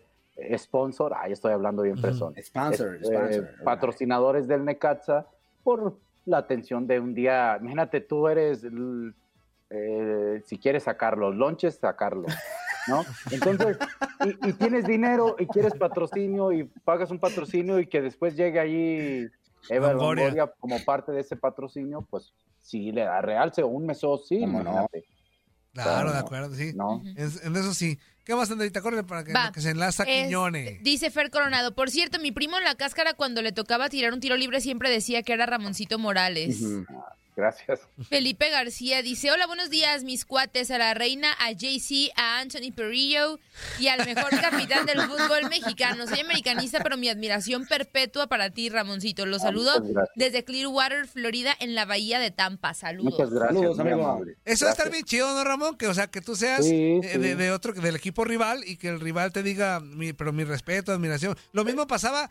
sponsor, 0.58 1.14
ahí 1.16 1.32
estoy 1.32 1.54
hablando 1.54 1.84
bien 1.84 1.96
persona, 2.02 2.36
Sponsor, 2.42 2.96
eh, 2.96 3.00
sponsor. 3.06 3.64
patrocinadores 3.64 4.48
del 4.48 4.66
Necaxa 4.66 5.28
por 5.64 6.00
la 6.26 6.38
atención 6.40 6.88
de 6.88 7.00
un 7.00 7.14
día. 7.14 7.58
Imagínate, 7.60 8.02
tú 8.02 8.28
eres, 8.28 8.64
el- 8.64 9.14
eh, 9.70 10.42
si 10.46 10.58
quieres 10.58 10.84
sacar 10.84 11.18
los 11.18 11.36
lonches, 11.36 11.76
sacarlo, 11.76 12.26
¿no? 12.88 13.04
Entonces, 13.32 13.78
y, 14.24 14.50
y 14.50 14.54
tienes 14.54 14.86
dinero 14.86 15.36
y 15.40 15.48
quieres 15.48 15.74
patrocinio 15.76 16.52
y 16.52 16.64
pagas 16.84 17.12
un 17.12 17.20
patrocinio 17.20 17.80
y 17.80 17.88
que 17.88 18.02
después 18.02 18.36
llegue 18.36 18.60
ahí 18.60 19.28
Eva 19.70 19.94
Longoria. 19.94 20.24
Longoria 20.26 20.54
como 20.60 20.84
parte 20.84 21.12
de 21.12 21.22
ese 21.22 21.36
patrocinio, 21.36 22.06
pues 22.10 22.34
sí 22.62 22.92
le 22.92 23.04
da 23.04 23.22
realce 23.22 23.62
o 23.64 23.68
un 23.68 23.86
meso, 23.86 24.18
sí, 24.18 24.42
¿Cómo 24.42 24.64
no? 24.64 24.88
Claro, 25.74 26.12
de 26.14 26.20
acuerdo, 26.20 26.56
sí. 26.56 26.72
¿no? 26.76 27.02
En, 27.16 27.32
en 27.44 27.56
eso 27.56 27.74
sí. 27.74 27.98
¿Qué 28.24 28.36
más, 28.36 28.50
Andrita? 28.52 28.82
Corre 28.82 29.04
para 29.04 29.24
que, 29.26 29.34
Va. 29.34 29.52
que 29.52 29.60
se 29.60 29.72
enlaza 29.72 30.04
Es- 30.04 30.26
Quiñones. 30.26 30.82
Dice 30.84 31.10
Fer 31.12 31.30
Coronado. 31.30 31.76
Por 31.76 31.90
cierto, 31.92 32.20
mi 32.20 32.32
primo 32.32 32.58
en 32.58 32.64
la 32.64 32.76
cáscara, 32.76 33.14
cuando 33.16 33.42
le 33.42 33.52
tocaba 33.52 33.90
tirar 33.90 34.14
un 34.14 34.20
tiro 34.22 34.38
libre, 34.38 34.62
siempre 34.62 34.90
decía 34.90 35.24
que 35.24 35.34
era 35.34 35.46
Ramoncito 35.46 36.00
Morales. 36.00 36.62
Gracias. 37.36 37.82
Felipe 38.10 38.50
García 38.50 39.02
dice: 39.02 39.32
Hola, 39.32 39.48
buenos 39.48 39.70
días, 39.70 40.04
mis 40.04 40.26
cuates, 40.26 40.70
a 40.72 40.78
la 40.78 40.94
reina, 40.94 41.30
a 41.40 41.52
JC, 41.52 42.12
a 42.16 42.40
Anthony 42.40 42.72
Perillo 42.76 43.40
y 43.80 43.88
al 43.88 44.06
mejor 44.06 44.30
capitán 44.42 44.86
del 44.86 45.02
fútbol 45.02 45.50
mexicano. 45.50 46.08
Soy 46.08 46.20
americanista, 46.20 46.82
pero 46.84 46.98
mi 46.98 47.10
admiración 47.10 47.66
perpetua 47.66 48.28
para 48.28 48.50
ti, 48.52 48.70
Ramoncito. 48.70 49.26
Los 49.26 49.42
saludo 49.42 49.80
muchas 49.80 49.94
gracias. 49.94 50.14
desde 50.16 50.44
Clearwater, 50.44 51.08
Florida, 51.08 51.54
en 51.60 51.76
la 51.76 51.86
bahía 51.86 52.20
de 52.20 52.32
Tampa. 52.32 52.74
Saludos. 52.74 53.14
Muchas 53.14 53.30
gracias. 53.32 53.56
Saludos, 53.58 53.80
amigo. 53.80 54.08
amable. 54.08 54.38
Eso 54.46 54.66
va 54.66 54.72
a 54.72 54.74
estar 54.74 54.92
bien 54.92 55.04
chido, 55.04 55.34
¿no, 55.34 55.44
Ramón? 55.44 55.76
Que, 55.78 55.88
o 55.88 55.94
sea, 55.94 56.08
que 56.08 56.22
tú 56.22 56.36
seas 56.36 56.64
Sí, 56.66 57.00
eh, 57.04 57.10
sí. 57.14 57.18
De, 57.20 57.36
de 57.36 57.52
otro, 57.52 57.74
del 57.74 57.96
equipo 57.96 58.24
rival 58.24 58.64
y 58.66 58.78
que 58.78 58.90
el 58.90 59.00
rival 59.00 59.32
te 59.32 59.44
diga, 59.44 59.80
mi, 59.80 60.14
pero 60.14 60.32
mi 60.34 60.44
respeto, 60.44 60.92
admiración. 60.92 61.36
Lo 61.52 61.64
mismo 61.64 61.88
pasaba 61.88 62.30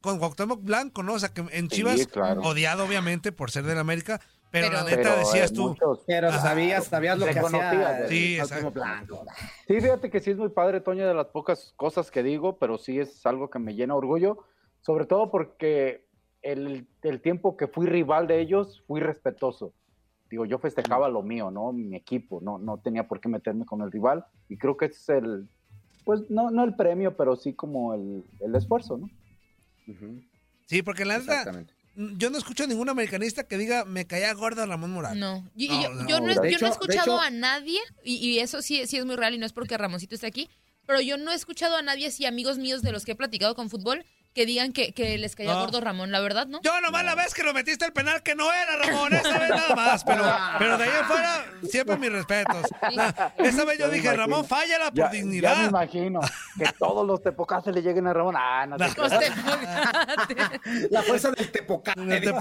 con 0.00 0.18
Cuauhtémoc 0.18 0.62
Blanco, 0.62 1.02
¿no? 1.02 1.14
O 1.14 1.18
sea, 1.18 1.30
que 1.30 1.40
en 1.40 1.68
Sí, 1.70 1.76
Chivas, 1.76 2.06
claro. 2.06 2.40
odiado 2.42 2.84
obviamente 2.84 3.32
por 3.32 3.50
ser 3.50 3.64
del 3.64 3.78
América, 3.78 4.20
pero, 4.50 4.68
Pero- 4.68 4.78
la 4.78 4.84
neta 4.84 4.96
Pero, 5.02 5.16
decías 5.18 5.50
eh, 5.50 5.54
tú, 5.54 5.68
muchos- 5.68 6.00
Pero 6.06 6.28
Ajá. 6.28 6.40
sabías, 6.40 6.84
sabías 6.86 7.18
lo 7.18 7.26
que 7.26 7.38
hacía 7.38 8.08
sí, 8.08 8.38
exacto. 8.38 8.82
Sí, 9.68 9.80
fíjate 9.80 10.10
que 10.10 10.20
sí 10.20 10.30
es 10.30 10.36
muy 10.38 10.48
padre, 10.48 10.80
Toño, 10.80 11.06
de 11.06 11.14
las 11.14 11.26
pocas 11.26 11.72
cosas 11.76 12.10
que 12.10 12.22
digo, 12.22 12.58
pero 12.58 12.78
sí 12.78 12.98
es 12.98 13.24
algo 13.26 13.50
que 13.50 13.58
me 13.58 13.74
llena 13.74 13.94
orgullo, 13.94 14.38
sobre 14.80 15.04
todo 15.06 15.30
porque 15.30 16.06
el, 16.42 16.88
el 17.02 17.20
tiempo 17.20 17.56
que 17.56 17.68
fui 17.68 17.86
rival 17.86 18.26
de 18.26 18.40
ellos, 18.40 18.82
fui 18.86 19.00
respetuoso. 19.00 19.72
Digo, 20.30 20.46
yo 20.46 20.58
festejaba 20.58 21.08
lo 21.08 21.22
mío, 21.22 21.50
¿no? 21.50 21.72
Mi 21.72 21.96
equipo, 21.96 22.40
no, 22.40 22.56
no 22.58 22.78
tenía 22.78 23.06
por 23.06 23.20
qué 23.20 23.28
meterme 23.28 23.66
con 23.66 23.82
el 23.82 23.92
rival, 23.92 24.24
y 24.48 24.56
creo 24.56 24.76
que 24.76 24.86
ese 24.86 24.96
es 24.96 25.08
el, 25.22 25.48
pues 26.04 26.28
no, 26.30 26.50
no 26.50 26.64
el 26.64 26.74
premio, 26.76 27.16
pero 27.16 27.36
sí 27.36 27.52
como 27.52 27.94
el, 27.94 28.24
el 28.40 28.54
esfuerzo, 28.54 28.96
¿no? 28.96 29.08
Sí, 30.66 30.82
porque 30.82 31.04
la 31.04 31.18
neta, 31.18 31.32
Exactamente. 31.32 31.74
yo 31.96 32.30
no 32.30 32.38
escucho 32.38 32.64
a 32.64 32.66
ningún 32.66 32.88
americanista 32.88 33.44
que 33.48 33.58
diga 33.58 33.84
me 33.84 34.06
caía 34.06 34.32
gorda 34.34 34.66
Ramón 34.66 34.92
Morales. 34.92 35.18
No, 35.18 35.50
y- 35.56 35.66
y 35.66 35.68
No, 35.68 35.82
yo, 35.82 35.90
no. 35.90 36.08
yo 36.08 36.20
no, 36.20 36.26
yo 36.48 36.58
no 36.60 36.66
he 36.66 36.70
escuchado 36.70 37.14
hecho- 37.16 37.20
a 37.20 37.30
nadie, 37.30 37.80
y, 38.04 38.14
y 38.16 38.38
eso 38.38 38.62
sí, 38.62 38.86
sí 38.86 38.96
es 38.98 39.04
muy 39.04 39.16
real 39.16 39.34
y 39.34 39.38
no 39.38 39.46
es 39.46 39.52
porque 39.52 39.76
Ramoncito 39.76 40.14
esté 40.14 40.26
aquí, 40.26 40.48
pero 40.86 41.00
yo 41.00 41.16
no 41.16 41.32
he 41.32 41.34
escuchado 41.34 41.76
a 41.76 41.82
nadie, 41.82 42.06
así 42.06 42.24
amigos 42.26 42.58
míos 42.58 42.82
de 42.82 42.92
los 42.92 43.04
que 43.04 43.12
he 43.12 43.16
platicado 43.16 43.54
con 43.54 43.68
fútbol, 43.70 44.04
que 44.34 44.46
digan 44.46 44.72
que, 44.72 44.92
que 44.94 45.18
les 45.18 45.34
caía 45.34 45.52
No. 45.54 45.60
gordo 45.60 45.80
Ramón, 45.80 46.12
la 46.12 46.20
verdad, 46.20 46.46
¿no? 46.46 46.60
Yo 46.62 46.80
nomás 46.80 47.04
la 47.04 47.14
vez 47.16 47.34
que 47.34 47.42
lo 47.42 47.52
metiste 47.52 47.84
al 47.84 47.92
penal 47.92 48.22
que 48.22 48.34
no 48.34 48.52
era 48.52 48.76
Ramón, 48.76 49.12
esa 49.12 49.38
vez 49.38 49.48
nada 49.50 49.74
más, 49.74 50.04
pero, 50.04 50.24
pero 50.58 50.78
de 50.78 50.84
ahí 50.84 50.90
en 51.00 51.04
fuera 51.06 51.44
siempre 51.68 51.96
mis 51.96 52.12
respetos. 52.12 52.64
Na- 52.94 53.32
esa 53.38 53.64
vez 53.64 53.78
yo 53.78 53.88
dije, 53.88 54.06
imagino. 54.06 54.16
Ramón, 54.26 54.44
fállala 54.46 54.86
por 54.90 54.94
Ya, 54.94 55.04
ya 55.06 55.10
me 55.10 55.16
dignidad. 55.16 55.68
imagino 55.68 56.20
que 56.56 56.66
todos 56.78 57.06
los 57.06 57.22
tepocases 57.22 57.74
le 57.74 57.82
lleguen 57.82 58.06
a 58.06 58.12
Ramón. 58.12 58.36
Ah, 58.38 58.66
no 58.66 58.76
te 58.76 58.86
No. 58.88 58.94
creas. 58.94 59.12
Este, 59.20 60.88
La 60.90 61.02
fuerza 61.02 61.30
del 61.32 61.50
tepocate. 61.50 62.32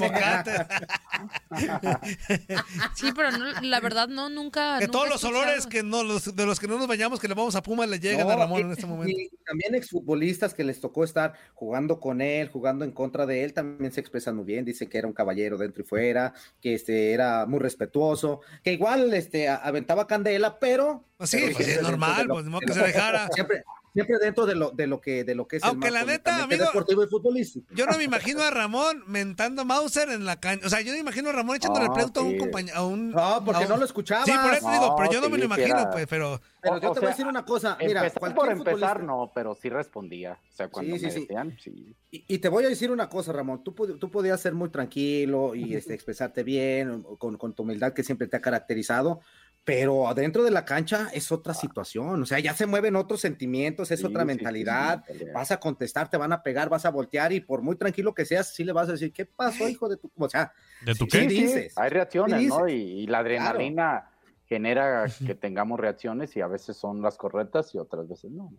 Sí, 2.95 3.11
pero 3.15 3.31
no, 3.31 3.61
la 3.61 3.79
verdad 3.79 4.07
no, 4.07 4.29
nunca. 4.29 4.77
Que 4.79 4.85
nunca 4.85 4.91
todos 4.91 5.09
los 5.09 5.23
escuchado. 5.23 5.41
olores 5.43 5.67
que 5.67 5.83
no, 5.83 6.03
los, 6.03 6.35
de 6.35 6.45
los 6.45 6.59
que 6.59 6.67
no 6.67 6.77
nos 6.77 6.87
bañamos, 6.87 7.19
que 7.19 7.27
le 7.27 7.33
vamos 7.33 7.55
a 7.55 7.63
Puma, 7.63 7.85
le 7.85 7.99
llegan 7.99 8.27
No, 8.27 8.33
a 8.33 8.35
Ramón 8.35 8.59
y- 8.59 8.61
en 8.63 8.71
este 8.71 8.85
momento. 8.85 9.11
Y 9.19 9.29
también 9.45 9.75
exfutbolistas 9.75 10.53
que 10.53 10.63
les 10.63 10.79
tocó 10.79 11.03
estar 11.03 11.33
jugando 11.53 11.88
con 11.97 12.21
él, 12.21 12.49
jugando 12.49 12.83
en 12.83 12.91
contra 12.91 13.25
de 13.25 13.43
él, 13.43 13.53
también 13.53 13.93
se 13.93 14.01
expresan 14.01 14.35
muy 14.35 14.43
bien, 14.43 14.65
dicen 14.65 14.89
que 14.89 14.97
era 14.97 15.07
un 15.07 15.13
caballero 15.13 15.57
dentro 15.57 15.81
y 15.81 15.85
fuera, 15.85 16.33
que 16.61 16.73
este 16.73 17.13
era 17.13 17.45
muy 17.45 17.59
respetuoso, 17.59 18.41
que 18.63 18.73
igual 18.73 19.13
este 19.13 19.47
aventaba 19.47 20.07
candela, 20.07 20.59
pero 20.59 21.05
Pues 21.17 21.29
sí, 21.29 21.37
pero 21.41 21.53
pues 21.55 21.67
es 21.67 21.81
normal, 21.81 22.27
pues, 22.27 22.45
de 22.45 22.59
que 22.59 22.73
se 22.73 22.83
dejara. 22.83 23.27
Siempre, 23.29 23.63
siempre 23.93 24.17
dentro 24.19 24.45
de 24.45 24.55
lo 24.55 24.71
de 24.71 24.87
lo 24.87 25.01
que 25.01 25.23
de 25.23 25.35
lo 25.35 25.47
que 25.47 25.57
es 25.57 25.63
Aunque 25.63 25.87
el 25.89 25.93
la 25.93 26.03
neta, 26.03 26.43
amigo, 26.43 26.65
deportivo 26.65 27.03
y 27.03 27.07
futbolístico. 27.07 27.65
Yo 27.73 27.85
no 27.85 27.97
me 27.97 28.03
imagino 28.33 28.41
a 28.41 28.51
Ramón 28.51 29.03
mentando 29.07 29.65
Mauser 29.65 30.09
en 30.09 30.25
la 30.25 30.39
cancha. 30.39 30.67
O 30.67 30.69
sea, 30.69 30.81
yo 30.81 30.87
no 30.87 30.93
me 30.93 30.99
imagino 31.01 31.29
a 31.29 31.33
Ramón 31.33 31.55
echándole 31.57 31.87
Ah, 31.89 31.93
pleito 31.93 32.19
a 32.19 32.23
un 32.23 32.37
compañero. 32.37 32.77
A 32.77 32.85
un, 32.85 33.11
No, 33.11 33.43
porque 33.45 33.63
un- 33.63 33.69
no 33.69 33.77
lo 33.77 33.85
escuchaba. 33.85 34.25
Sí, 34.25 34.31
por 34.41 34.53
eso 34.53 34.69
digo, 34.71 34.95
pero 34.97 35.11
yo 35.11 35.21
no 35.21 35.29
me 35.29 35.37
lo 35.37 35.45
imagino, 35.45 35.89
pues, 35.91 36.07
pero. 36.07 36.41
Pero 36.61 36.75
O- 36.75 36.79
yo 36.81 36.91
o 36.91 36.93
te 36.93 36.99
voy 36.99 37.07
a 37.07 37.11
decir 37.11 37.25
una 37.25 37.45
cosa, 37.45 37.77
mira, 37.79 38.01
por 38.09 38.33
cualquier 38.33 38.57
empezar, 38.57 38.97
futbolista- 38.97 39.03
no, 39.05 39.31
pero 39.33 39.55
sí 39.55 39.69
respondía. 39.69 40.33
O 40.33 40.55
sea, 40.55 40.67
cuando 40.67 40.93
Sí, 40.95 40.99
sí, 40.99 41.05
me 41.05 41.11
sí. 41.11 41.19
decían, 41.21 41.57
sí. 41.57 41.95
Y, 42.11 42.25
y 42.27 42.37
te 42.39 42.49
voy 42.49 42.65
a 42.65 42.69
decir 42.69 42.91
una 42.91 43.07
cosa, 43.07 43.31
Ramón, 43.31 43.63
tú, 43.63 43.71
tú 43.97 44.11
podías 44.11 44.41
ser 44.41 44.53
muy 44.53 44.69
tranquilo 44.69 45.55
y 45.55 45.75
este, 45.75 45.93
expresarte 45.93 46.43
bien, 46.43 47.03
con, 47.17 47.37
con 47.37 47.53
tu 47.53 47.63
humildad 47.63 47.93
que 47.93 48.03
siempre 48.03 48.27
te 48.27 48.35
ha 48.35 48.41
caracterizado, 48.41 49.21
pero 49.69 50.07
adentro 50.07 50.43
de 50.43 50.49
la 50.49 50.65
cancha 50.65 51.09
es 51.13 51.31
otra 51.31 51.53
situación, 51.53 52.23
o 52.23 52.25
sea, 52.25 52.39
ya 52.39 52.55
se 52.55 52.65
mueven 52.65 52.95
otros 52.95 53.21
sentimientos, 53.21 53.91
es 53.91 53.99
Sí, 53.99 54.05
otra 54.07 54.21
sí, 54.21 54.25
mentalidad, 54.25 55.03
sí, 55.07 55.13
sí. 55.19 55.25
vas 55.31 55.51
a 55.51 55.59
contestar, 55.59 56.09
te 56.09 56.17
van 56.17 56.33
a 56.33 56.41
pegar, 56.41 56.69
vas 56.69 56.85
a 56.85 56.89
voltear 56.89 57.31
y 57.33 57.39
por 57.39 57.61
muy 57.61 57.75
tranquilo 57.75 58.15
que 58.15 58.25
seas, 58.25 58.51
sí 58.51 58.63
le 58.63 58.71
vas 58.71 58.89
a 58.89 58.93
decir, 58.93 59.13
¿qué 59.13 59.27
pasó, 59.27 59.69
hijo 59.69 59.87
de 59.87 59.97
tu...? 59.97 60.11
O 60.17 60.27
sea, 60.27 60.51
¿De 60.81 60.95
tu 60.95 61.05
Sí, 61.05 61.09
qué? 61.11 61.29
sí. 61.29 61.41
dices. 61.41 61.77
Hay 61.77 61.91
reacciones, 61.91 62.47
¿no? 62.47 62.67
y 62.67 63.05
la 63.05 63.19
adrenalina 63.19 64.09
genera 64.45 65.05
que 65.23 65.35
tengamos 65.35 65.79
reacciones 65.79 66.35
y 66.35 66.41
a 66.41 66.47
veces 66.47 66.75
son 66.75 67.03
las 67.03 67.15
correctas 67.15 67.75
y 67.75 67.77
otras 67.77 68.07
veces 68.07 68.31
no. 68.31 68.51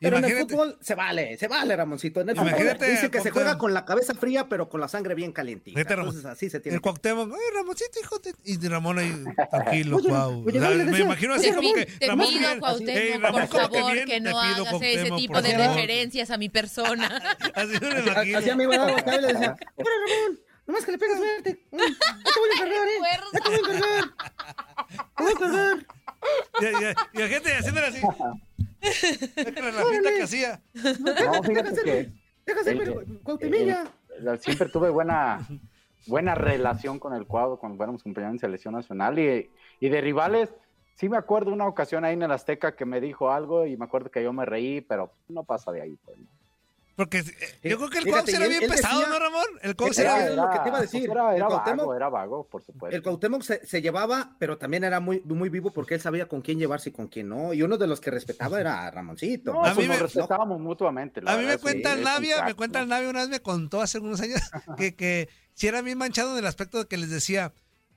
Pero 0.00 0.18
en 0.18 0.24
el 0.24 0.30
Imagínate- 0.30 0.52
fútbol 0.54 0.78
se 0.80 0.94
vale, 0.94 1.36
se 1.38 1.48
vale, 1.48 1.76
Ramoncito, 1.76 2.20
en 2.20 2.28
el 2.30 2.36
fútbol 2.36 2.48
Imagínate 2.50 2.90
dice 2.90 3.06
a 3.06 3.10
que 3.10 3.20
se 3.20 3.30
juega 3.30 3.58
con 3.58 3.72
la 3.74 3.84
cabeza 3.84 4.14
fría, 4.14 4.48
pero 4.48 4.68
con 4.68 4.80
la 4.80 4.88
sangre 4.88 5.14
bien 5.14 5.32
calientita, 5.32 5.80
entonces 5.80 6.24
así 6.24 6.50
se 6.50 6.60
tiene 6.60 6.76
El 6.76 6.80
que 6.80 6.84
Cuauhtémoc, 6.84 7.32
ay, 7.32 7.40
Ramoncito, 7.54 8.00
hijo 8.00 8.18
de... 8.18 8.34
Y 8.44 8.68
Ramón 8.68 8.98
ahí, 8.98 9.12
tranquilo, 9.50 9.96
Oye, 9.96 10.08
guau. 10.08 10.44
oye, 10.46 10.58
O 10.58 10.60
sea, 10.60 10.70
no 10.70 10.76
le 10.76 10.84
me 10.84 10.90
decía, 10.90 11.04
imagino 11.04 11.34
así 11.34 11.52
como 11.52 11.72
que... 11.74 11.86
te 11.86 12.06
Ramón 12.06 12.26
pido, 12.28 12.58
Cuauhtémoc, 12.60 12.88
"Ey, 12.96 13.12
Ramón, 13.18 13.40
por 13.48 13.60
favor, 13.60 13.92
bien, 13.94 14.06
que 14.06 14.20
no 14.20 14.38
hagas 14.40 14.82
ese 14.82 15.10
tipo 15.12 15.42
de 15.42 15.50
favor". 15.52 15.66
referencias 15.76 16.30
a 16.30 16.38
mi 16.38 16.48
persona. 16.48 17.08
Así 17.54 17.68
me 17.80 17.88
Así 17.88 18.08
imagino. 18.08 18.52
a 18.52 18.56
mí 18.56 18.66
me 18.66 18.76
daba 18.78 18.92
volteaba 18.92 19.18
y 19.18 19.20
le 19.22 19.26
decía, 19.32 19.56
¡Hombre, 19.76 19.92
Ramón! 20.06 20.40
Nomás 20.66 20.84
que 20.86 20.92
le 20.92 20.98
pegas 20.98 21.18
fuerte. 21.18 21.60
Ya 21.72 21.78
te 21.78 22.40
voy 22.40 22.48
a 22.48 22.54
encargar, 22.54 22.88
¿eh? 22.88 22.98
Ya 23.34 23.40
te 23.40 23.48
voy 23.50 23.54
a 23.54 23.58
encargar. 23.58 24.04
Te 25.16 25.22
voy 25.22 25.32
a 25.32 25.36
encargar. 25.36 27.06
Y 27.12 27.18
la 27.18 27.28
gente 27.28 27.52
haciéndole 27.54 27.86
así. 27.88 28.00
La 29.36 29.84
pinta 29.90 30.10
que 30.10 30.22
hacía. 30.22 30.60
No, 30.74 31.42
fíjate 31.42 31.82
que 31.82 32.12
Déjase, 32.46 32.76
pero, 32.76 33.00
el- 33.00 33.18
Cuauhtemilla. 33.22 33.84
el- 34.18 34.38
siempre 34.40 34.68
tuve 34.68 34.90
buena 34.90 35.46
buena 36.06 36.34
relación 36.34 36.98
con 36.98 37.14
el 37.14 37.26
cuadro 37.26 37.58
cuando 37.58 37.78
fuéramos 37.78 38.02
compañeros 38.02 38.34
en 38.34 38.38
selección 38.38 38.74
nacional 38.74 39.18
y, 39.18 39.50
y 39.80 39.88
de 39.88 40.00
rivales. 40.02 40.54
Sí 40.96 41.08
me 41.08 41.16
acuerdo 41.16 41.50
una 41.52 41.66
ocasión 41.66 42.04
ahí 42.04 42.12
en 42.14 42.22
el 42.22 42.30
Azteca 42.30 42.76
que 42.76 42.84
me 42.84 43.00
dijo 43.00 43.32
algo 43.32 43.66
y 43.66 43.76
me 43.76 43.86
acuerdo 43.86 44.10
que 44.10 44.22
yo 44.22 44.32
me 44.32 44.44
reí, 44.44 44.80
pero 44.82 45.10
no 45.28 45.42
pasa 45.44 45.72
de 45.72 45.80
ahí. 45.80 45.96
Pues, 46.04 46.18
¿no? 46.18 46.26
Porque 46.96 47.18
eh, 47.18 47.68
yo 47.70 47.76
creo 47.76 47.90
que 47.90 47.98
el 47.98 48.04
Fíjate, 48.04 48.32
Cuauhtémoc 48.32 48.34
era 48.34 48.44
él- 48.44 48.50
bien 48.50 48.62
él 48.62 48.70
pesado, 48.70 49.00
decía- 49.00 49.12
¿no, 49.12 49.18
Ramón? 49.18 49.44
El 49.62 49.74
Cuauhtémoc 49.76 49.98
Era- 50.14 50.16
era... 50.24 50.32
era 50.32 50.44
lo 50.44 50.50
que 50.52 50.58
te 50.60 50.68
iba 50.68 50.78
a 50.78 50.80
decir. 50.80 51.10
Era, 51.10 51.30
El 51.30 51.36
era 51.36 51.46
Cuauhtémoc- 51.48 51.76
vago, 51.78 51.94
era 51.96 52.08
vago, 52.08 52.46
por 52.46 52.62
supuesto. 52.62 52.96
El 52.96 53.02
Cuauhtémoc 53.02 53.42
se, 53.42 53.66
se 53.66 53.82
llevaba, 53.82 54.36
pero 54.38 54.58
también 54.58 54.84
era 54.84 55.00
muy, 55.00 55.20
muy 55.24 55.48
vivo 55.48 55.72
porque 55.72 55.94
él 55.94 56.00
sabía 56.00 56.26
con 56.28 56.40
quién 56.40 56.58
llevarse 56.58 56.90
y 56.90 56.92
con 56.92 57.08
quién 57.08 57.28
no. 57.28 57.52
Y 57.52 57.62
uno 57.62 57.76
de 57.78 57.86
los 57.88 58.00
que 58.00 58.10
respetaba 58.12 58.60
era 58.60 58.88
Ramoncito. 58.90 59.52
No, 59.52 59.60
A 59.64 59.74
pues 59.74 59.76
mí 59.78 59.82
me- 59.84 59.88
nos 60.00 60.02
respetábamos 60.14 60.60
mutuamente. 60.60 61.20
la 61.20 61.32
A 61.32 61.36
mí 61.36 61.42
me 61.42 61.46
verdad, 61.48 61.58
sí, 61.58 61.62
cuenta 61.62 61.92
el 61.94 61.98
es 62.00 62.06
un 62.06 62.12
Navia, 62.12 62.34
crack, 62.36 62.46
me 62.48 62.54
cuenta 62.54 62.78
¿no? 62.78 62.82
el 62.84 62.88
Navia 62.90 63.10
una 63.10 63.20
vez 63.20 63.28
me 63.28 63.40
contó 63.40 63.80
hace 63.82 63.98
algunos 63.98 64.20
años 64.20 64.40
que, 64.78 64.94
que 64.94 65.28
si 65.54 65.66
era 65.66 65.82
bien 65.82 65.98
manchado 65.98 66.32
en 66.32 66.38
el 66.38 66.46
aspecto 66.46 66.78
de 66.78 66.86
que 66.86 66.96
les 66.96 67.10
decía, 67.10 67.52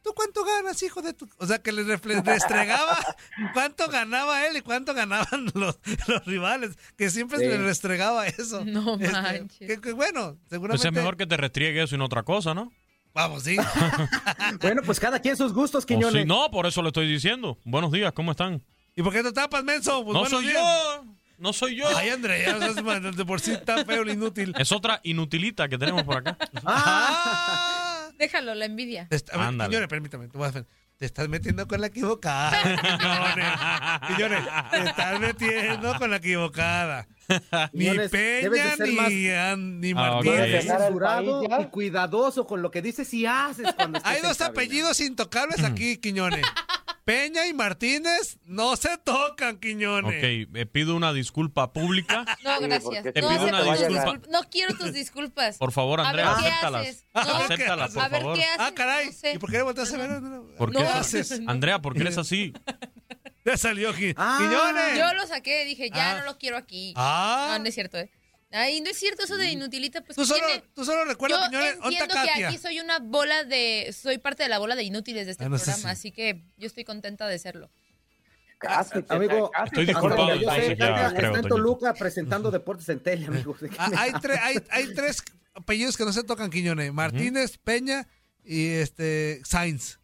¿tú 0.08 0.14
cuánto 0.16 0.44
ganas, 0.46 0.82
hijo 0.84 1.02
de 1.02 1.14
tu...? 1.14 1.28
O 1.38 1.46
sea, 1.46 1.60
que 1.60 1.72
les 1.74 1.86
refle- 1.86 2.24
restregaba 2.24 2.98
cuánto 3.54 3.88
ganaba 3.90 4.46
él 4.48 4.56
y 4.58 4.62
cuánto 4.62 4.94
ganaban 4.94 5.46
los, 5.54 5.78
los 6.08 6.26
rivales, 6.26 6.78
que 6.98 7.10
siempre 7.10 7.40
Sí. 7.40 7.46
les 7.46 7.60
restregaba 7.60 8.26
eso. 8.28 8.64
No 8.64 8.94
Este, 8.96 9.12
manches. 9.12 9.68
que, 9.68 9.82
que 9.82 9.92
bueno, 9.92 10.38
seguramente... 10.50 10.82
Pues 10.82 10.86
es 10.86 10.92
mejor 10.94 11.18
que 11.18 11.28
te 11.28 11.36
restriegue 11.36 11.84
eso 11.84 11.96
y 11.96 11.98
no 11.98 12.06
otra 12.06 12.24
cosa, 12.24 12.54
¿no? 12.54 12.72
Vamos, 13.14 13.44
sí. 13.44 13.58
Bueno, 14.62 14.82
pues 14.86 15.00
cada 15.00 15.20
quien 15.20 15.36
sus 15.36 15.52
gustos, 15.54 15.84
O 15.84 15.88
Quiñones. 15.88 16.22
sí, 16.22 16.26
no, 16.28 16.50
por 16.52 16.66
eso 16.68 16.82
lo 16.82 16.88
estoy 16.90 17.08
diciendo. 17.08 17.58
Buenos 17.66 17.92
días, 17.92 18.14
¿cómo 18.14 18.32
están? 18.32 18.64
¿Y 18.96 19.02
por 19.04 19.12
qué 19.12 19.24
te 19.24 19.32
tapas, 19.34 19.64
menso? 19.64 20.04
Pues 20.06 20.14
no 20.14 20.26
soy 20.26 20.46
días. 20.48 20.56
yo, 20.56 21.06
no 21.38 21.52
soy 21.54 21.76
yo. 21.76 21.88
Ay, 21.98 22.10
André, 22.10 22.44
ya 22.46 22.58
no 22.58 23.12
de 23.12 23.26
por 23.26 23.40
sí 23.42 23.56
tan 23.66 23.86
feo 23.86 24.04
e 24.04 24.14
inútil. 24.14 24.54
Es 24.58 24.72
otra 24.72 25.00
inutilita 25.04 25.68
que 25.68 25.78
tenemos 25.78 26.04
por 26.04 26.18
acá. 26.18 26.38
¡Ah! 26.66 27.84
Déjalo, 28.18 28.56
la 28.56 28.66
envidia. 28.66 29.08
Está- 29.10 29.34
a 29.34 29.38
ver, 29.38 29.48
Ándale. 29.48 29.70
Quiñones, 29.70 29.90
permítame, 29.90 30.28
te 30.28 30.38
voy 30.38 30.48
a 30.48 30.52
Te 30.98 31.06
estás 31.06 31.30
metiendo 31.30 31.68
con 31.68 31.80
la 31.80 31.88
equivocada. 31.88 32.52
Quiñones, 34.08 34.44
te 34.72 34.84
estás 34.90 35.20
metiendo 35.20 35.96
con 35.98 36.10
la 36.10 36.18
equivocada. 36.18 37.08
Ni 37.74 37.86
de 37.90 38.10
Peña 38.10 38.76
ni, 38.80 38.92
más- 38.94 39.52
An- 39.54 39.80
ni 39.82 39.94
Ah, 39.96 40.20
Debes 40.24 40.24
ok. 40.24 40.24
de 40.24 40.30
Martínez. 40.32 40.52
ser 40.52 40.64
Dejar 40.64 40.82
el 40.82 40.88
mesurado 40.94 41.40
país 41.42 41.50
ya. 41.52 41.62
y 41.62 41.66
cuidadoso 41.68 42.48
con 42.48 42.62
lo 42.62 42.72
que 42.72 42.82
dices 42.82 43.14
y 43.14 43.26
haces 43.26 43.74
cuando 43.76 43.98
estés 44.00 44.14
Hay 44.14 44.22
dos 44.22 44.42
apellidos 44.42 45.00
intocables 45.02 45.64
aquí, 45.64 45.98
Quiñones. 46.02 46.46
Peña 47.08 47.48
y 47.48 47.54
Martínez 47.54 48.38
no 48.44 48.76
se 48.76 48.98
tocan, 48.98 49.56
Ok, 49.56 49.62
Quiñones. 49.62 50.22
eh, 50.22 50.66
pido 50.70 50.94
una 50.94 51.14
disculpa 51.14 51.72
pública. 51.72 52.26
No, 52.44 52.60
gracias. 52.60 53.02
Te 53.14 53.22
no, 53.22 53.30
pido 53.30 53.44
una 53.46 53.60
tus 53.64 53.72
disculpa. 53.80 54.04
disculpas. 54.04 54.30
no 54.30 54.42
quiero 54.50 54.76
tus 54.78 54.92
disculpas. 54.92 55.58
Por 55.58 55.72
favor, 55.72 56.02
Andrea, 56.02 56.36
¿qué 56.38 56.48
acéptalas. 56.48 56.82
haces? 56.82 57.06
No. 57.14 57.22
Acéptalas, 57.22 57.92
por 57.94 58.04
a 58.04 58.08
ver, 58.10 58.22
favor. 58.22 58.38
¿qué 58.38 58.44
haces? 58.44 58.58
Ah, 58.60 58.72
caray. 58.76 59.06
No 59.06 59.12
sé. 59.14 59.34
¿Y 59.34 59.38
por 59.38 59.50
qué 59.52 59.58
le 59.58 59.64
volteas 59.64 59.94
a 59.94 59.98
ver? 59.98 60.22
¿Por 60.58 60.72
¿Qué 60.74 60.80
haces? 60.84 61.40
Andrea, 61.48 61.80
¿por 61.82 61.94
qué 61.94 62.02
eres 62.02 62.18
así? 62.18 62.52
Ya 63.46 63.56
salió 63.56 63.92
aquí. 63.92 64.14
Ah. 64.18 64.40
Quiñones. 64.42 64.98
Yo 65.00 65.14
lo 65.14 65.26
saqué, 65.26 65.64
dije, 65.64 65.90
ya 65.90 66.12
Ah. 66.12 66.20
no 66.20 66.26
lo 66.26 66.38
quiero 66.38 66.58
aquí. 66.58 66.94
Ah. 66.98 67.52
No, 67.54 67.60
no 67.60 67.66
es 67.70 67.74
cierto, 67.76 67.98
¿eh? 67.98 68.12
Ay, 68.52 68.80
no 68.82 68.90
es 68.90 68.98
cierto 68.98 69.24
eso 69.24 69.36
de 69.36 69.52
inutilita, 69.52 70.02
pues 70.02 70.16
Tú 70.16 70.22
¿qué 70.22 70.28
solo, 70.28 70.46
tiene? 70.46 70.64
tú 70.74 70.86
solo 70.86 71.04
recuerda, 71.04 71.38
Yo 71.46 71.50
Quiñones, 71.50 71.74
¿dónde 71.80 71.88
entiendo 71.98 72.14
que 72.22 72.28
Katia? 72.30 72.48
aquí 72.48 72.58
soy 72.58 72.80
una 72.80 73.00
bola 73.00 73.44
de, 73.44 73.94
soy 74.00 74.18
parte 74.20 74.44
de 74.44 74.50
la 74.50 74.58
bola 74.60 74.76
de 74.76 74.84
inútiles 74.84 75.26
de 75.26 75.34
este 75.34 75.44
Ah, 75.44 75.50
no 75.50 75.58
programa, 75.58 75.92
así 75.92 76.12
que 76.14 76.46
yo 76.56 76.68
estoy 76.68 76.86
contenta 76.86 77.28
de 77.28 77.40
serlo. 77.40 77.70
Casi, 78.58 79.04
Amigo, 79.10 79.52
casi 79.52 79.66
Estoy 79.68 79.86
disculpado, 79.86 80.28
donde 80.30 80.44
yo 80.44 80.50
sé, 80.50 80.56
entonces, 80.56 80.78
ya, 80.80 80.88
Katia 80.96 81.18
creo, 81.18 81.30
está 81.36 81.40
en. 81.42 81.48
Toluca 81.50 81.94
presentando 81.94 82.50
deportes 82.50 82.90
en 82.90 83.00
tele, 83.02 83.28
amigo. 83.28 83.56
Ah, 83.78 83.92
hay, 83.98 84.12
tre- 84.14 84.40
hay, 84.42 84.58
hay 84.72 84.94
tres 84.96 85.22
apellidos 85.54 85.96
que 85.98 86.06
no 86.06 86.14
se 86.14 86.24
tocan, 86.24 86.50
Quiñones. 86.50 86.92
Martínez, 86.94 87.58
Peña 87.60 88.08
y 88.44 88.68
este 88.70 89.42
Sainz. 89.44 90.00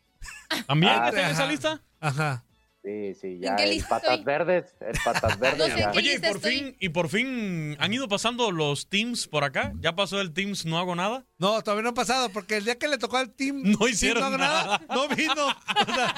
¿También 0.68 0.94
Ah, 0.96 1.08
está 1.10 1.22
en 1.26 1.32
esa 1.32 1.48
lista? 1.48 1.82
Ajá. 2.00 2.44
Sí, 2.84 3.14
sí, 3.16 3.40
ya. 3.40 3.56
qué 3.56 3.64
El 3.64 3.84
patas 3.86 4.24
verdes, 4.26 4.76
el 4.82 4.98
patas 5.06 5.40
verdes 5.40 5.70
No 5.70 5.76
sé 5.78 5.88
Oye, 5.98 6.16
y 6.16 6.20
por 6.20 6.36
estoy? 6.36 6.52
fin, 6.54 6.78
y 6.82 6.90
por 6.90 7.08
fin 7.08 7.78
han 7.80 7.94
ido 7.94 8.10
pasando 8.10 8.52
los 8.52 8.90
teams 8.90 9.26
por 9.28 9.46
acá. 9.46 9.72
¿Ya 9.80 9.96
pasó 9.96 10.20
el 10.20 10.34
teams 10.34 10.66
no 10.66 10.78
hago 10.78 10.94
nada? 10.94 11.26
No, 11.38 11.62
todavía 11.62 11.84
no 11.84 11.90
ha 11.90 11.94
pasado, 11.94 12.30
porque 12.30 12.58
el 12.58 12.66
día 12.66 12.78
que 12.78 12.90
le 12.90 12.98
tocó 12.98 13.16
al 13.18 13.32
team. 13.32 13.62
No 13.64 13.78
team 13.78 13.90
hicieron 13.90 14.24
hago 14.24 14.38
nada. 14.38 14.82
No 14.90 15.08
vino. 15.08 15.48
O 15.48 15.94
sea, 15.94 16.14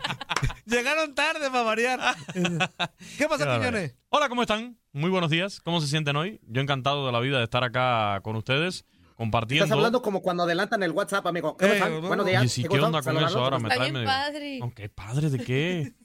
llegaron 0.66 1.14
tarde 1.14 1.50
para 1.50 1.62
variar. 1.62 2.00
¿Qué 3.18 3.26
bárbaro. 3.26 3.58
Quiñones? 3.58 3.94
Hola, 4.08 4.30
¿cómo 4.30 4.40
están? 4.42 4.78
Muy 4.92 5.10
buenos 5.10 5.28
días. 5.30 5.60
¿Cómo 5.60 5.80
se 5.82 5.88
sienten 5.88 6.16
hoy? 6.16 6.40
Yo 6.46 6.62
encantado 6.62 7.04
de 7.04 7.12
la 7.12 7.20
vida 7.20 7.36
de 7.38 7.44
estar 7.44 7.64
acá 7.64 8.20
con 8.22 8.34
ustedes, 8.36 8.86
compartiendo. 9.18 9.64
Estás 9.64 9.76
hablando 9.76 10.00
como 10.00 10.22
cuando 10.22 10.44
adelantan 10.44 10.82
el 10.84 10.92
WhatsApp, 10.92 11.26
amigo. 11.26 11.56
¿Qué 11.56 11.66
Eh, 11.66 11.78
pasa? 11.78 11.90
no, 11.90 12.00
Buenos 12.00 12.24
no. 12.24 12.30
días. 12.30 12.44
Y 12.44 12.48
sí, 12.48 12.62
¿Qué 12.62 12.68
¿qué 12.68 12.76
cosa? 12.76 12.86
onda 12.86 13.02
con 13.02 13.16
eso 13.18 13.44
ahora? 13.44 13.58
Me 13.58 13.68
trae 13.68 13.92
padre. 14.04 14.58
No, 14.60 14.72
¿Qué 14.72 14.88
padre 14.88 15.28
de 15.28 15.38
qué? 15.44 15.92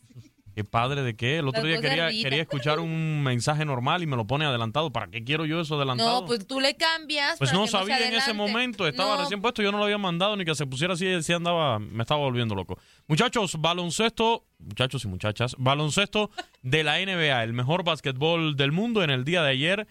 ¿Qué 0.55 0.63
padre 0.63 1.01
de 1.01 1.15
qué? 1.15 1.39
El 1.39 1.47
otro 1.47 1.63
Las 1.63 1.81
día 1.81 1.81
quería, 1.81 2.09
quería 2.09 2.41
escuchar 2.43 2.79
un 2.79 3.23
mensaje 3.23 3.65
normal 3.65 4.03
y 4.03 4.07
me 4.07 4.15
lo 4.15 4.27
pone 4.27 4.45
adelantado. 4.45 4.91
¿Para 4.91 5.07
qué 5.07 5.23
quiero 5.23 5.45
yo 5.45 5.59
eso 5.61 5.77
adelantado? 5.77 6.21
No, 6.21 6.27
pues 6.27 6.45
tú 6.45 6.59
le 6.59 6.75
cambias. 6.75 7.39
Pues 7.39 7.49
para 7.49 7.57
no 7.59 7.65
que 7.65 7.71
se 7.71 7.77
sabía 7.77 8.07
en 8.07 8.13
ese 8.13 8.33
momento, 8.33 8.87
estaba 8.87 9.15
No, 9.15 9.21
recién 9.21 9.41
puesto, 9.41 9.63
yo 9.63 9.71
no 9.71 9.79
lo 9.79 9.85
había 9.85 9.97
mandado 9.97 10.35
ni 10.37 10.45
que 10.45 10.53
se 10.53 10.67
pusiera 10.67 10.93
así, 10.93 11.05
decía 11.05 11.37
andaba, 11.37 11.79
me 11.79 12.03
estaba 12.03 12.19
volviendo 12.19 12.53
loco. 12.53 12.77
Muchachos, 13.07 13.59
baloncesto, 13.59 14.45
muchachos 14.59 15.03
y 15.05 15.07
muchachas, 15.07 15.55
baloncesto 15.57 16.29
de 16.61 16.83
la 16.83 16.99
NBA, 16.99 17.43
el 17.43 17.53
mejor 17.53 17.83
básquetbol 17.83 18.55
del 18.55 18.71
mundo 18.71 19.03
en 19.03 19.09
el 19.09 19.23
día 19.23 19.41
de 19.41 19.49
ayer. 19.49 19.87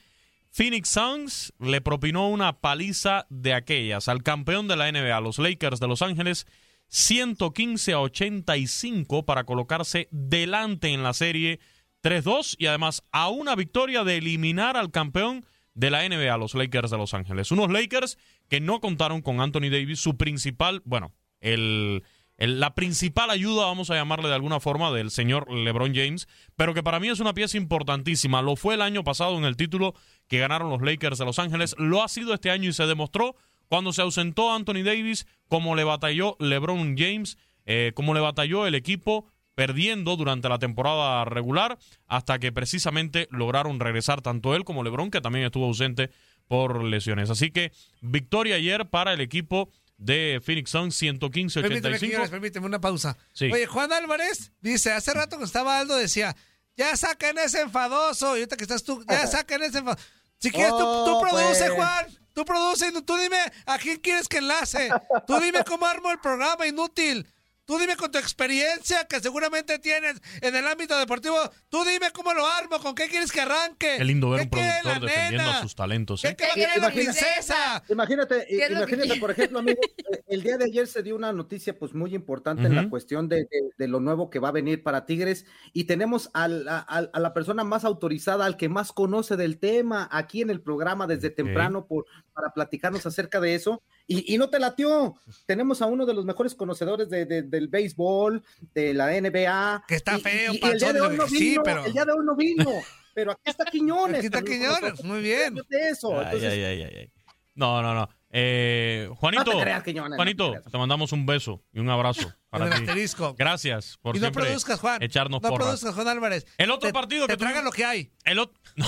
Phoenix 0.54 0.90
Suns 0.90 1.54
le 1.58 1.80
propinó 1.80 2.28
una 2.28 2.60
paliza 2.60 3.26
de 3.30 3.54
aquellas 3.54 4.08
al 4.08 4.22
campeón 4.22 4.68
de 4.68 4.76
la 4.76 4.92
NBA, 4.92 5.18
los 5.22 5.38
Lakers 5.38 5.80
de 5.80 5.88
Los 5.88 6.02
Ángeles, 6.02 6.46
115 6.88 7.94
a 7.94 8.00
85 8.00 9.24
para 9.24 9.44
colocarse 9.44 10.08
delante 10.10 10.88
en 10.88 11.02
la 11.02 11.14
serie 11.14 11.58
3-2 12.02 12.56
y 12.58 12.66
además 12.66 13.02
a 13.12 13.30
una 13.30 13.56
victoria 13.56 14.04
de 14.04 14.18
eliminar 14.18 14.76
al 14.76 14.90
campeón 14.90 15.46
de 15.72 15.90
la 15.90 16.06
NBA, 16.06 16.36
los 16.36 16.54
Lakers 16.54 16.90
de 16.90 16.98
Los 16.98 17.14
Ángeles. 17.14 17.50
Unos 17.50 17.72
Lakers 17.72 18.18
que 18.50 18.60
no 18.60 18.82
contaron 18.82 19.22
con 19.22 19.40
Anthony 19.40 19.70
Davis, 19.70 20.00
su 20.00 20.18
principal, 20.18 20.82
bueno, 20.84 21.14
el, 21.40 22.02
la 22.36 22.74
principal 22.74 23.30
ayuda, 23.30 23.66
vamos 23.66 23.90
a 23.90 23.94
llamarle 23.94 24.28
de 24.28 24.34
alguna 24.34 24.58
forma, 24.58 24.90
del 24.90 25.10
señor 25.10 25.50
LeBron 25.52 25.94
James, 25.94 26.28
pero 26.56 26.74
que 26.74 26.82
para 26.82 26.98
mí 26.98 27.08
es 27.08 27.20
una 27.20 27.34
pieza 27.34 27.56
importantísima. 27.56 28.42
Lo 28.42 28.56
fue 28.56 28.74
el 28.74 28.82
año 28.82 29.04
pasado 29.04 29.38
en 29.38 29.44
el 29.44 29.56
título 29.56 29.94
que 30.32 30.38
ganaron 30.38 30.70
los 30.70 30.80
Lakers 30.80 31.18
de 31.18 31.26
Los 31.26 31.38
Ángeles, 31.38 31.74
lo 31.76 32.02
ha 32.02 32.08
sido 32.08 32.32
este 32.32 32.50
año 32.50 32.70
y 32.70 32.72
se 32.72 32.86
demostró 32.86 33.36
cuando 33.68 33.92
se 33.92 34.00
ausentó 34.00 34.50
Anthony 34.50 34.82
Davis, 34.82 35.26
como 35.46 35.76
le 35.76 35.84
batalló 35.84 36.38
LeBron 36.40 36.96
James, 36.96 37.36
eh, 37.66 37.92
como 37.94 38.14
le 38.14 38.20
batalló 38.20 38.66
el 38.66 38.74
equipo 38.74 39.26
perdiendo 39.54 40.16
durante 40.16 40.48
la 40.48 40.58
temporada 40.58 41.26
regular 41.26 41.76
hasta 42.06 42.38
que 42.38 42.50
precisamente 42.50 43.28
lograron 43.30 43.78
regresar 43.78 44.22
tanto 44.22 44.56
él 44.56 44.64
como 44.64 44.82
LeBron, 44.82 45.10
que 45.10 45.20
también 45.20 45.44
estuvo 45.44 45.66
ausente 45.66 46.10
por 46.48 46.82
lesiones. 46.82 47.28
Así 47.28 47.50
que 47.50 47.70
victoria 48.00 48.54
ayer 48.54 48.86
para 48.86 49.12
el 49.12 49.20
equipo 49.20 49.68
de 49.98 50.40
Phoenix 50.42 50.70
Suns 50.70 50.98
Permíteme, 50.98 51.50
115-85. 51.50 51.98
señores, 51.98 52.30
permíteme 52.30 52.64
una 52.64 52.80
pausa. 52.80 53.18
Sí. 53.34 53.50
Oye, 53.52 53.66
Juan 53.66 53.92
Álvarez 53.92 54.52
dice, 54.62 54.92
hace 54.92 55.12
rato 55.12 55.36
que 55.36 55.44
estaba 55.44 55.78
Aldo, 55.78 55.94
decía, 55.94 56.34
ya 56.74 56.96
saquen 56.96 57.36
ese 57.36 57.60
enfadoso. 57.60 58.28
Y 58.28 58.40
ahorita 58.40 58.56
que 58.56 58.64
estás 58.64 58.82
tú, 58.82 59.04
ya 59.06 59.26
saquen 59.26 59.62
ese 59.62 59.80
enfadoso. 59.80 60.02
Si 60.42 60.50
quieres, 60.50 60.70
tú, 60.72 60.78
tú 60.78 60.84
Oh, 60.84 61.20
produce, 61.20 61.66
pues. 61.66 61.74
Juan. 61.76 62.06
Tú 62.34 62.44
produce, 62.44 62.90
tú 63.02 63.16
dime 63.16 63.36
a 63.66 63.78
quién 63.78 63.98
quieres 64.00 64.26
que 64.26 64.38
enlace. 64.38 64.90
Tú 65.26 65.38
dime 65.38 65.62
cómo 65.64 65.86
armo 65.86 66.10
el 66.10 66.18
programa, 66.18 66.66
inútil. 66.66 67.30
Tú 67.64 67.78
dime 67.78 67.96
con 67.96 68.10
tu 68.10 68.18
experiencia 68.18 69.04
que 69.08 69.20
seguramente 69.20 69.78
tienes 69.78 70.20
en 70.40 70.56
el 70.56 70.66
ámbito 70.66 70.98
deportivo. 70.98 71.36
Tú 71.68 71.84
dime 71.84 72.10
cómo 72.12 72.34
lo 72.34 72.44
armo, 72.44 72.80
con 72.80 72.92
qué 72.96 73.06
quieres 73.08 73.30
que 73.30 73.40
arranque. 73.40 73.94
Qué 73.98 74.04
lindo 74.04 74.30
ver 74.30 74.40
¿Qué 74.40 74.44
un 74.46 74.50
productor 74.50 74.84
la 74.84 74.98
defendiendo 75.06 75.44
nena? 75.46 75.58
a 75.58 75.62
sus 75.62 75.74
talentos. 75.76 76.22
¿Qué 76.22 76.28
¿eh? 76.28 76.36
quiere 76.36 76.52
quiere 76.54 76.80
la 76.80 76.88
la 76.88 76.92
princesa? 76.92 77.84
Imagínate, 77.88 78.46
¿Qué 78.48 78.66
imagínate, 78.68 79.20
por 79.20 79.30
ejemplo, 79.30 79.60
amigo, 79.60 79.80
eh, 80.12 80.22
el 80.26 80.42
día 80.42 80.58
de 80.58 80.64
ayer 80.64 80.88
se 80.88 81.04
dio 81.04 81.14
una 81.14 81.32
noticia 81.32 81.78
pues 81.78 81.94
muy 81.94 82.14
importante 82.16 82.66
en 82.66 82.74
la 82.74 82.90
cuestión 82.90 83.28
de, 83.28 83.36
de- 83.44 83.70
de 83.78 83.88
lo 83.88 84.00
nuevo 84.00 84.28
que 84.28 84.40
va 84.40 84.48
a 84.48 84.52
venir 84.52 84.82
para 84.82 85.06
Tigres 85.06 85.46
y 85.72 85.84
tenemos 85.84 86.30
al- 86.34 86.68
a, 86.68 86.78
a- 86.88 87.10
a 87.12 87.20
la 87.20 87.32
persona 87.32 87.62
más 87.62 87.84
autorizada, 87.84 88.44
al 88.44 88.56
que 88.56 88.68
más 88.68 88.92
conoce 88.92 89.36
del 89.36 89.58
tema 89.58 90.08
aquí 90.10 90.42
en 90.42 90.50
el 90.50 90.60
programa 90.60 91.06
desde 91.06 91.30
temprano 91.30 91.86
por, 91.86 92.06
para 92.32 92.50
platicarnos 92.52 93.06
acerca 93.06 93.40
de 93.40 93.54
eso 93.54 93.82
y, 94.08 94.34
y 94.34 94.36
no 94.36 94.50
te 94.50 94.58
latió. 94.58 95.14
Tenemos 95.46 95.80
a 95.80 95.86
uno 95.86 96.06
de 96.06 96.14
los 96.14 96.24
mejores 96.24 96.56
conocedores 96.56 97.08
de- 97.08 97.24
de- 97.24 97.51
del 97.52 97.68
béisbol, 97.68 98.42
de 98.74 98.92
la 98.94 99.12
NBA. 99.16 99.84
Que 99.86 99.94
está 99.94 100.14
y- 100.14 100.18
y- 100.18 100.20
feo, 100.22 100.52
y 100.54 100.64
el 100.66 100.78
día 100.80 100.92
de 100.92 101.00
hoy 101.00 101.16
no 101.16 101.28
sí, 101.28 101.38
vino, 101.38 101.62
pero- 101.62 101.84
el 101.86 101.92
día 101.92 102.04
de 102.04 102.12
hoy 102.12 102.24
no 102.24 102.34
vino. 102.34 102.70
Pero 103.14 103.32
aquí 103.32 103.42
está 103.44 103.66
Quiñones. 103.66 104.16
Aquí 104.20 104.26
está 104.28 104.40
Quiñones, 104.42 105.04
muy 105.04 105.20
bien. 105.20 105.54
De 105.68 105.88
eso. 105.90 106.18
Ay, 106.18 106.24
Entonces, 106.24 106.50
ay, 106.50 106.64
ay, 106.64 106.82
ay, 106.82 106.94
ay. 107.00 107.12
No, 107.54 107.82
no, 107.82 107.92
no. 107.94 108.08
Eh, 108.30 109.06
Juanito, 109.16 109.44
No 109.44 109.58
te 109.58 109.62
creas, 109.64 109.82
Quiñones, 109.82 110.08
no 110.12 110.16
te 110.16 110.16
Juanito, 110.16 110.70
te 110.70 110.78
mandamos 110.78 111.12
un 111.12 111.26
beso 111.26 111.62
y 111.74 111.80
un 111.80 111.90
abrazo 111.90 112.32
para 112.48 112.64
el 112.64 112.70
ti. 112.72 112.78
asterisco. 112.80 113.34
Gracias 113.38 113.98
por 114.00 114.16
Y 114.16 114.18
no 114.18 114.24
siempre 114.28 114.44
produzcas, 114.44 114.80
Juan. 114.80 115.02
echarnos 115.02 115.42
no 115.42 115.48
porras. 115.50 115.66
produzcas, 115.66 115.94
Juan 115.94 116.08
Álvarez. 116.08 116.46
El 116.56 116.70
otro 116.70 116.88
Te- 116.88 116.94
partido 116.94 117.26
te 117.26 117.34
que 117.34 117.36
traga 117.36 117.60
lo 117.60 117.70
que 117.70 117.84
hay. 117.84 118.10
El 118.24 118.38
otro... 118.38 118.58
No, 118.76 118.86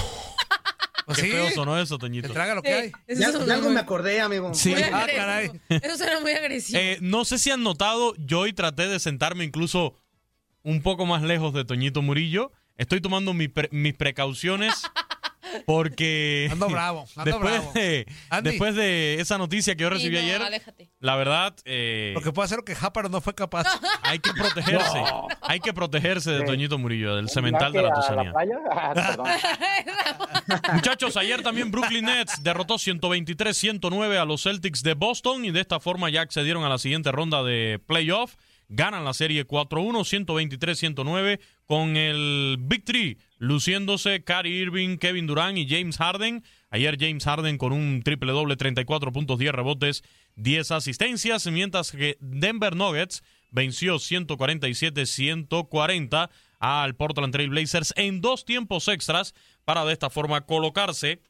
qué 1.14 1.20
sí, 1.22 1.30
feo 1.30 1.50
sonó 1.50 1.78
eso, 1.78 1.96
te 1.98 2.02
Toñito. 2.06 2.32
traga 2.32 2.54
lo 2.54 2.60
Sí, 2.62 2.68
que 2.68 2.74
hay. 2.74 2.92
eso 3.06 3.20
ya, 3.46 3.54
algo 3.54 3.66
muy- 3.66 3.74
me 3.74 3.80
acordé, 3.80 4.20
amigo. 4.20 4.52
Sí. 4.54 4.70
muy 4.70 4.82
Ah, 4.82 4.98
agresivo. 5.02 5.16
caray. 5.16 5.50
Eso 5.68 5.96
suena 5.98 6.20
muy 6.20 6.32
agresivo. 6.32 6.78
Eh, 6.78 6.98
no 7.00 7.24
sé 7.24 7.38
si 7.38 7.50
han 7.50 7.62
notado, 7.62 8.14
yo 8.18 8.40
hoy 8.40 8.52
traté 8.52 8.88
de 8.88 8.98
sentarme 8.98 9.44
incluso 9.44 9.94
un 10.62 10.82
poco 10.82 11.04
más 11.06 11.22
lejos 11.22 11.52
de 11.52 11.64
Toñito 11.64 12.00
Murillo. 12.02 12.52
Estoy 12.76 13.00
tomando 13.00 13.34
mi 13.34 13.48
pre- 13.48 13.68
mis 13.70 13.94
precauciones 13.94 14.82
porque 15.66 16.48
Ando 16.50 16.68
bravo, 16.68 17.06
ando 17.16 17.24
después, 17.30 17.52
bravo. 17.54 17.72
De, 17.74 18.06
Andy. 18.30 18.50
después 18.50 18.74
de 18.74 19.14
esa 19.20 19.38
noticia 19.38 19.74
que 19.74 19.82
yo 19.82 19.88
Sí, 19.88 19.94
recibí 19.94 20.16
no, 20.16 20.22
ayer, 20.22 20.42
aléjate. 20.42 20.90
la 21.00 21.16
verdad, 21.16 21.54
eh, 21.64 22.12
Lo 22.14 22.20
que 22.22 22.32
puede 22.32 22.46
hacer 22.46 22.58
lo 22.58 22.64
que 22.64 22.74
Jáparo 22.74 23.08
no 23.08 23.20
fue 23.20 23.34
capaz. 23.34 23.64
hay 24.02 24.18
que 24.18 24.32
protegerse. 24.32 25.02
Hay 25.42 25.60
que 25.60 25.72
protegerse 25.72 26.30
de 26.32 26.40
Sí. 26.40 26.46
Toñito 26.46 26.78
Murillo, 26.78 27.16
del 27.16 27.24
¿Un 27.24 27.28
cemental 27.30 27.72
de 27.72 27.82
la 27.82 27.92
Tusanía. 27.94 28.32
Ah, 28.72 28.92
perdón. 28.94 29.26
Muchachos, 30.74 31.16
ayer 31.16 31.42
también 31.42 31.70
Brooklyn 31.70 32.04
Nets 32.04 32.42
derrotó 32.42 32.74
123-109 32.74 34.16
a 34.20 34.24
los 34.24 34.42
Celtics 34.42 34.82
de 34.82 34.94
Boston 34.94 35.44
y 35.44 35.50
de 35.50 35.60
esta 35.60 35.80
forma 35.80 36.10
ya 36.10 36.20
accedieron 36.22 36.64
a 36.64 36.68
la 36.68 36.78
siguiente 36.78 37.12
ronda 37.12 37.42
de 37.42 37.80
playoff. 37.86 38.34
Ganan 38.68 39.04
la 39.04 39.12
serie 39.12 39.46
4-1, 39.46 40.04
123-109 40.26 41.38
con 41.66 41.96
el 41.96 42.56
Big 42.58 42.84
Three 42.84 43.18
luciéndose 43.44 44.24
Kyrie 44.24 44.62
Irving, 44.62 44.96
Kevin 44.96 45.26
Durant 45.26 45.58
y 45.58 45.68
James 45.68 45.98
Harden. 45.98 46.42
Ayer 46.70 46.96
James 46.98 47.22
Harden 47.24 47.58
con 47.58 47.72
un 47.72 48.02
triple 48.02 48.32
doble, 48.32 48.56
34 48.56 49.12
puntos, 49.12 49.38
10 49.38 49.52
rebotes, 49.52 50.02
10 50.36 50.70
asistencias, 50.72 51.46
mientras 51.46 51.92
que 51.92 52.16
Denver 52.20 52.74
Nuggets 52.74 53.22
venció 53.50 53.96
147-140 53.96 56.30
al 56.58 56.96
Portland 56.96 57.32
Trail 57.32 57.50
Blazers 57.50 57.92
en 57.96 58.20
dos 58.20 58.44
tiempos 58.44 58.88
extras 58.88 59.34
para 59.64 59.84
de 59.84 59.92
esta 59.92 60.10
forma 60.10 60.46
colocarse 60.46 61.20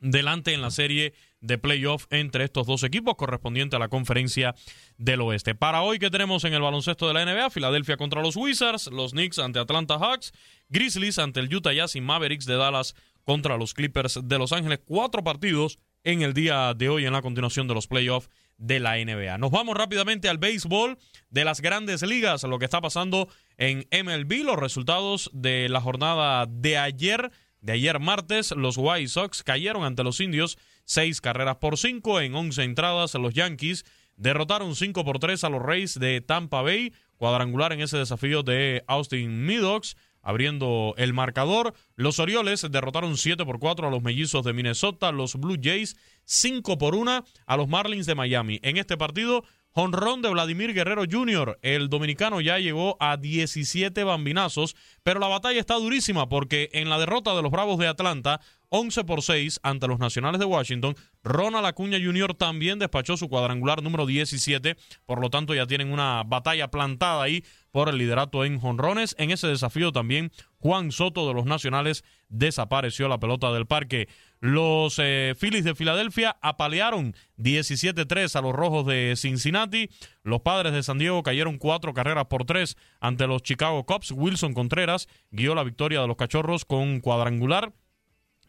delante 0.00 0.52
en 0.54 0.62
la 0.62 0.70
serie 0.70 1.14
de 1.46 1.58
playoff 1.58 2.06
entre 2.10 2.44
estos 2.44 2.66
dos 2.66 2.82
equipos 2.82 3.14
correspondiente 3.16 3.76
a 3.76 3.78
la 3.78 3.88
conferencia 3.88 4.54
del 4.98 5.20
oeste. 5.20 5.54
Para 5.54 5.82
hoy 5.82 5.98
que 5.98 6.10
tenemos 6.10 6.44
en 6.44 6.54
el 6.54 6.62
baloncesto 6.62 7.08
de 7.08 7.14
la 7.14 7.24
NBA, 7.24 7.50
Filadelfia 7.50 7.96
contra 7.96 8.22
los 8.22 8.36
Wizards, 8.36 8.88
los 8.88 9.12
Knicks 9.12 9.38
ante 9.38 9.58
Atlanta 9.58 9.98
Hawks, 9.98 10.32
Grizzlies 10.68 11.18
ante 11.18 11.40
el 11.40 11.54
Utah 11.54 11.72
Jazz 11.72 11.96
y 11.96 12.00
Mavericks 12.00 12.46
de 12.46 12.56
Dallas 12.56 12.94
contra 13.24 13.56
los 13.56 13.74
Clippers 13.74 14.20
de 14.22 14.38
Los 14.38 14.52
Ángeles. 14.52 14.80
Cuatro 14.84 15.22
partidos 15.24 15.78
en 16.04 16.22
el 16.22 16.32
día 16.32 16.72
de 16.74 16.88
hoy 16.88 17.04
en 17.04 17.12
la 17.12 17.22
continuación 17.22 17.66
de 17.66 17.74
los 17.74 17.88
playoffs 17.88 18.30
de 18.58 18.80
la 18.80 18.96
NBA. 18.96 19.38
Nos 19.38 19.50
vamos 19.50 19.76
rápidamente 19.76 20.28
al 20.28 20.38
béisbol 20.38 20.96
de 21.30 21.44
las 21.44 21.60
grandes 21.60 22.02
ligas, 22.02 22.44
lo 22.44 22.58
que 22.58 22.64
está 22.64 22.80
pasando 22.80 23.28
en 23.58 23.86
MLB, 23.90 24.44
los 24.44 24.56
resultados 24.56 25.30
de 25.32 25.68
la 25.68 25.80
jornada 25.80 26.46
de 26.48 26.78
ayer. 26.78 27.30
De 27.60 27.72
ayer 27.72 27.98
martes, 27.98 28.52
los 28.52 28.76
White 28.78 29.08
Sox 29.08 29.42
cayeron 29.42 29.82
ante 29.82 30.04
los 30.04 30.20
indios 30.20 30.56
seis 30.86 31.20
carreras 31.20 31.56
por 31.56 31.76
cinco 31.76 32.20
en 32.20 32.34
once 32.34 32.64
entradas. 32.64 33.12
Los 33.14 33.34
Yankees 33.34 33.84
derrotaron 34.16 34.74
cinco 34.74 35.04
por 35.04 35.18
tres 35.18 35.44
a 35.44 35.50
los 35.50 35.62
Rays 35.62 35.98
de 36.00 36.22
Tampa 36.22 36.62
Bay, 36.62 36.94
cuadrangular 37.18 37.74
en 37.74 37.82
ese 37.82 37.98
desafío 37.98 38.42
de 38.42 38.82
Austin 38.86 39.44
Meadows, 39.44 39.98
abriendo 40.22 40.94
el 40.96 41.12
marcador. 41.12 41.74
Los 41.94 42.18
Orioles 42.18 42.66
derrotaron 42.70 43.16
7 43.16 43.44
por 43.44 43.60
4 43.60 43.86
a 43.86 43.90
los 43.90 44.02
Mellizos 44.02 44.44
de 44.44 44.52
Minnesota. 44.52 45.12
Los 45.12 45.36
Blue 45.36 45.58
Jays 45.62 45.96
5 46.24 46.78
por 46.78 46.96
1 46.96 47.24
a 47.46 47.56
los 47.56 47.68
Marlins 47.68 48.06
de 48.06 48.16
Miami. 48.16 48.58
En 48.62 48.76
este 48.76 48.96
partido, 48.96 49.44
jonrón 49.76 50.22
de 50.22 50.30
Vladimir 50.30 50.72
Guerrero 50.72 51.04
Jr. 51.08 51.58
El 51.60 51.88
dominicano 51.88 52.40
ya 52.40 52.58
llegó 52.58 52.96
a 52.98 53.18
17 53.18 54.02
bambinazos, 54.04 54.74
pero 55.02 55.20
la 55.20 55.28
batalla 55.28 55.60
está 55.60 55.74
durísima 55.74 56.28
porque 56.28 56.70
en 56.72 56.88
la 56.88 56.98
derrota 56.98 57.36
de 57.36 57.42
los 57.42 57.52
Bravos 57.52 57.78
de 57.78 57.86
Atlanta, 57.86 58.40
11 58.70 59.04
por 59.04 59.22
6 59.22 59.60
ante 59.62 59.88
los 59.88 59.98
Nacionales 59.98 60.38
de 60.38 60.46
Washington, 60.46 60.94
Ronald 61.22 61.66
Acuña 61.66 61.98
Jr. 62.02 62.34
también 62.34 62.78
despachó 62.78 63.16
su 63.16 63.28
cuadrangular 63.28 63.82
número 63.82 64.06
17, 64.06 64.76
por 65.06 65.20
lo 65.20 65.30
tanto 65.30 65.54
ya 65.54 65.66
tienen 65.66 65.92
una 65.92 66.22
batalla 66.24 66.68
plantada 66.70 67.22
ahí 67.22 67.44
por 67.70 67.88
el 67.88 67.98
liderato 67.98 68.44
en 68.44 68.58
jonrones. 68.58 69.14
En 69.18 69.30
ese 69.30 69.48
desafío 69.48 69.92
también 69.92 70.32
Juan 70.58 70.92
Soto 70.92 71.28
de 71.28 71.34
los 71.34 71.44
Nacionales 71.44 72.04
desapareció 72.28 73.08
la 73.08 73.20
pelota 73.20 73.52
del 73.52 73.66
parque. 73.66 74.08
Los 74.40 74.98
eh, 74.98 75.34
Phillies 75.38 75.64
de 75.64 75.74
Filadelfia 75.74 76.36
apalearon 76.40 77.14
17-3 77.38 78.34
a 78.36 78.40
los 78.40 78.54
Rojos 78.54 78.86
de 78.86 79.14
Cincinnati. 79.16 79.90
Los 80.22 80.40
Padres 80.40 80.72
de 80.72 80.82
San 80.82 80.98
Diego 80.98 81.22
cayeron 81.22 81.58
cuatro 81.58 81.94
carreras 81.94 82.26
por 82.26 82.44
tres 82.44 82.76
ante 83.00 83.26
los 83.26 83.42
Chicago 83.42 83.84
Cubs. 83.84 84.10
Wilson 84.10 84.54
Contreras 84.54 85.08
guió 85.30 85.54
la 85.54 85.64
victoria 85.64 86.00
de 86.00 86.08
los 86.08 86.16
Cachorros 86.16 86.64
con 86.64 87.00
cuadrangular. 87.00 87.72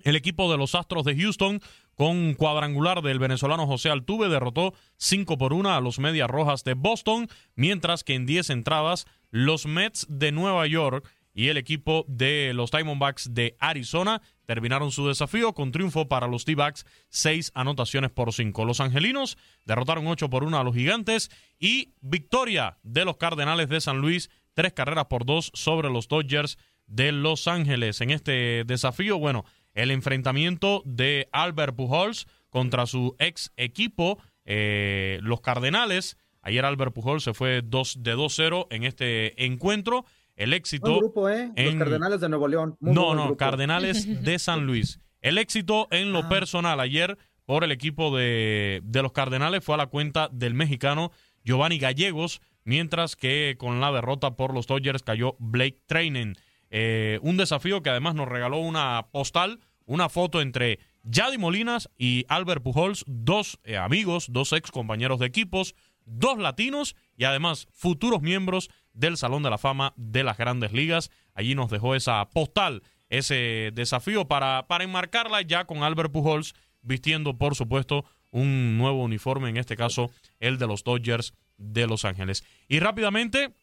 El 0.07 0.15
equipo 0.15 0.49
de 0.49 0.57
los 0.57 0.73
Astros 0.73 1.03
de 1.03 1.17
Houston, 1.17 1.59
con 1.93 2.33
cuadrangular 2.35 3.01
del 3.01 3.19
venezolano 3.19 3.67
José 3.67 3.89
Altuve, 3.89 4.29
derrotó 4.29 4.73
5 4.95 5.37
por 5.37 5.51
1 5.51 5.75
a 5.75 5.81
los 5.81 5.99
Medias 5.99 6.29
Rojas 6.29 6.63
de 6.63 6.75
Boston, 6.75 7.27
mientras 7.55 8.05
que 8.05 8.13
en 8.13 8.25
10 8.25 8.51
entradas 8.51 9.05
los 9.31 9.65
Mets 9.65 10.07
de 10.09 10.31
Nueva 10.31 10.65
York 10.65 11.05
y 11.33 11.49
el 11.49 11.57
equipo 11.57 12.05
de 12.07 12.53
los 12.53 12.71
Diamondbacks 12.71 13.33
de 13.33 13.57
Arizona 13.59 14.21
terminaron 14.45 14.91
su 14.91 15.05
desafío 15.09 15.51
con 15.51 15.73
triunfo 15.73 16.07
para 16.07 16.27
los 16.27 16.45
D-Backs, 16.45 16.85
seis 17.09 17.51
anotaciones 17.53 18.09
por 18.09 18.31
cinco. 18.31 18.63
Los 18.63 18.79
angelinos 18.79 19.37
derrotaron 19.65 20.07
ocho 20.07 20.29
por 20.29 20.45
uno 20.45 20.57
a 20.57 20.63
los 20.63 20.73
gigantes 20.73 21.29
y 21.59 21.95
victoria 21.99 22.77
de 22.81 23.03
los 23.03 23.17
Cardenales 23.17 23.67
de 23.67 23.81
San 23.81 23.97
Luis, 23.97 24.29
tres 24.53 24.71
carreras 24.71 25.07
por 25.07 25.25
dos 25.25 25.51
sobre 25.53 25.89
los 25.89 26.07
Dodgers 26.07 26.57
de 26.87 27.11
Los 27.11 27.47
Ángeles. 27.47 28.01
En 28.01 28.09
este 28.09 28.63
desafío, 28.63 29.19
bueno, 29.19 29.43
el 29.77 29.91
enfrentamiento 29.91 30.81
de 30.85 31.29
Albert 31.31 31.75
Pujols 31.75 32.27
contra 32.49 32.85
su 32.87 33.15
ex 33.19 33.51
equipo, 33.57 34.17
eh, 34.45 35.19
los 35.21 35.41
Cardenales. 35.41 36.17
Ayer 36.41 36.65
Albert 36.65 36.93
Pujols 36.93 37.23
se 37.23 37.33
fue 37.33 37.61
dos, 37.63 38.01
de 38.01 38.15
2-0 38.15 38.67
en 38.69 38.83
este 38.83 39.45
encuentro 39.45 40.05
el 40.35 40.53
éxito. 40.53 40.87
Buen 40.89 40.99
grupo, 40.99 41.29
¿eh? 41.29 41.51
Los 41.55 41.73
en- 41.73 41.79
Cardenales 41.79 42.21
de 42.21 42.29
Nuevo 42.29 42.47
León. 42.47 42.75
Muy 42.79 42.93
no, 42.93 43.13
no. 43.15 43.37
Cardenales 43.37 44.05
de 44.23 44.39
San 44.39 44.65
Luis. 44.65 44.99
El 45.21 45.37
éxito 45.37 45.87
en 45.91 46.11
lo 46.13 46.19
Ah. 46.19 46.29
personal 46.29 46.79
ayer 46.79 47.17
por 47.45 47.63
el 47.63 47.71
equipo 47.71 48.15
de, 48.17 48.81
de 48.83 49.01
los 49.01 49.11
Cardenales 49.11 49.63
fue 49.63 49.75
a 49.75 49.77
la 49.79 49.87
cuenta 49.87 50.29
del 50.31 50.53
mexicano 50.53 51.11
Giovanni 51.43 51.77
Gallegos, 51.79 52.41
mientras 52.65 53.15
que 53.15 53.55
con 53.57 53.79
la 53.79 53.91
derrota 53.91 54.35
por 54.35 54.53
los 54.53 54.67
Dodgers 54.67 55.03
cayó 55.03 55.35
Blake 55.39 55.79
Trainen. 55.85 56.35
Eh, 56.69 57.19
un 57.21 57.37
desafío 57.37 57.81
que 57.81 57.89
además 57.89 58.15
nos 58.15 58.27
regaló 58.27 58.57
una 58.59 59.07
postal, 59.11 59.59
una 59.87 60.09
foto 60.09 60.41
entre 60.41 60.79
Yadi 61.03 61.39
Molinas 61.39 61.89
y 61.97 62.25
Albert 62.27 62.61
Pujols, 62.61 63.03
dos 63.07 63.59
eh, 63.63 63.77
amigos, 63.77 64.27
dos 64.29 64.53
ex 64.53 64.69
compañeros 64.69 65.19
de 65.19 65.25
equipos, 65.25 65.73
dos 66.05 66.37
latinos 66.37 66.95
y 67.15 67.23
además 67.23 67.67
futuros 67.71 68.21
miembros 68.21 68.69
del 68.93 69.17
Salón 69.17 69.41
de 69.43 69.49
la 69.49 69.57
Fama 69.57 69.93
de 69.95 70.23
las 70.23 70.37
Grandes 70.37 70.73
Ligas. 70.73 71.09
Allí 71.33 71.55
nos 71.55 71.71
dejó 71.71 71.95
esa 71.95 72.29
postal, 72.29 72.83
ese 73.09 73.71
desafío 73.73 74.27
para, 74.27 74.67
para 74.67 74.83
enmarcarla 74.83 75.41
ya 75.41 75.65
con 75.65 75.83
Albert 75.83 76.11
Pujols 76.11 76.53
vistiendo, 76.81 77.37
por 77.37 77.55
supuesto, 77.55 78.05
un 78.31 78.77
nuevo 78.77 79.03
uniforme, 79.03 79.49
en 79.49 79.57
este 79.57 79.75
caso 79.75 80.11
el 80.39 80.57
de 80.57 80.67
los 80.67 80.83
Dodgers 80.83 81.33
de 81.57 81.87
Los 81.87 82.05
Ángeles. 82.05 82.43
Y 82.67 82.79
rápidamente, 82.79 83.53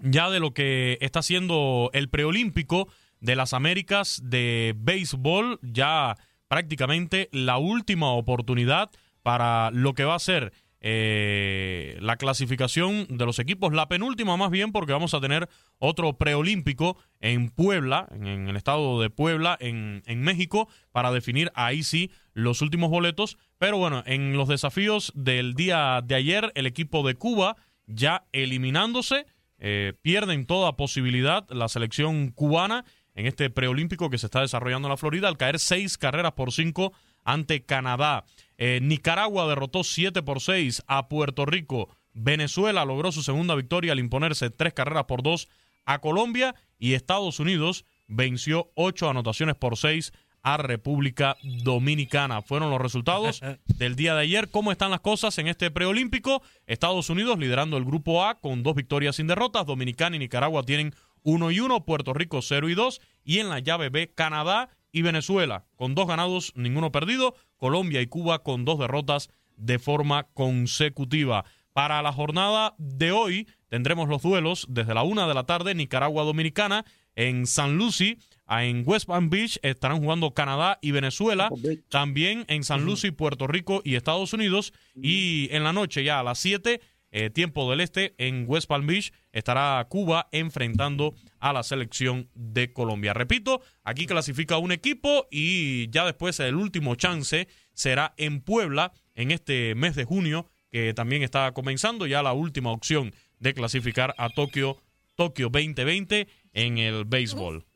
ya 0.00 0.30
de 0.30 0.40
lo 0.40 0.52
que 0.52 0.98
está 1.00 1.20
haciendo 1.20 1.90
el 1.92 2.08
preolímpico 2.08 2.88
de 3.22 3.36
las 3.36 3.54
Américas 3.54 4.20
de 4.22 4.74
béisbol, 4.76 5.58
ya 5.62 6.16
prácticamente 6.48 7.30
la 7.32 7.56
última 7.56 8.10
oportunidad 8.10 8.90
para 9.22 9.70
lo 9.70 9.94
que 9.94 10.04
va 10.04 10.16
a 10.16 10.18
ser 10.18 10.52
eh, 10.80 11.96
la 12.00 12.16
clasificación 12.16 13.06
de 13.08 13.24
los 13.24 13.38
equipos, 13.38 13.72
la 13.72 13.88
penúltima 13.88 14.36
más 14.36 14.50
bien 14.50 14.72
porque 14.72 14.92
vamos 14.92 15.14
a 15.14 15.20
tener 15.20 15.48
otro 15.78 16.18
preolímpico 16.18 16.98
en 17.20 17.48
Puebla, 17.50 18.08
en, 18.10 18.48
el 18.48 18.56
estado 18.56 19.00
de 19.00 19.08
Puebla, 19.08 19.56
en, 19.60 20.02
en 20.06 20.20
México, 20.20 20.68
para 20.90 21.12
definir 21.12 21.52
ahí 21.54 21.84
sí 21.84 22.10
los 22.34 22.60
últimos 22.60 22.90
boletos. 22.90 23.38
Pero 23.58 23.78
bueno, 23.78 24.02
en 24.04 24.36
los 24.36 24.48
desafíos 24.48 25.12
del 25.14 25.54
día 25.54 26.00
de 26.04 26.16
ayer, 26.16 26.50
el 26.56 26.66
equipo 26.66 27.06
de 27.06 27.14
Cuba 27.14 27.56
ya 27.86 28.24
eliminándose, 28.32 29.26
eh, 29.64 29.92
pierden 30.02 30.44
toda 30.44 30.76
posibilidad 30.76 31.48
la 31.50 31.68
selección 31.68 32.32
cubana 32.32 32.84
en 33.14 33.26
este 33.26 33.50
preolímpico 33.50 34.10
que 34.10 34.18
se 34.18 34.26
está 34.26 34.40
desarrollando 34.40 34.88
en 34.88 34.90
la 34.90 34.96
Florida 34.96 35.28
al 35.28 35.36
caer 35.36 35.58
seis 35.58 35.98
carreras 35.98 36.32
por 36.32 36.52
cinco 36.52 36.92
ante 37.24 37.64
Canadá. 37.64 38.24
Eh, 38.58 38.80
Nicaragua 38.82 39.46
derrotó 39.46 39.84
7 39.84 40.22
por 40.22 40.40
6 40.40 40.82
a 40.86 41.08
Puerto 41.08 41.46
Rico. 41.46 41.88
Venezuela 42.14 42.84
logró 42.84 43.12
su 43.12 43.22
segunda 43.22 43.54
victoria 43.54 43.92
al 43.92 43.98
imponerse 43.98 44.50
tres 44.50 44.74
carreras 44.74 45.04
por 45.04 45.22
dos 45.22 45.48
a 45.84 46.00
Colombia 46.00 46.54
y 46.78 46.94
Estados 46.94 47.40
Unidos 47.40 47.84
venció 48.06 48.70
ocho 48.74 49.08
anotaciones 49.08 49.56
por 49.56 49.76
seis 49.76 50.12
a 50.42 50.56
República 50.56 51.36
Dominicana. 51.42 52.42
Fueron 52.42 52.70
los 52.70 52.80
resultados 52.80 53.40
del 53.66 53.96
día 53.96 54.14
de 54.14 54.22
ayer. 54.22 54.50
¿Cómo 54.50 54.72
están 54.72 54.90
las 54.90 55.00
cosas 55.00 55.38
en 55.38 55.46
este 55.46 55.70
preolímpico? 55.70 56.42
Estados 56.66 57.10
Unidos 57.10 57.38
liderando 57.38 57.76
el 57.76 57.84
grupo 57.84 58.24
A 58.24 58.40
con 58.40 58.62
dos 58.62 58.74
victorias 58.74 59.16
sin 59.16 59.28
derrotas. 59.28 59.66
Dominicana 59.66 60.16
y 60.16 60.18
Nicaragua 60.18 60.64
tienen 60.64 60.94
uno 61.22 61.50
y 61.50 61.60
uno. 61.60 61.84
Puerto 61.84 62.12
Rico 62.14 62.40
0 62.42 62.68
y 62.68 62.74
2. 62.74 63.00
Y 63.24 63.38
en 63.38 63.48
la 63.48 63.58
llave 63.60 63.88
B, 63.90 64.12
Canadá 64.14 64.68
y 64.92 65.02
Venezuela 65.02 65.64
con 65.76 65.94
dos 65.94 66.06
ganados, 66.06 66.52
ninguno 66.56 66.92
perdido. 66.92 67.34
Colombia 67.56 68.00
y 68.00 68.06
Cuba 68.06 68.42
con 68.42 68.64
dos 68.64 68.78
derrotas 68.78 69.30
de 69.56 69.78
forma 69.78 70.24
consecutiva. 70.34 71.44
Para 71.72 72.02
la 72.02 72.12
jornada 72.12 72.74
de 72.78 73.12
hoy 73.12 73.48
tendremos 73.68 74.08
los 74.08 74.20
duelos 74.22 74.66
desde 74.68 74.92
la 74.94 75.02
una 75.04 75.26
de 75.26 75.34
la 75.34 75.44
tarde, 75.44 75.74
Nicaragua-Dominicana, 75.74 76.84
en 77.14 77.46
San 77.46 77.76
Lucy, 77.76 78.18
a- 78.46 78.64
en 78.64 78.82
West 78.86 79.06
Palm 79.06 79.30
Beach 79.30 79.58
estarán 79.62 80.00
jugando 80.00 80.32
Canadá 80.32 80.78
y 80.82 80.90
Venezuela, 80.90 81.48
también 81.88 82.44
en 82.48 82.64
San 82.64 82.84
Lucy, 82.84 83.10
Puerto 83.10 83.46
Rico 83.46 83.80
y 83.84 83.94
Estados 83.94 84.32
Unidos, 84.32 84.72
y 84.94 85.48
en 85.52 85.62
la 85.64 85.72
noche 85.72 86.04
ya 86.04 86.20
a 86.20 86.22
las 86.22 86.38
7, 86.38 86.80
eh, 87.12 87.30
tiempo 87.30 87.70
del 87.70 87.80
este, 87.80 88.14
en 88.16 88.46
West 88.48 88.68
Palm 88.68 88.86
Beach 88.86 89.12
estará 89.32 89.86
Cuba 89.88 90.28
enfrentando 90.32 91.14
a 91.38 91.52
la 91.52 91.62
selección 91.62 92.30
de 92.34 92.72
Colombia. 92.72 93.12
Repito, 93.12 93.60
aquí 93.84 94.06
clasifica 94.06 94.56
un 94.56 94.72
equipo 94.72 95.28
y 95.30 95.90
ya 95.90 96.06
después 96.06 96.40
el 96.40 96.56
último 96.56 96.94
chance 96.94 97.48
será 97.74 98.14
en 98.16 98.40
Puebla 98.40 98.92
en 99.14 99.30
este 99.30 99.74
mes 99.74 99.94
de 99.94 100.04
junio, 100.04 100.50
que 100.70 100.94
también 100.94 101.22
está 101.22 101.52
comenzando 101.52 102.06
ya 102.06 102.22
la 102.22 102.32
última 102.32 102.72
opción 102.72 103.12
de 103.38 103.52
clasificar 103.52 104.14
a 104.16 104.30
Tokio, 104.30 104.78
Tokio 105.14 105.50
2020 105.50 106.28
en 106.54 106.78
el 106.78 107.04
béisbol. 107.04 107.66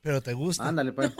Pero 0.00 0.22
te 0.22 0.32
gusta. 0.32 0.66
Ándale, 0.66 0.92
pues. 0.92 1.12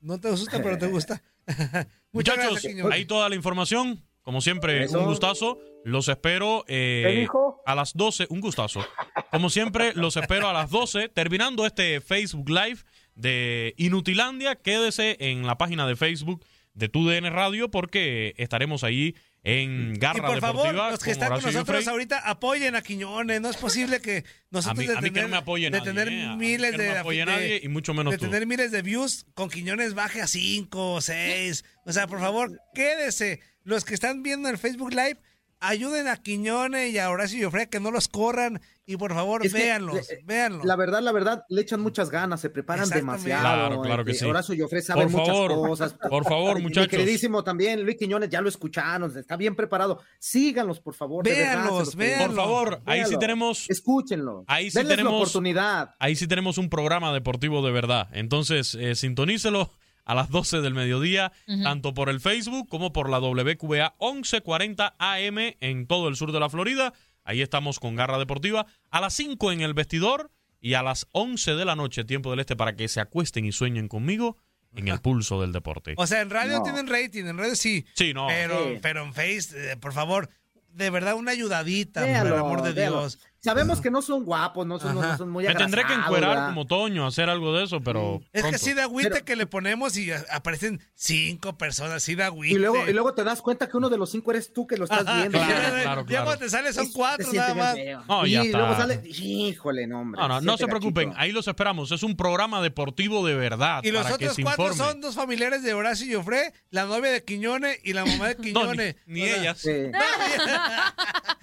No 0.00 0.20
te 0.20 0.30
gusta, 0.30 0.62
pero 0.62 0.76
te 0.76 0.88
gusta. 0.88 1.22
Muchas 2.12 2.36
Muchachos, 2.36 2.66
ahí 2.90 3.06
toda 3.06 3.28
la 3.28 3.36
información. 3.36 4.04
Como 4.22 4.40
siempre, 4.40 4.84
Eso. 4.84 5.00
un 5.00 5.06
gustazo. 5.06 5.58
Los 5.84 6.08
espero 6.08 6.64
eh, 6.68 7.26
a 7.66 7.74
las 7.74 7.94
12. 7.94 8.26
Un 8.30 8.40
gustazo. 8.40 8.86
Como 9.30 9.50
siempre, 9.50 9.92
los 9.94 10.16
espero 10.16 10.48
a 10.48 10.52
las 10.52 10.70
12. 10.70 11.08
Terminando 11.08 11.66
este 11.66 12.00
Facebook 12.00 12.48
Live 12.48 12.78
de 13.16 13.74
Inutilandia, 13.76 14.54
quédese 14.56 15.16
en 15.20 15.46
la 15.46 15.58
página 15.58 15.86
de 15.86 15.96
Facebook 15.96 16.44
de 16.74 16.88
TUDN 16.88 17.30
Radio 17.32 17.70
porque 17.70 18.34
estaremos 18.38 18.84
ahí 18.84 19.14
en 19.44 19.96
Y 19.96 19.98
Garra 19.98 20.28
por 20.28 20.40
favor, 20.40 20.72
los 20.72 21.02
que 21.02 21.10
están 21.10 21.32
con 21.32 21.42
nosotros 21.42 21.88
ahorita, 21.88 22.20
apoyen 22.20 22.76
a 22.76 22.82
Quiñones. 22.82 23.40
No 23.40 23.50
es 23.50 23.56
posible 23.56 24.00
que 24.00 24.24
nosotros 24.50 24.78
A 24.78 24.80
mí- 24.80 24.86
de 24.86 24.96
a 24.96 25.00
tener, 25.00 25.28
no 25.28 25.42
de 25.42 25.70
nadie, 25.70 25.80
tener 25.80 26.08
eh. 26.08 26.36
Miles 26.36 26.72
no 26.72 26.78
de, 26.78 27.60
y 27.62 27.68
mucho 27.68 27.92
menos 27.92 28.12
de 28.12 28.18
tú. 28.18 28.26
tener 28.26 28.46
miles 28.46 28.70
de 28.70 28.82
views, 28.82 29.26
con 29.34 29.50
Quiñones 29.50 29.94
baje 29.94 30.22
a 30.22 30.28
5 30.28 30.92
o 30.94 31.00
6. 31.00 31.64
O 31.84 31.92
sea, 31.92 32.06
por 32.06 32.20
favor, 32.20 32.60
quédese. 32.72 33.40
Los 33.64 33.84
que 33.84 33.94
están 33.94 34.22
viendo 34.22 34.48
el 34.48 34.58
Facebook 34.58 34.90
Live, 34.90 35.18
ayuden 35.60 36.08
a 36.08 36.16
Quiñones 36.16 36.92
y 36.92 36.98
a 36.98 37.08
Horacio 37.10 37.38
y 37.38 37.44
Ofre 37.44 37.68
que 37.68 37.78
no 37.78 37.90
los 37.92 38.08
corran. 38.08 38.60
Y 38.84 38.96
por 38.96 39.14
favor, 39.14 39.46
Es 39.46 39.52
que, 39.54 39.60
véanlos, 39.60 40.10
eh, 40.10 40.20
véanlos. 40.24 40.64
La 40.66 40.74
verdad, 40.74 41.00
la 41.02 41.12
verdad, 41.12 41.44
le 41.48 41.60
echan 41.62 41.80
muchas 41.80 42.10
ganas, 42.10 42.40
se 42.40 42.50
preparan 42.50 42.88
demasiado. 42.90 43.42
Claro, 43.42 43.80
claro 43.80 44.04
que 44.04 44.10
eh, 44.10 44.14
sí. 44.14 44.24
Horacio 44.24 44.56
Joffre 44.58 44.82
sabe 44.82 45.02
Por 45.04 45.12
muchas 45.12 45.28
favor, 45.28 45.54
cosas. 45.68 45.94
por 46.10 46.24
favor, 46.24 46.56
Mi 46.56 46.62
muchachos. 46.64 46.88
queridísimo 46.90 47.44
también, 47.44 47.84
Luis 47.84 47.96
Quiñones, 47.96 48.28
ya 48.28 48.40
lo 48.40 48.48
escucharon, 48.48 49.16
está 49.16 49.36
bien 49.36 49.54
preparado. 49.54 50.00
Síganlos, 50.18 50.80
por 50.80 50.94
favor. 50.94 51.24
de 51.24 51.30
verdad, 51.30 51.62
Véanlos, 51.62 51.94
véanlos. 51.94 52.26
Por 52.26 52.36
favor, 52.36 52.82
ahí 52.84 53.04
sí 53.06 53.16
tenemos 53.20 53.70
Escúchenlo. 53.70 54.44
Ahí 54.48 54.68
sí 54.68 54.82
tenemos- 54.82 55.12
la 55.12 55.18
oportunidad. 55.18 55.94
ahí 56.00 56.16
sí 56.16 56.26
tenemos 56.26 56.58
un 56.58 56.68
programa 56.68 57.12
deportivo 57.12 57.64
de 57.64 57.70
verdad. 57.70 58.08
Entonces, 58.12 58.74
eh, 58.74 58.96
sintonícelo 58.96 59.70
a 60.04 60.14
las 60.14 60.30
12 60.30 60.60
del 60.60 60.74
mediodía, 60.74 61.32
tanto 61.62 61.94
por 61.94 62.08
el 62.08 62.20
Facebook 62.20 62.68
como 62.68 62.92
por 62.92 63.08
la 63.08 63.18
WQBA 63.20 63.94
1140 64.00 64.96
AM 64.98 65.38
en 65.60 65.86
todo 65.86 66.08
el 66.08 66.16
sur 66.16 66.32
de 66.32 66.40
la 66.40 66.48
Florida. 66.50 66.92
Ahí 67.24 67.40
estamos 67.40 67.78
con 67.78 67.94
Garra 67.94 68.18
Deportiva. 68.18 68.66
A 68.90 69.00
las 69.00 69.14
5 69.14 69.52
en 69.52 69.60
el 69.60 69.74
vestidor 69.74 70.30
y 70.60 70.74
a 70.74 70.82
las 70.82 71.06
11 71.12 71.54
de 71.54 71.64
la 71.64 71.76
noche, 71.76 72.04
tiempo 72.04 72.30
del 72.30 72.40
este, 72.40 72.56
para 72.56 72.74
que 72.74 72.88
se 72.88 73.00
acuesten 73.00 73.44
y 73.44 73.52
sueñen 73.52 73.88
conmigo 73.88 74.36
en 74.74 74.88
el 74.88 75.00
pulso 75.00 75.40
del 75.40 75.52
deporte. 75.52 75.94
O 75.98 76.06
sea, 76.06 76.20
en 76.22 76.30
radio 76.30 76.58
No. 76.58 76.62
tienen 76.64 76.86
rating, 76.88 77.24
en 77.26 77.36
radio 77.38 77.54
sí. 77.54 77.84
Sí, 77.94 78.12
no. 78.14 78.26
Pero, 78.28 78.64
Sí. 78.64 78.78
pero 78.80 79.02
en 79.04 79.12
Face, 79.12 79.72
eh, 79.72 79.76
por 79.76 79.92
favor, 79.92 80.30
de 80.68 80.88
verdad 80.90 81.14
una 81.14 81.32
ayudadita, 81.32 82.00
por 82.00 82.26
el 82.26 82.32
amor 82.32 82.62
de. 82.62 82.72
Dios. 82.72 83.18
Sabemos 83.42 83.80
que 83.80 83.90
no 83.90 84.02
son 84.02 84.24
guapos, 84.24 84.64
no 84.66 84.78
son, 84.78 84.94
no 84.94 85.16
son 85.18 85.28
muy 85.30 85.44
Me 85.44 85.54
tendré 85.56 85.84
que 85.84 85.92
encuerar 85.94 86.30
¿verdad? 86.30 86.46
como 86.50 86.66
Toño, 86.66 87.06
hacer 87.06 87.28
algo 87.28 87.52
de 87.56 87.64
eso, 87.64 87.80
pero. 87.80 88.22
Es 88.32 88.44
que 88.44 88.56
sí 88.56 88.72
da 88.72 88.84
agüite 88.84 89.10
Pero- 89.10 89.24
que 89.24 89.34
le 89.34 89.46
ponemos 89.46 89.96
y 89.96 90.12
aparecen 90.12 90.80
cinco 90.94 91.58
personas, 91.58 92.04
sí 92.04 92.14
da 92.14 92.26
agüite. 92.26 92.54
Y 92.54 92.58
luego, 92.58 92.88
y 92.88 92.92
luego 92.92 93.14
te 93.14 93.24
das 93.24 93.42
cuenta 93.42 93.68
que 93.68 93.76
uno 93.76 93.88
de 93.90 93.98
los 93.98 94.10
cinco 94.10 94.30
eres 94.30 94.52
tú 94.52 94.66
que 94.66 94.76
lo 94.76 94.84
estás 94.84 95.00
Ajá, 95.06 95.16
viendo. 95.18 95.38
Claro, 95.38 95.52
claro, 95.82 96.06
ya 96.08 96.22
claro. 96.22 96.38
te 96.38 96.48
sale 96.50 96.72
son 96.72 96.92
cuatro 96.92 97.32
nada 97.32 97.54
más. 97.54 97.76
No, 98.06 98.26
y 98.26 98.36
está. 98.36 98.58
luego 98.58 98.76
sale, 98.76 99.02
híjole, 99.08 99.86
no, 99.88 100.00
hombre. 100.02 100.20
No, 100.20 100.28
no, 100.28 100.40
no 100.40 100.56
se 100.56 100.66
preocupen, 100.68 101.08
gachito. 101.08 101.20
ahí 101.22 101.32
los 101.32 101.48
esperamos. 101.48 101.90
Es 101.90 102.04
un 102.04 102.16
programa 102.16 102.62
deportivo 102.62 103.26
de 103.26 103.34
verdad 103.34 103.80
Y 103.82 103.90
los 103.90 104.04
para 104.04 104.14
otros 104.14 104.36
cuatro 104.40 104.68
informe. 104.68 104.84
son 104.92 105.00
dos 105.00 105.16
familiares 105.16 105.64
de 105.64 105.74
Horacio 105.74 106.06
y 106.06 106.14
Ofré, 106.14 106.52
la 106.70 106.84
novia 106.84 107.10
de 107.10 107.24
Quiñones 107.24 107.80
y 107.82 107.92
la 107.92 108.04
mamá 108.04 108.28
de 108.28 108.34
No, 108.36 108.40
ni, 108.40 108.46
Quiñones. 108.52 108.96
ni 109.06 109.22
ellas. 109.22 109.58
Sí. 109.58 109.70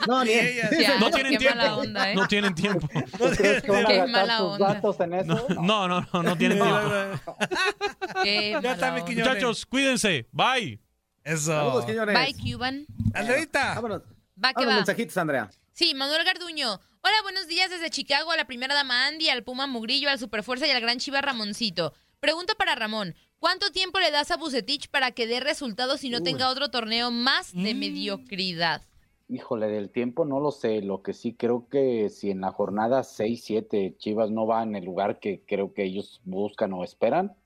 No, 0.07 0.23
ni 0.25 0.31
ellas. 0.31 0.69
Ya, 0.77 0.99
No 0.99 1.09
tienen 1.11 1.31
qué 1.33 1.37
tiempo. 1.39 1.57
mala 1.57 1.75
onda, 1.77 2.11
¿eh? 2.11 2.15
No 2.15 2.27
tienen 2.27 2.55
tiempo. 2.55 2.87
¿Tú 3.17 3.29
crees 3.37 3.61
que 3.63 3.71
van 3.71 3.85
a 3.85 3.87
Qué 3.87 4.07
mala 4.07 4.43
onda. 4.43 4.73
datos 4.73 4.99
en 4.99 5.13
eso? 5.13 5.47
No, 5.61 5.87
no, 5.87 6.01
no, 6.13 6.23
no 6.23 6.37
tienen 6.37 6.57
tiempo. 6.59 7.33
Qué 8.23 8.57
Ya 8.61 8.71
está. 8.73 8.91
Muchachos, 8.97 9.65
cuídense. 9.65 10.27
Bye. 10.31 10.79
Eso. 11.23 11.51
Saludos. 11.51 11.85
Bye, 11.85 12.33
Cuban. 12.33 12.85
Andreita. 13.13 13.75
Vámonos. 13.75 14.01
Va 14.03 14.49
que 14.53 14.53
Vámonos, 14.55 14.71
va. 14.71 14.75
mensajitos, 14.77 15.17
Andrea. 15.17 15.49
Sí, 15.73 15.93
Manuel 15.93 16.23
Garduño. 16.23 16.79
Hola, 17.01 17.15
buenos 17.23 17.47
días 17.47 17.69
desde 17.69 17.89
Chicago 17.89 18.31
a 18.31 18.37
la 18.37 18.45
primera 18.45 18.73
dama 18.75 19.07
Andy, 19.07 19.29
al 19.29 19.43
Puma 19.43 19.67
Mugrillo, 19.67 20.09
al 20.09 20.19
Superfuerza 20.19 20.67
y 20.67 20.71
al 20.71 20.81
Gran 20.81 20.97
Chiva 20.99 21.21
Ramoncito. 21.21 21.93
Pregunta 22.19 22.53
para 22.55 22.75
Ramón. 22.75 23.15
¿Cuánto 23.39 23.71
tiempo 23.71 23.99
le 23.99 24.11
das 24.11 24.31
a 24.31 24.37
Bucetich 24.37 24.89
para 24.89 25.11
que 25.11 25.25
dé 25.27 25.39
resultados 25.39 26.03
y 26.03 26.09
no 26.09 26.21
tenga 26.21 26.49
otro 26.49 26.69
torneo 26.69 27.09
más 27.11 27.53
de 27.53 27.73
Mm. 27.73 27.79
mediocridad? 27.79 28.81
Híjole, 29.29 29.67
del 29.67 29.91
tiempo 29.91 30.25
no 30.25 30.39
lo 30.39 30.51
sé. 30.51 30.81
Lo 30.81 31.03
que 31.03 31.13
sí 31.13 31.35
creo 31.35 31.67
que 31.69 32.09
si 32.09 32.31
en 32.31 32.41
la 32.41 32.51
jornada 32.51 33.03
6, 33.03 33.43
7 33.43 33.95
Chivas 33.97 34.31
no 34.31 34.47
va 34.47 34.63
en 34.63 34.75
el 34.75 34.83
lugar 34.83 35.19
que 35.19 35.45
creo 35.45 35.73
que 35.73 35.83
ellos 35.83 36.19
buscan 36.25 36.73
o 36.73 36.83
esperan, 36.83 37.37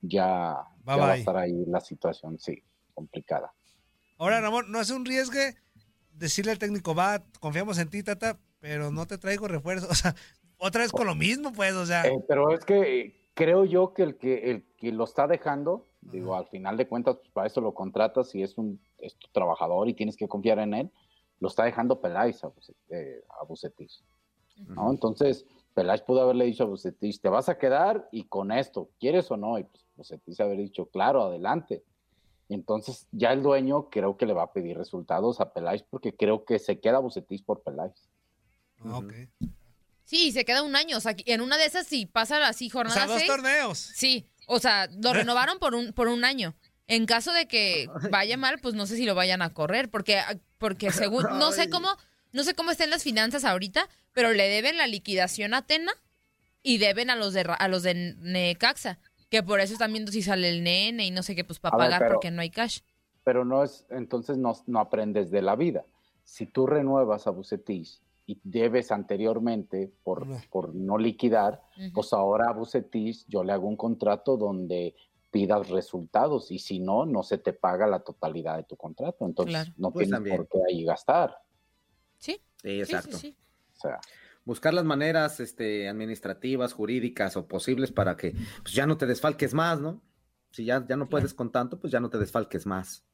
ya, 0.00 0.56
Bye, 0.84 0.96
ya 0.96 0.96
va 0.96 1.04
a 1.04 1.12
bye. 1.12 1.18
estar 1.18 1.36
ahí 1.36 1.64
la 1.66 1.80
situación, 1.80 2.38
sí, 2.38 2.62
complicada. 2.94 3.52
Ahora, 4.16 4.40
Ramón, 4.40 4.72
no 4.72 4.80
es 4.80 4.90
un 4.90 5.04
riesgo 5.04 5.38
decirle 6.12 6.52
al 6.52 6.58
técnico, 6.58 6.94
va, 6.94 7.22
confiamos 7.40 7.78
en 7.78 7.90
ti, 7.90 8.02
tata, 8.02 8.38
pero 8.58 8.90
no 8.90 9.06
te 9.06 9.18
traigo 9.18 9.48
refuerzo. 9.48 9.86
O 9.90 9.94
sea, 9.94 10.14
otra 10.58 10.82
vez 10.82 10.92
con 10.92 11.06
lo 11.06 11.14
mismo, 11.14 11.52
pues, 11.52 11.74
o 11.74 11.86
sea. 11.86 12.06
Eh, 12.06 12.24
pero 12.26 12.52
es 12.52 12.64
que 12.64 13.00
eh, 13.00 13.30
creo 13.34 13.64
yo 13.64 13.92
que 13.94 14.02
el 14.02 14.16
que 14.16 14.50
el 14.50 14.64
que 14.76 14.90
lo 14.92 15.04
está 15.04 15.26
dejando, 15.26 15.86
digo, 16.00 16.34
al 16.34 16.46
final 16.48 16.76
de 16.76 16.88
cuentas, 16.88 17.16
pues 17.16 17.30
para 17.30 17.46
eso 17.46 17.60
lo 17.60 17.74
contratas 17.74 18.34
y 18.34 18.42
es 18.42 18.58
un 18.58 18.80
es 18.98 19.16
tu 19.16 19.28
trabajador 19.28 19.88
y 19.88 19.94
tienes 19.94 20.16
que 20.16 20.26
confiar 20.26 20.58
en 20.58 20.74
él, 20.74 20.90
lo 21.40 21.48
está 21.48 21.64
dejando 21.64 22.00
Peláez 22.00 22.42
a, 22.44 22.52
eh, 22.90 23.22
a 23.40 23.44
Bucetich, 23.44 24.02
¿no? 24.66 24.90
Entonces, 24.90 25.46
Peláez 25.74 26.02
pudo 26.02 26.22
haberle 26.22 26.46
dicho 26.46 26.64
a 26.64 26.66
Bucetich, 26.66 27.20
te 27.20 27.28
vas 27.28 27.48
a 27.48 27.58
quedar 27.58 28.08
y 28.10 28.24
con 28.24 28.50
esto, 28.50 28.90
¿quieres 28.98 29.30
o 29.30 29.36
no? 29.36 29.58
Y 29.58 29.64
pues 29.64 29.84
Bucetich 29.96 30.40
haber 30.40 30.58
dicho, 30.58 30.86
claro, 30.86 31.22
adelante. 31.22 31.84
Y 32.48 32.54
entonces 32.54 33.06
ya 33.12 33.32
el 33.32 33.42
dueño 33.42 33.90
creo 33.90 34.16
que 34.16 34.26
le 34.26 34.32
va 34.32 34.44
a 34.44 34.52
pedir 34.52 34.76
resultados 34.76 35.40
a 35.40 35.52
Peláez 35.52 35.84
porque 35.88 36.16
creo 36.16 36.44
que 36.44 36.58
se 36.58 36.80
queda 36.80 36.98
Bucetich 36.98 37.44
por 37.44 37.62
Peláez. 37.62 38.08
Ah, 38.84 38.98
ok. 38.98 39.12
Sí, 40.04 40.32
se 40.32 40.46
queda 40.46 40.62
un 40.62 40.74
año. 40.74 40.96
O 40.96 41.00
sea, 41.00 41.14
en 41.18 41.40
una 41.42 41.58
de 41.58 41.66
esas, 41.66 41.86
si 41.86 42.06
pasa 42.06 42.46
así 42.48 42.68
O 42.68 42.72
jornada 42.72 42.96
sea, 42.96 43.06
dos 43.06 43.18
seis, 43.18 43.28
torneos. 43.28 43.78
Sí, 43.78 44.26
o 44.46 44.58
sea, 44.58 44.86
lo 44.86 45.12
renovaron 45.12 45.58
por 45.58 45.74
un, 45.74 45.92
por 45.92 46.08
un 46.08 46.24
año. 46.24 46.54
En 46.88 47.06
caso 47.06 47.32
de 47.32 47.46
que 47.46 47.86
vaya 48.10 48.36
mal, 48.36 48.58
pues 48.60 48.74
no 48.74 48.86
sé 48.86 48.96
si 48.96 49.04
lo 49.04 49.14
vayan 49.14 49.42
a 49.42 49.52
correr, 49.52 49.90
porque, 49.90 50.18
porque 50.58 50.90
según, 50.90 51.24
no 51.38 51.52
sé 51.52 51.70
cómo, 51.70 51.88
no 52.32 52.42
sé 52.44 52.54
cómo 52.54 52.70
estén 52.70 52.90
las 52.90 53.04
finanzas 53.04 53.44
ahorita, 53.44 53.88
pero 54.12 54.32
le 54.32 54.48
deben 54.48 54.76
la 54.76 54.86
liquidación 54.86 55.54
a 55.54 55.62
Tena 55.62 55.92
y 56.62 56.78
deben 56.78 57.10
a 57.10 57.16
los 57.16 57.32
de 57.34 57.44
Ra- 57.44 57.54
a 57.54 57.68
los 57.68 57.82
de 57.84 57.94
Necaxa, 58.18 58.98
que 59.30 59.42
por 59.42 59.60
eso 59.60 59.74
están 59.74 59.92
viendo 59.92 60.10
si 60.10 60.22
sale 60.22 60.48
el 60.48 60.64
nene 60.64 61.06
y 61.06 61.10
no 61.10 61.22
sé 61.22 61.36
qué, 61.36 61.44
pues 61.44 61.60
para 61.60 61.76
A 61.76 61.78
ver, 61.78 61.86
pagar 61.86 62.00
pero- 62.00 62.14
porque 62.14 62.30
no 62.30 62.40
hay 62.42 62.50
cash. 62.50 62.80
pero 63.22 63.44
no 63.44 63.62
es, 63.62 63.84
entonces 63.90 64.38
no, 64.38 64.54
no 64.66 64.80
aprendes 64.80 65.30
de 65.30 65.42
la 65.42 65.54
vida. 65.54 65.84
Si 66.24 66.46
tú 66.46 66.66
renuevas 66.66 67.26
a 67.26 67.30
Bucetich 67.30 68.00
y 68.26 68.38
debes 68.42 68.90
anteriormente 68.90 69.90
por, 70.02 70.26
No. 70.26 70.40
por 70.50 70.74
no 70.74 70.96
liquidar, 70.98 71.60
pues 71.94 72.12
ahora 72.14 72.46
a 72.48 72.52
Bucetich 72.52 73.24
yo 73.28 73.44
le 73.44 73.52
hago 73.52 73.68
un 73.68 73.76
contrato 73.76 74.36
donde 74.38 74.94
pidas 75.30 75.68
resultados 75.68 76.50
y 76.50 76.58
si 76.58 76.78
no, 76.80 77.04
no 77.06 77.22
se 77.22 77.38
te 77.38 77.52
paga 77.52 77.86
la 77.86 78.00
totalidad 78.00 78.56
de 78.56 78.64
tu 78.64 78.76
contrato. 78.76 79.26
Entonces 79.26 79.52
Claro. 79.54 79.72
no 79.76 79.90
Pues 79.92 80.04
tienes 80.06 80.16
también. 80.16 80.36
por 80.36 80.48
qué 80.48 80.58
ahí 80.68 80.84
gastar. 80.84 81.36
Sí, 82.18 82.40
Sí, 82.62 82.80
exacto. 82.80 83.16
sí, 83.16 83.28
sí. 83.30 83.36
O 83.76 83.80
sea, 83.80 84.00
Buscar 84.44 84.72
las 84.72 84.84
maneras 84.86 85.40
este, 85.40 85.90
administrativas, 85.90 86.72
jurídicas 86.72 87.36
o 87.36 87.46
posibles 87.46 87.92
para 87.92 88.16
que 88.16 88.34
pues, 88.62 88.72
ya 88.72 88.86
no 88.86 88.96
te 88.96 89.04
desfalques 89.04 89.52
más, 89.52 89.78
¿no? 89.78 90.00
Si 90.52 90.64
ya, 90.64 90.82
ya 90.88 90.96
no 90.96 91.06
puedes 91.10 91.34
con 91.34 91.52
tanto, 91.52 91.78
pues 91.78 91.92
ya 91.92 92.00
no 92.00 92.08
te 92.08 92.16
desfalques 92.16 92.64
más. 92.64 93.04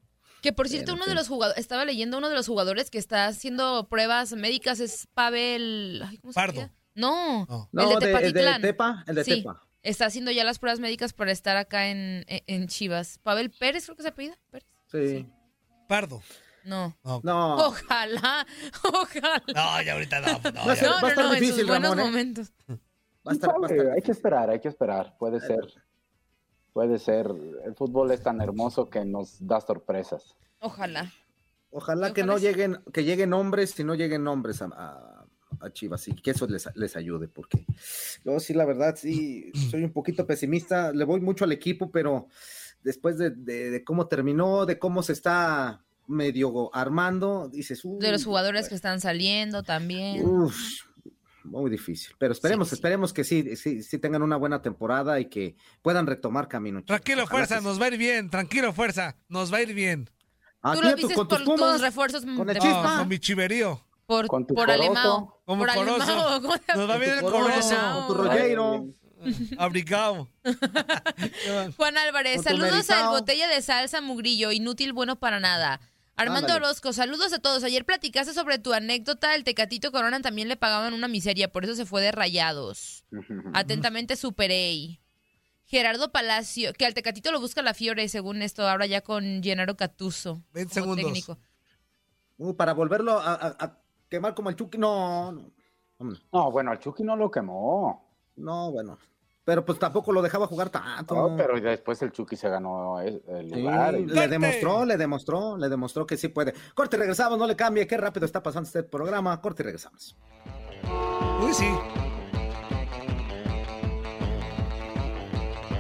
Que 0.43 0.53
por 0.53 0.69
cierto, 0.69 0.95
uno 0.95 1.07
de 1.07 1.15
los 1.17 1.27
jugadores, 1.27 1.59
estaba 1.61 1.85
leyendo 1.85 2.19
uno 2.19 2.29
de 2.29 2.37
los 2.37 2.47
jugadores 2.47 2.89
que 2.89 2.99
está 2.99 3.27
haciendo 3.27 3.89
pruebas 3.89 4.33
médicas 4.35 4.79
es 4.79 5.09
Pavel, 5.12 6.03
ay, 6.07 6.19
¿cómo 6.19 6.33
se 6.33 6.37
Pardo. 6.41 6.61
llama? 6.61 6.73
No, 6.95 7.69
el 7.73 7.89
de 7.89 7.89
de, 7.89 7.93
el 7.95 7.99
de 7.99 8.07
Tepatitlán. 8.07 8.62
Tepa, 8.62 9.05
el 9.09 9.15
de 9.17 9.25
Sí. 9.25 9.31
Tepa. 9.43 9.67
Está 9.85 10.07
haciendo 10.07 10.30
ya 10.32 10.43
las 10.45 10.59
pruebas 10.59 10.80
médicas 10.80 11.12
para 11.12 11.30
estar 11.30 11.57
acá 11.57 11.89
en, 11.89 12.24
en, 12.26 12.43
en 12.47 12.66
Chivas. 12.68 13.18
Pavel 13.22 13.51
Pérez, 13.51 13.85
creo 13.85 13.97
que 13.97 14.03
se 14.03 14.09
apellida. 14.09 14.37
Pérez. 14.51 14.66
Sí. 14.91 15.26
Pardo. 15.89 16.20
No. 16.64 16.97
No, 17.22 17.57
Ojalá, 17.68 18.47
ojalá. 18.85 19.43
No, 19.55 19.82
ya 19.82 19.93
ahorita 19.93 20.20
no. 20.20 20.51
no, 20.51 20.66
Va 20.66 20.72
a 20.72 20.76
ser- 20.76 20.89
No, 20.89 20.95
va 20.95 20.99
a 20.99 21.03
no, 21.03 21.09
estar 21.09 21.24
no, 21.26 21.35
en 21.35 21.41
difícil, 21.41 21.61
sus 21.61 21.68
buenos 21.68 21.91
Ramón, 21.91 21.99
¿eh? 21.99 22.05
momentos. 22.11 22.53
va 22.68 23.30
a 23.30 23.32
estar, 23.35 23.51
va 23.51 23.66
a 23.66 23.70
estar- 23.70 23.93
hay 23.93 24.03
que 24.03 24.12
esperar, 24.12 24.51
hay 24.51 24.61
que 24.61 24.68
esperar. 24.68 25.14
Puede 25.18 25.41
ser, 25.41 25.61
puede 26.72 26.99
ser. 26.99 27.26
El 27.64 27.74
fútbol 27.74 28.11
es 28.12 28.22
tan 28.22 28.41
hermoso 28.41 28.89
que 28.89 29.05
nos 29.05 29.47
da 29.47 29.61
sorpresas. 29.61 30.37
Ojalá. 30.61 31.12
Ojalá 31.70 32.14
que 32.14 32.22
no 32.24 32.39
lleguen, 32.39 32.82
que 32.93 33.05
lleguen 33.05 33.32
hombres 33.35 33.78
y 33.78 33.85
no 33.85 33.95
lleguen 33.95 34.26
hombres 34.28 34.62
a, 34.62 34.66
a- 34.66 35.14
a 35.65 35.73
Chivas 35.73 36.07
y 36.09 36.15
que 36.15 36.31
eso 36.33 36.47
les, 36.47 36.69
les 36.77 36.97
ayude, 36.97 37.29
porque 37.29 37.65
yo 38.25 38.39
sí, 38.41 38.55
la 38.55 38.65
verdad, 38.65 38.97
sí, 38.97 39.51
soy 39.71 39.85
un 39.85 39.93
poquito 39.93 40.27
pesimista, 40.27 40.93
le 40.93 41.05
voy 41.05 41.21
mucho 41.21 41.45
al 41.45 41.53
equipo, 41.53 41.91
pero 41.91 42.29
después 42.83 43.19
de, 43.19 43.31
de- 43.31 43.71
de 43.71 43.85
cómo 43.85 44.07
terminó, 44.07 44.67
de 44.67 44.79
cómo 44.79 45.03
se 45.03 45.12
está 45.12 45.83
medio 46.07 46.75
armando, 46.75 47.49
dices, 47.49 47.81
De 47.83 48.12
los 48.12 48.21
"Uy, 48.23 48.25
jugadores 48.27 48.69
que 48.69 48.75
están 48.75 49.01
saliendo 49.01 49.62
también. 49.62 50.25
Uf, 50.25 50.55
muy 51.45 51.71
difícil, 51.71 52.15
pero 52.19 52.33
esperemos, 52.33 52.69
Sí, 52.69 52.71
sí. 52.71 52.75
esperemos 52.77 53.12
que 53.12 53.25
sí, 53.25 53.57
sí, 53.57 53.83
sí 53.83 53.99
tengan 53.99 54.23
una 54.23 54.37
buena 54.37 54.62
temporada 54.62 55.21
y 55.21 55.27
que 55.27 55.57
puedan 55.83 56.07
retomar 56.07 56.49
camino. 56.49 56.81
chicos. 56.81 56.89
Tranquilo, 56.89 57.25
Ojalá 57.25 57.47
fuerza, 57.47 57.61
nos 57.62 57.81
va 57.81 57.87
a 57.87 57.89
ir 57.89 57.99
bien. 57.99 58.31
Tranquilo, 58.31 58.73
fuerza, 58.73 59.17
nos 59.29 59.53
va 59.53 59.59
a 59.59 59.62
ir 59.62 59.75
bien. 59.75 60.09
Ah, 60.62 60.73
Tú 60.75 60.81
lo 60.81 60.95
dices 60.95 61.15
con 61.15 61.29
por 61.29 61.45
tus 61.45 61.81
refuerzos 61.83 62.25
con 62.25 62.49
el. 62.49 62.57
No, 62.59 62.97
con 62.99 63.09
mi 63.09 63.19
chiverío. 63.19 63.81
Por, 64.07 64.26
Con 64.26 64.46
tu 64.46 64.55
por 64.55 64.66
corozo. 64.66 64.82
Alemao. 64.82 65.40
Como 65.44 65.64
por 65.64 65.74
corozo. 65.74 66.02
Alemao. 66.02 66.40
¿cómo 66.42 66.55
se- 66.55 66.76
Nos 66.76 66.90
va 66.90 66.96
bien 66.98 67.12
el 67.12 67.20
corozo. 67.20 67.76
Con 67.94 68.07
tu 68.07 68.14
Rollero. 68.22 68.86
Abrigado. 69.59 70.28
Juan 71.76 71.96
Álvarez, 71.98 72.36
Con 72.36 72.44
saludos 72.44 72.90
al 72.90 73.09
botella 73.09 73.48
de 73.48 73.62
salsa 73.62 74.00
Mugrillo, 74.00 74.52
inútil, 74.52 74.92
bueno 74.92 75.16
para 75.16 75.40
nada. 75.40 75.80
Armando 76.16 76.48
Ándale. 76.52 76.66
Orozco, 76.66 76.92
saludos 76.92 77.32
a 77.32 77.38
todos. 77.40 77.64
Ayer 77.64 77.84
platicaste 77.84 78.34
sobre 78.34 78.59
tu 78.59 78.72
anécdota, 78.72 79.34
el 79.34 79.42
Tecatito 79.42 79.90
Corona 79.90 80.20
también 80.20 80.48
le 80.48 80.57
pagaban 80.57 80.94
una 80.94 81.09
miseria, 81.09 81.50
por 81.50 81.64
eso 81.64 81.74
se 81.74 81.86
fue 81.86 82.02
de 82.02 82.12
rayados. 82.12 83.05
Atentamente 83.55 84.14
Superey. 84.16 85.00
Gerardo 85.66 86.12
Palacio, 86.12 86.72
que 86.74 86.84
al 86.86 86.92
Tecatito 86.94 87.32
lo 87.32 87.40
busca 87.40 87.62
la 87.62 87.72
Fiore, 87.74 88.09
según 88.09 88.42
esto, 88.42 88.68
ahora 88.68 88.84
ya 88.86 89.00
con 89.00 89.42
Gennaro 89.42 89.76
Catuso. 89.76 90.42
20 90.52 90.80
como 90.80 90.94
segundos. 90.94 91.05
técnico. 91.05 91.38
Uh, 92.36 92.55
para 92.55 92.74
volverlo 92.74 93.18
a, 93.18 93.32
a- 93.32 93.57
a 93.59 93.78
quemar 94.15 94.35
como 94.35 94.49
el 94.51 94.57
Chucky, 94.57 94.79
no, 94.79 95.33
no, 95.33 95.51
vámonos. 95.99 96.27
No, 96.33 96.51
bueno, 96.51 96.71
al 96.71 96.79
Chucky 96.79 97.03
no 97.03 97.17
lo 97.17 97.31
quemó. 97.31 98.09
no, 98.37 98.71
bueno. 98.71 98.99
Pero 99.47 99.62
pues 99.62 99.79
tampoco 99.79 100.11
lo 100.11 100.23
dejaba 100.23 100.47
jugar 100.47 100.71
tanto. 100.71 101.15
No, 101.15 101.37
pero 101.37 101.61
después 101.61 102.01
el 102.01 102.12
Chucky 102.12 102.35
se 102.35 102.49
ganó 102.49 102.99
el 103.01 103.23
Sí, 103.53 103.61
lugar. 103.61 103.95
y- 103.95 104.07
le 104.07 104.27
demostró, 104.27 104.87
le 104.87 104.97
demostró, 104.97 105.59
le 105.59 105.69
demostró 105.69 106.07
que 106.07 106.17
sí 106.17 106.29
puede. 106.29 106.55
Corte 106.75 106.97
y 106.97 107.01
regresamos, 107.01 107.39
no 107.39 107.47
le 107.47 107.55
cambie, 107.55 107.87
qué 107.87 107.99
rápido 107.99 108.25
está 108.25 108.43
pasando 108.43 108.67
este 108.69 108.83
programa. 108.85 109.39
Corte 109.43 109.62
y 109.62 109.67
regresamos. 109.67 110.17
Uy, 111.43 111.53
sí. 111.53 111.69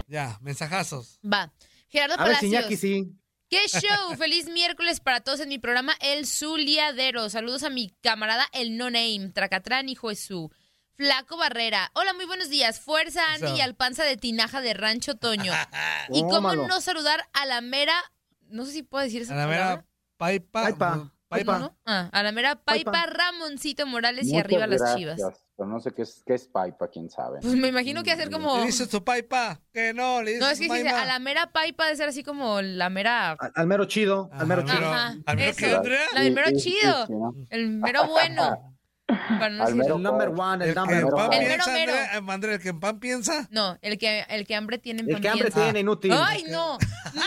Ya, 0.06 0.38
mensajazos. 0.42 1.18
Va. 1.24 1.50
Gerardo 1.88 2.14
A 2.18 2.24
ver 2.24 2.36
si 2.36 2.46
Palacios. 2.50 2.52
Iñaki 2.52 2.76
sí. 2.76 3.16
¡Qué 3.48 3.66
show! 3.68 4.14
Feliz 4.18 4.48
miércoles 4.48 5.00
para 5.00 5.20
todos 5.20 5.40
en 5.40 5.48
mi 5.48 5.58
programa 5.58 5.94
El 6.00 6.26
Zuliadero. 6.26 7.28
Saludos 7.30 7.62
a 7.62 7.70
mi 7.70 7.90
camarada 8.00 8.46
El 8.52 8.76
No 8.76 8.86
Name, 8.86 9.30
Tracatrán, 9.34 9.88
hijo 9.88 10.08
de 10.08 10.16
su. 10.16 10.50
Flaco 10.96 11.36
Barrera. 11.36 11.90
Hola, 11.94 12.14
muy 12.14 12.24
buenos 12.24 12.50
días. 12.50 12.78
Fuerza, 12.78 13.20
Andy 13.34 13.58
y 13.58 13.60
al 13.60 13.74
panza 13.74 14.04
de 14.04 14.16
tinaja 14.16 14.60
de 14.60 14.74
Rancho 14.74 15.16
Toño. 15.16 15.52
y 16.10 16.22
cómo 16.22 16.54
no 16.54 16.80
saludar 16.80 17.28
a 17.32 17.46
la 17.46 17.60
mera. 17.60 17.94
No 18.42 18.64
sé 18.64 18.72
si 18.72 18.82
puedo 18.84 19.02
decir 19.02 19.22
esa 19.22 19.34
A 19.34 19.38
la 19.38 19.46
mera 19.48 19.84
paipa. 20.16 20.62
Paipa. 20.62 20.92
¿Cómo 20.92 21.10
Paipa. 21.26 21.58
no? 21.58 21.76
Ah, 21.84 22.08
a 22.12 22.22
la 22.22 22.30
mera 22.30 22.54
Paipa, 22.62 22.92
Paipa. 22.92 23.10
Ramoncito 23.12 23.86
Morales 23.88 24.28
y 24.28 24.36
arriba 24.36 24.68
las 24.68 24.80
gracias, 24.80 24.98
chivas. 24.98 25.43
Pero 25.56 25.68
no 25.68 25.78
sé 25.80 25.92
qué 25.92 26.02
es, 26.02 26.22
qué 26.26 26.34
es 26.34 26.46
Paipa, 26.48 26.88
quién 26.88 27.08
sabe. 27.08 27.38
Pues 27.40 27.54
me 27.54 27.68
imagino 27.68 28.02
que 28.02 28.10
hacer 28.10 28.28
como. 28.30 28.58
Le 28.58 28.66
dice 28.66 28.88
tu 28.88 29.04
paipa. 29.04 29.60
Que 29.72 29.94
no, 29.94 30.20
le 30.20 30.32
dice 30.32 30.40
No, 30.42 30.48
es 30.50 30.58
que 30.58 30.64
dice, 30.64 30.88
a 30.88 31.04
la 31.04 31.18
mera 31.20 31.52
Paipa 31.52 31.86
de 31.86 31.94
ser 31.96 32.08
así 32.08 32.24
como 32.24 32.60
la 32.60 32.90
mera. 32.90 33.32
Al, 33.38 33.52
al 33.54 33.66
mero 33.68 33.84
chido, 33.84 34.30
al 34.32 34.46
mero 34.48 34.62
Ajá, 34.66 34.74
chido. 34.76 34.92
Ajá, 34.92 35.14
¿Al 35.26 35.36
mero 35.36 35.52
qué, 35.56 35.74
Andrea? 35.74 36.00
La 36.12 36.20
mero 36.22 36.48
Sí, 36.48 36.54
sí, 36.58 36.60
sí, 36.72 36.78
chido. 36.80 37.06
sí, 37.06 37.12
¿no? 37.12 37.34
El 37.50 37.68
mero 37.70 38.06
bueno. 38.08 38.70
Para 39.06 39.50
no 39.50 39.62
Al 39.64 39.68
decir- 39.68 39.74
mero 39.76 39.96
El 39.96 40.02
number 40.02 40.28
one, 40.34 40.64
el 40.64 40.70
El 40.70 40.74
que 40.74 40.80
number 40.80 41.04
one. 41.14 41.36
El 41.38 41.46
piensa, 41.46 41.70
mero, 41.72 41.92
mero. 41.92 42.32
Andrea, 42.32 42.54
el 42.54 42.60
que 42.62 42.68
en 42.70 42.80
pan 42.80 42.98
piensa. 42.98 43.46
No, 43.50 43.78
el 43.82 43.98
que, 43.98 44.24
el 44.30 44.46
que 44.46 44.54
hambre 44.56 44.78
tiene 44.78 45.02
en 45.02 45.08
El 45.08 45.14
pan 45.16 45.22
que 45.22 45.28
hambre 45.28 45.44
piensa. 45.50 45.62
tiene, 45.62 45.80
inútil. 45.80 46.12
Ay, 46.16 46.44
no, 46.48 46.78
no, 47.12 47.22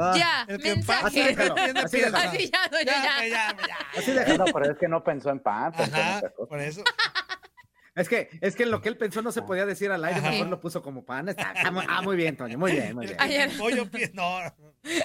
Ah. 0.00 0.14
ya, 0.16 0.44
El 0.48 0.60
que 0.62 0.70
en 0.70 0.82
pan 0.82 1.04
Así 1.04 1.18
mensaje. 1.22 1.36
déjalo, 1.36 1.54
tiene 1.56 1.80
así 1.80 1.96
piensa. 1.98 2.16
déjalo. 2.18 2.30
Así 2.38 2.50
ya, 2.50 2.58
no, 2.72 2.78
Ya, 2.80 2.84
ya, 2.84 3.02
ya. 3.02 3.28
ya, 3.28 3.56
ya. 3.68 3.76
Así 4.00 4.10
déjalo. 4.12 4.44
Pero 4.46 4.72
es 4.72 4.78
que 4.78 4.88
no 4.88 5.04
pensó 5.04 5.28
en 5.30 5.40
pan, 5.40 5.72
Ajá, 5.76 6.22
por 6.48 6.58
eso. 6.58 6.82
Es 8.00 8.08
que, 8.08 8.28
es 8.40 8.56
que 8.56 8.62
en 8.62 8.70
lo 8.70 8.80
que 8.80 8.88
él 8.88 8.96
pensó 8.96 9.20
no 9.22 9.32
se 9.32 9.42
podía 9.42 9.66
decir 9.66 9.90
al 9.90 10.04
aire, 10.04 10.20
Ajá. 10.20 10.30
mejor 10.30 10.46
lo 10.48 10.60
puso 10.60 10.82
como 10.82 11.04
pan. 11.04 11.28
Está- 11.28 11.52
está 11.52 11.70
muy- 11.70 11.84
ah, 11.88 12.00
muy 12.02 12.16
bien, 12.16 12.36
Toño, 12.36 12.56
muy 12.58 12.72
bien, 12.72 12.94
muy 12.94 13.06
bien. 13.06 13.16
Ayer, 13.20 13.50
El 13.50 13.56
pollo 13.58 13.90
piensa. 13.90 14.12
No. 14.14 14.38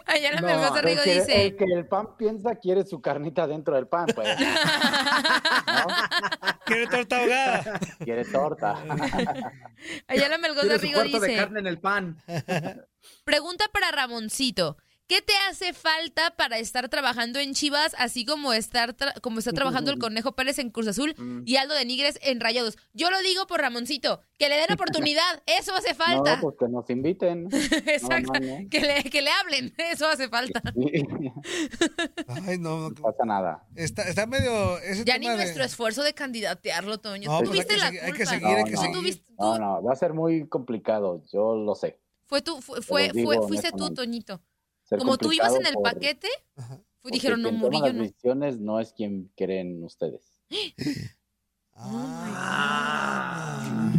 ayer 0.06 0.34
la 0.36 0.42
No, 0.42 0.78
El 0.78 0.84
Rigo 0.84 1.02
que, 1.04 1.14
dice, 1.16 1.46
el 1.46 1.56
que 1.58 1.66
el 1.66 1.88
pan 1.88 2.16
piensa 2.18 2.56
quiere 2.56 2.86
su 2.86 3.02
carnita 3.02 3.48
dentro 3.48 3.76
del 3.76 3.88
pan, 3.88 4.06
pues. 4.16 4.28
¿no? 4.40 4.46
Quiere 6.66 6.88
torta 6.88 7.18
ahogada. 7.20 7.80
Quiere 8.04 8.26
torta. 8.26 8.84
ayer 10.08 10.32
su 10.80 10.82
Rigo 10.82 10.94
cuarto 11.02 11.20
de 11.20 11.28
dice, 11.28 11.40
carne 11.40 11.60
en 11.60 11.68
el 11.68 11.80
pan. 11.80 12.18
pregunta 13.24 13.66
para 13.74 13.92
Ramoncito. 13.92 14.78
¿Qué 15.08 15.22
te 15.22 15.34
hace 15.50 15.74
falta 15.74 16.32
para 16.36 16.58
estar 16.58 16.90
trabajando 16.90 17.38
en 17.38 17.54
Chivas, 17.54 17.94
así 18.00 18.26
como 18.26 18.54
estar 18.54 18.96
tra- 18.98 19.14
como 19.22 19.38
está 19.38 19.52
trabajando 19.52 19.92
el 19.92 20.00
Conejo 20.00 20.32
Pérez 20.36 20.58
en 20.58 20.72
Cruz 20.72 20.88
Azul 20.88 21.14
y 21.46 21.58
Aldo 21.58 21.76
de 21.76 21.86
Nigres 21.86 22.18
en 22.24 22.40
Rayados? 22.40 22.76
Yo 22.94 23.12
lo 23.12 23.22
digo 23.22 23.46
por 23.46 23.62
Ramoncito, 23.62 24.22
que 24.40 24.50
le 24.50 24.56
den 24.56 24.66
oportunidad, 24.74 25.44
eso 25.46 25.76
hace 25.76 25.94
falta. 25.94 26.38
No, 26.38 26.42
pues 26.42 26.56
que 26.60 26.68
nos 26.68 26.90
inviten. 26.90 27.48
Exacto, 27.86 28.34
no, 28.34 28.40
no. 28.62 28.70
Que, 28.70 28.80
le, 28.82 29.04
que 29.04 29.22
le 29.22 29.30
hablen, 29.30 29.76
eso 29.92 30.08
hace 30.08 30.28
falta. 30.28 30.62
Ay, 32.28 32.58
no. 32.58 32.90
no 32.90 32.96
pasa 32.96 33.26
nada. 33.26 33.64
Está, 33.76 34.04
está 34.10 34.26
medio. 34.26 34.80
Ese 34.80 35.06
Ya 35.06 35.18
ni 35.20 35.28
de- 35.30 35.36
nuestro 35.36 35.64
esfuerzo 35.64 36.02
de 36.02 36.14
candidatearlo, 36.14 36.98
Toño. 37.00 37.30
No, 37.30 37.40
tú 37.44 37.50
pues 37.52 37.60
hay 37.60 37.66
tuviste 37.68 37.74
que 37.76 37.80
la 37.80 37.88
seguir- 37.90 38.02
hay 38.04 38.12
que 38.12 38.18
culpa. 38.18 38.32
seguir, 38.32 38.48
hay 38.58 38.64
que 38.64 38.72
No, 38.72 38.82
no. 38.82 38.94
seguir. 39.02 39.24
No, 39.38 39.60
no, 39.60 39.84
va 39.84 39.94
a 39.94 39.96
ser 39.96 40.14
muy 40.14 40.48
complicado, 40.48 41.22
yo 41.32 41.56
lo 41.56 41.76
sé. 41.76 42.00
Fue 42.26 42.42
tú, 42.42 42.60
fue, 42.60 42.82
fue, 42.82 43.12
fue- 43.14 43.48
fuiste 43.48 43.72
tú. 43.72 43.94
Toñito. 43.94 44.42
Ser 44.86 45.00
Como 45.00 45.18
tú 45.18 45.32
ibas 45.34 45.54
en 45.56 45.66
el 45.66 45.74
por- 45.74 45.84
paquete, 45.84 46.30
fue- 47.02 47.12
dijeron, 47.12 47.42
no, 47.42 47.52
Murillo 47.52 47.88
las 47.88 47.96
no. 47.96 48.04
decisiones 48.04 48.60
no 48.60 48.80
es 48.80 48.94
quien 48.94 49.32
creen 49.36 49.84
ustedes. 49.84 50.40
Ah. 51.78 53.92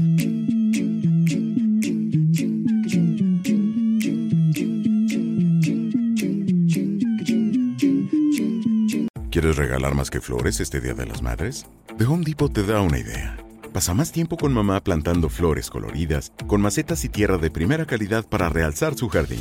¿Quieres 9.30 9.56
regalar 9.56 9.94
más 9.94 10.10
que 10.10 10.20
flores 10.20 10.60
este 10.60 10.80
Día 10.80 10.94
de 10.94 11.06
las 11.06 11.22
Madres? 11.22 11.66
The 11.98 12.04
Home 12.04 12.24
Depot 12.24 12.52
te 12.52 12.64
da 12.64 12.80
una 12.80 12.98
idea. 12.98 13.36
Pasa 13.72 13.92
más 13.92 14.10
tiempo 14.12 14.36
con 14.38 14.52
mamá 14.52 14.82
plantando 14.82 15.28
flores 15.28 15.68
coloridas, 15.68 16.32
con 16.46 16.62
macetas 16.62 17.04
y 17.04 17.08
tierra 17.10 17.36
de 17.36 17.50
primera 17.50 17.84
calidad 17.86 18.24
para 18.26 18.48
realzar 18.48 18.94
su 18.96 19.08
jardín. 19.08 19.40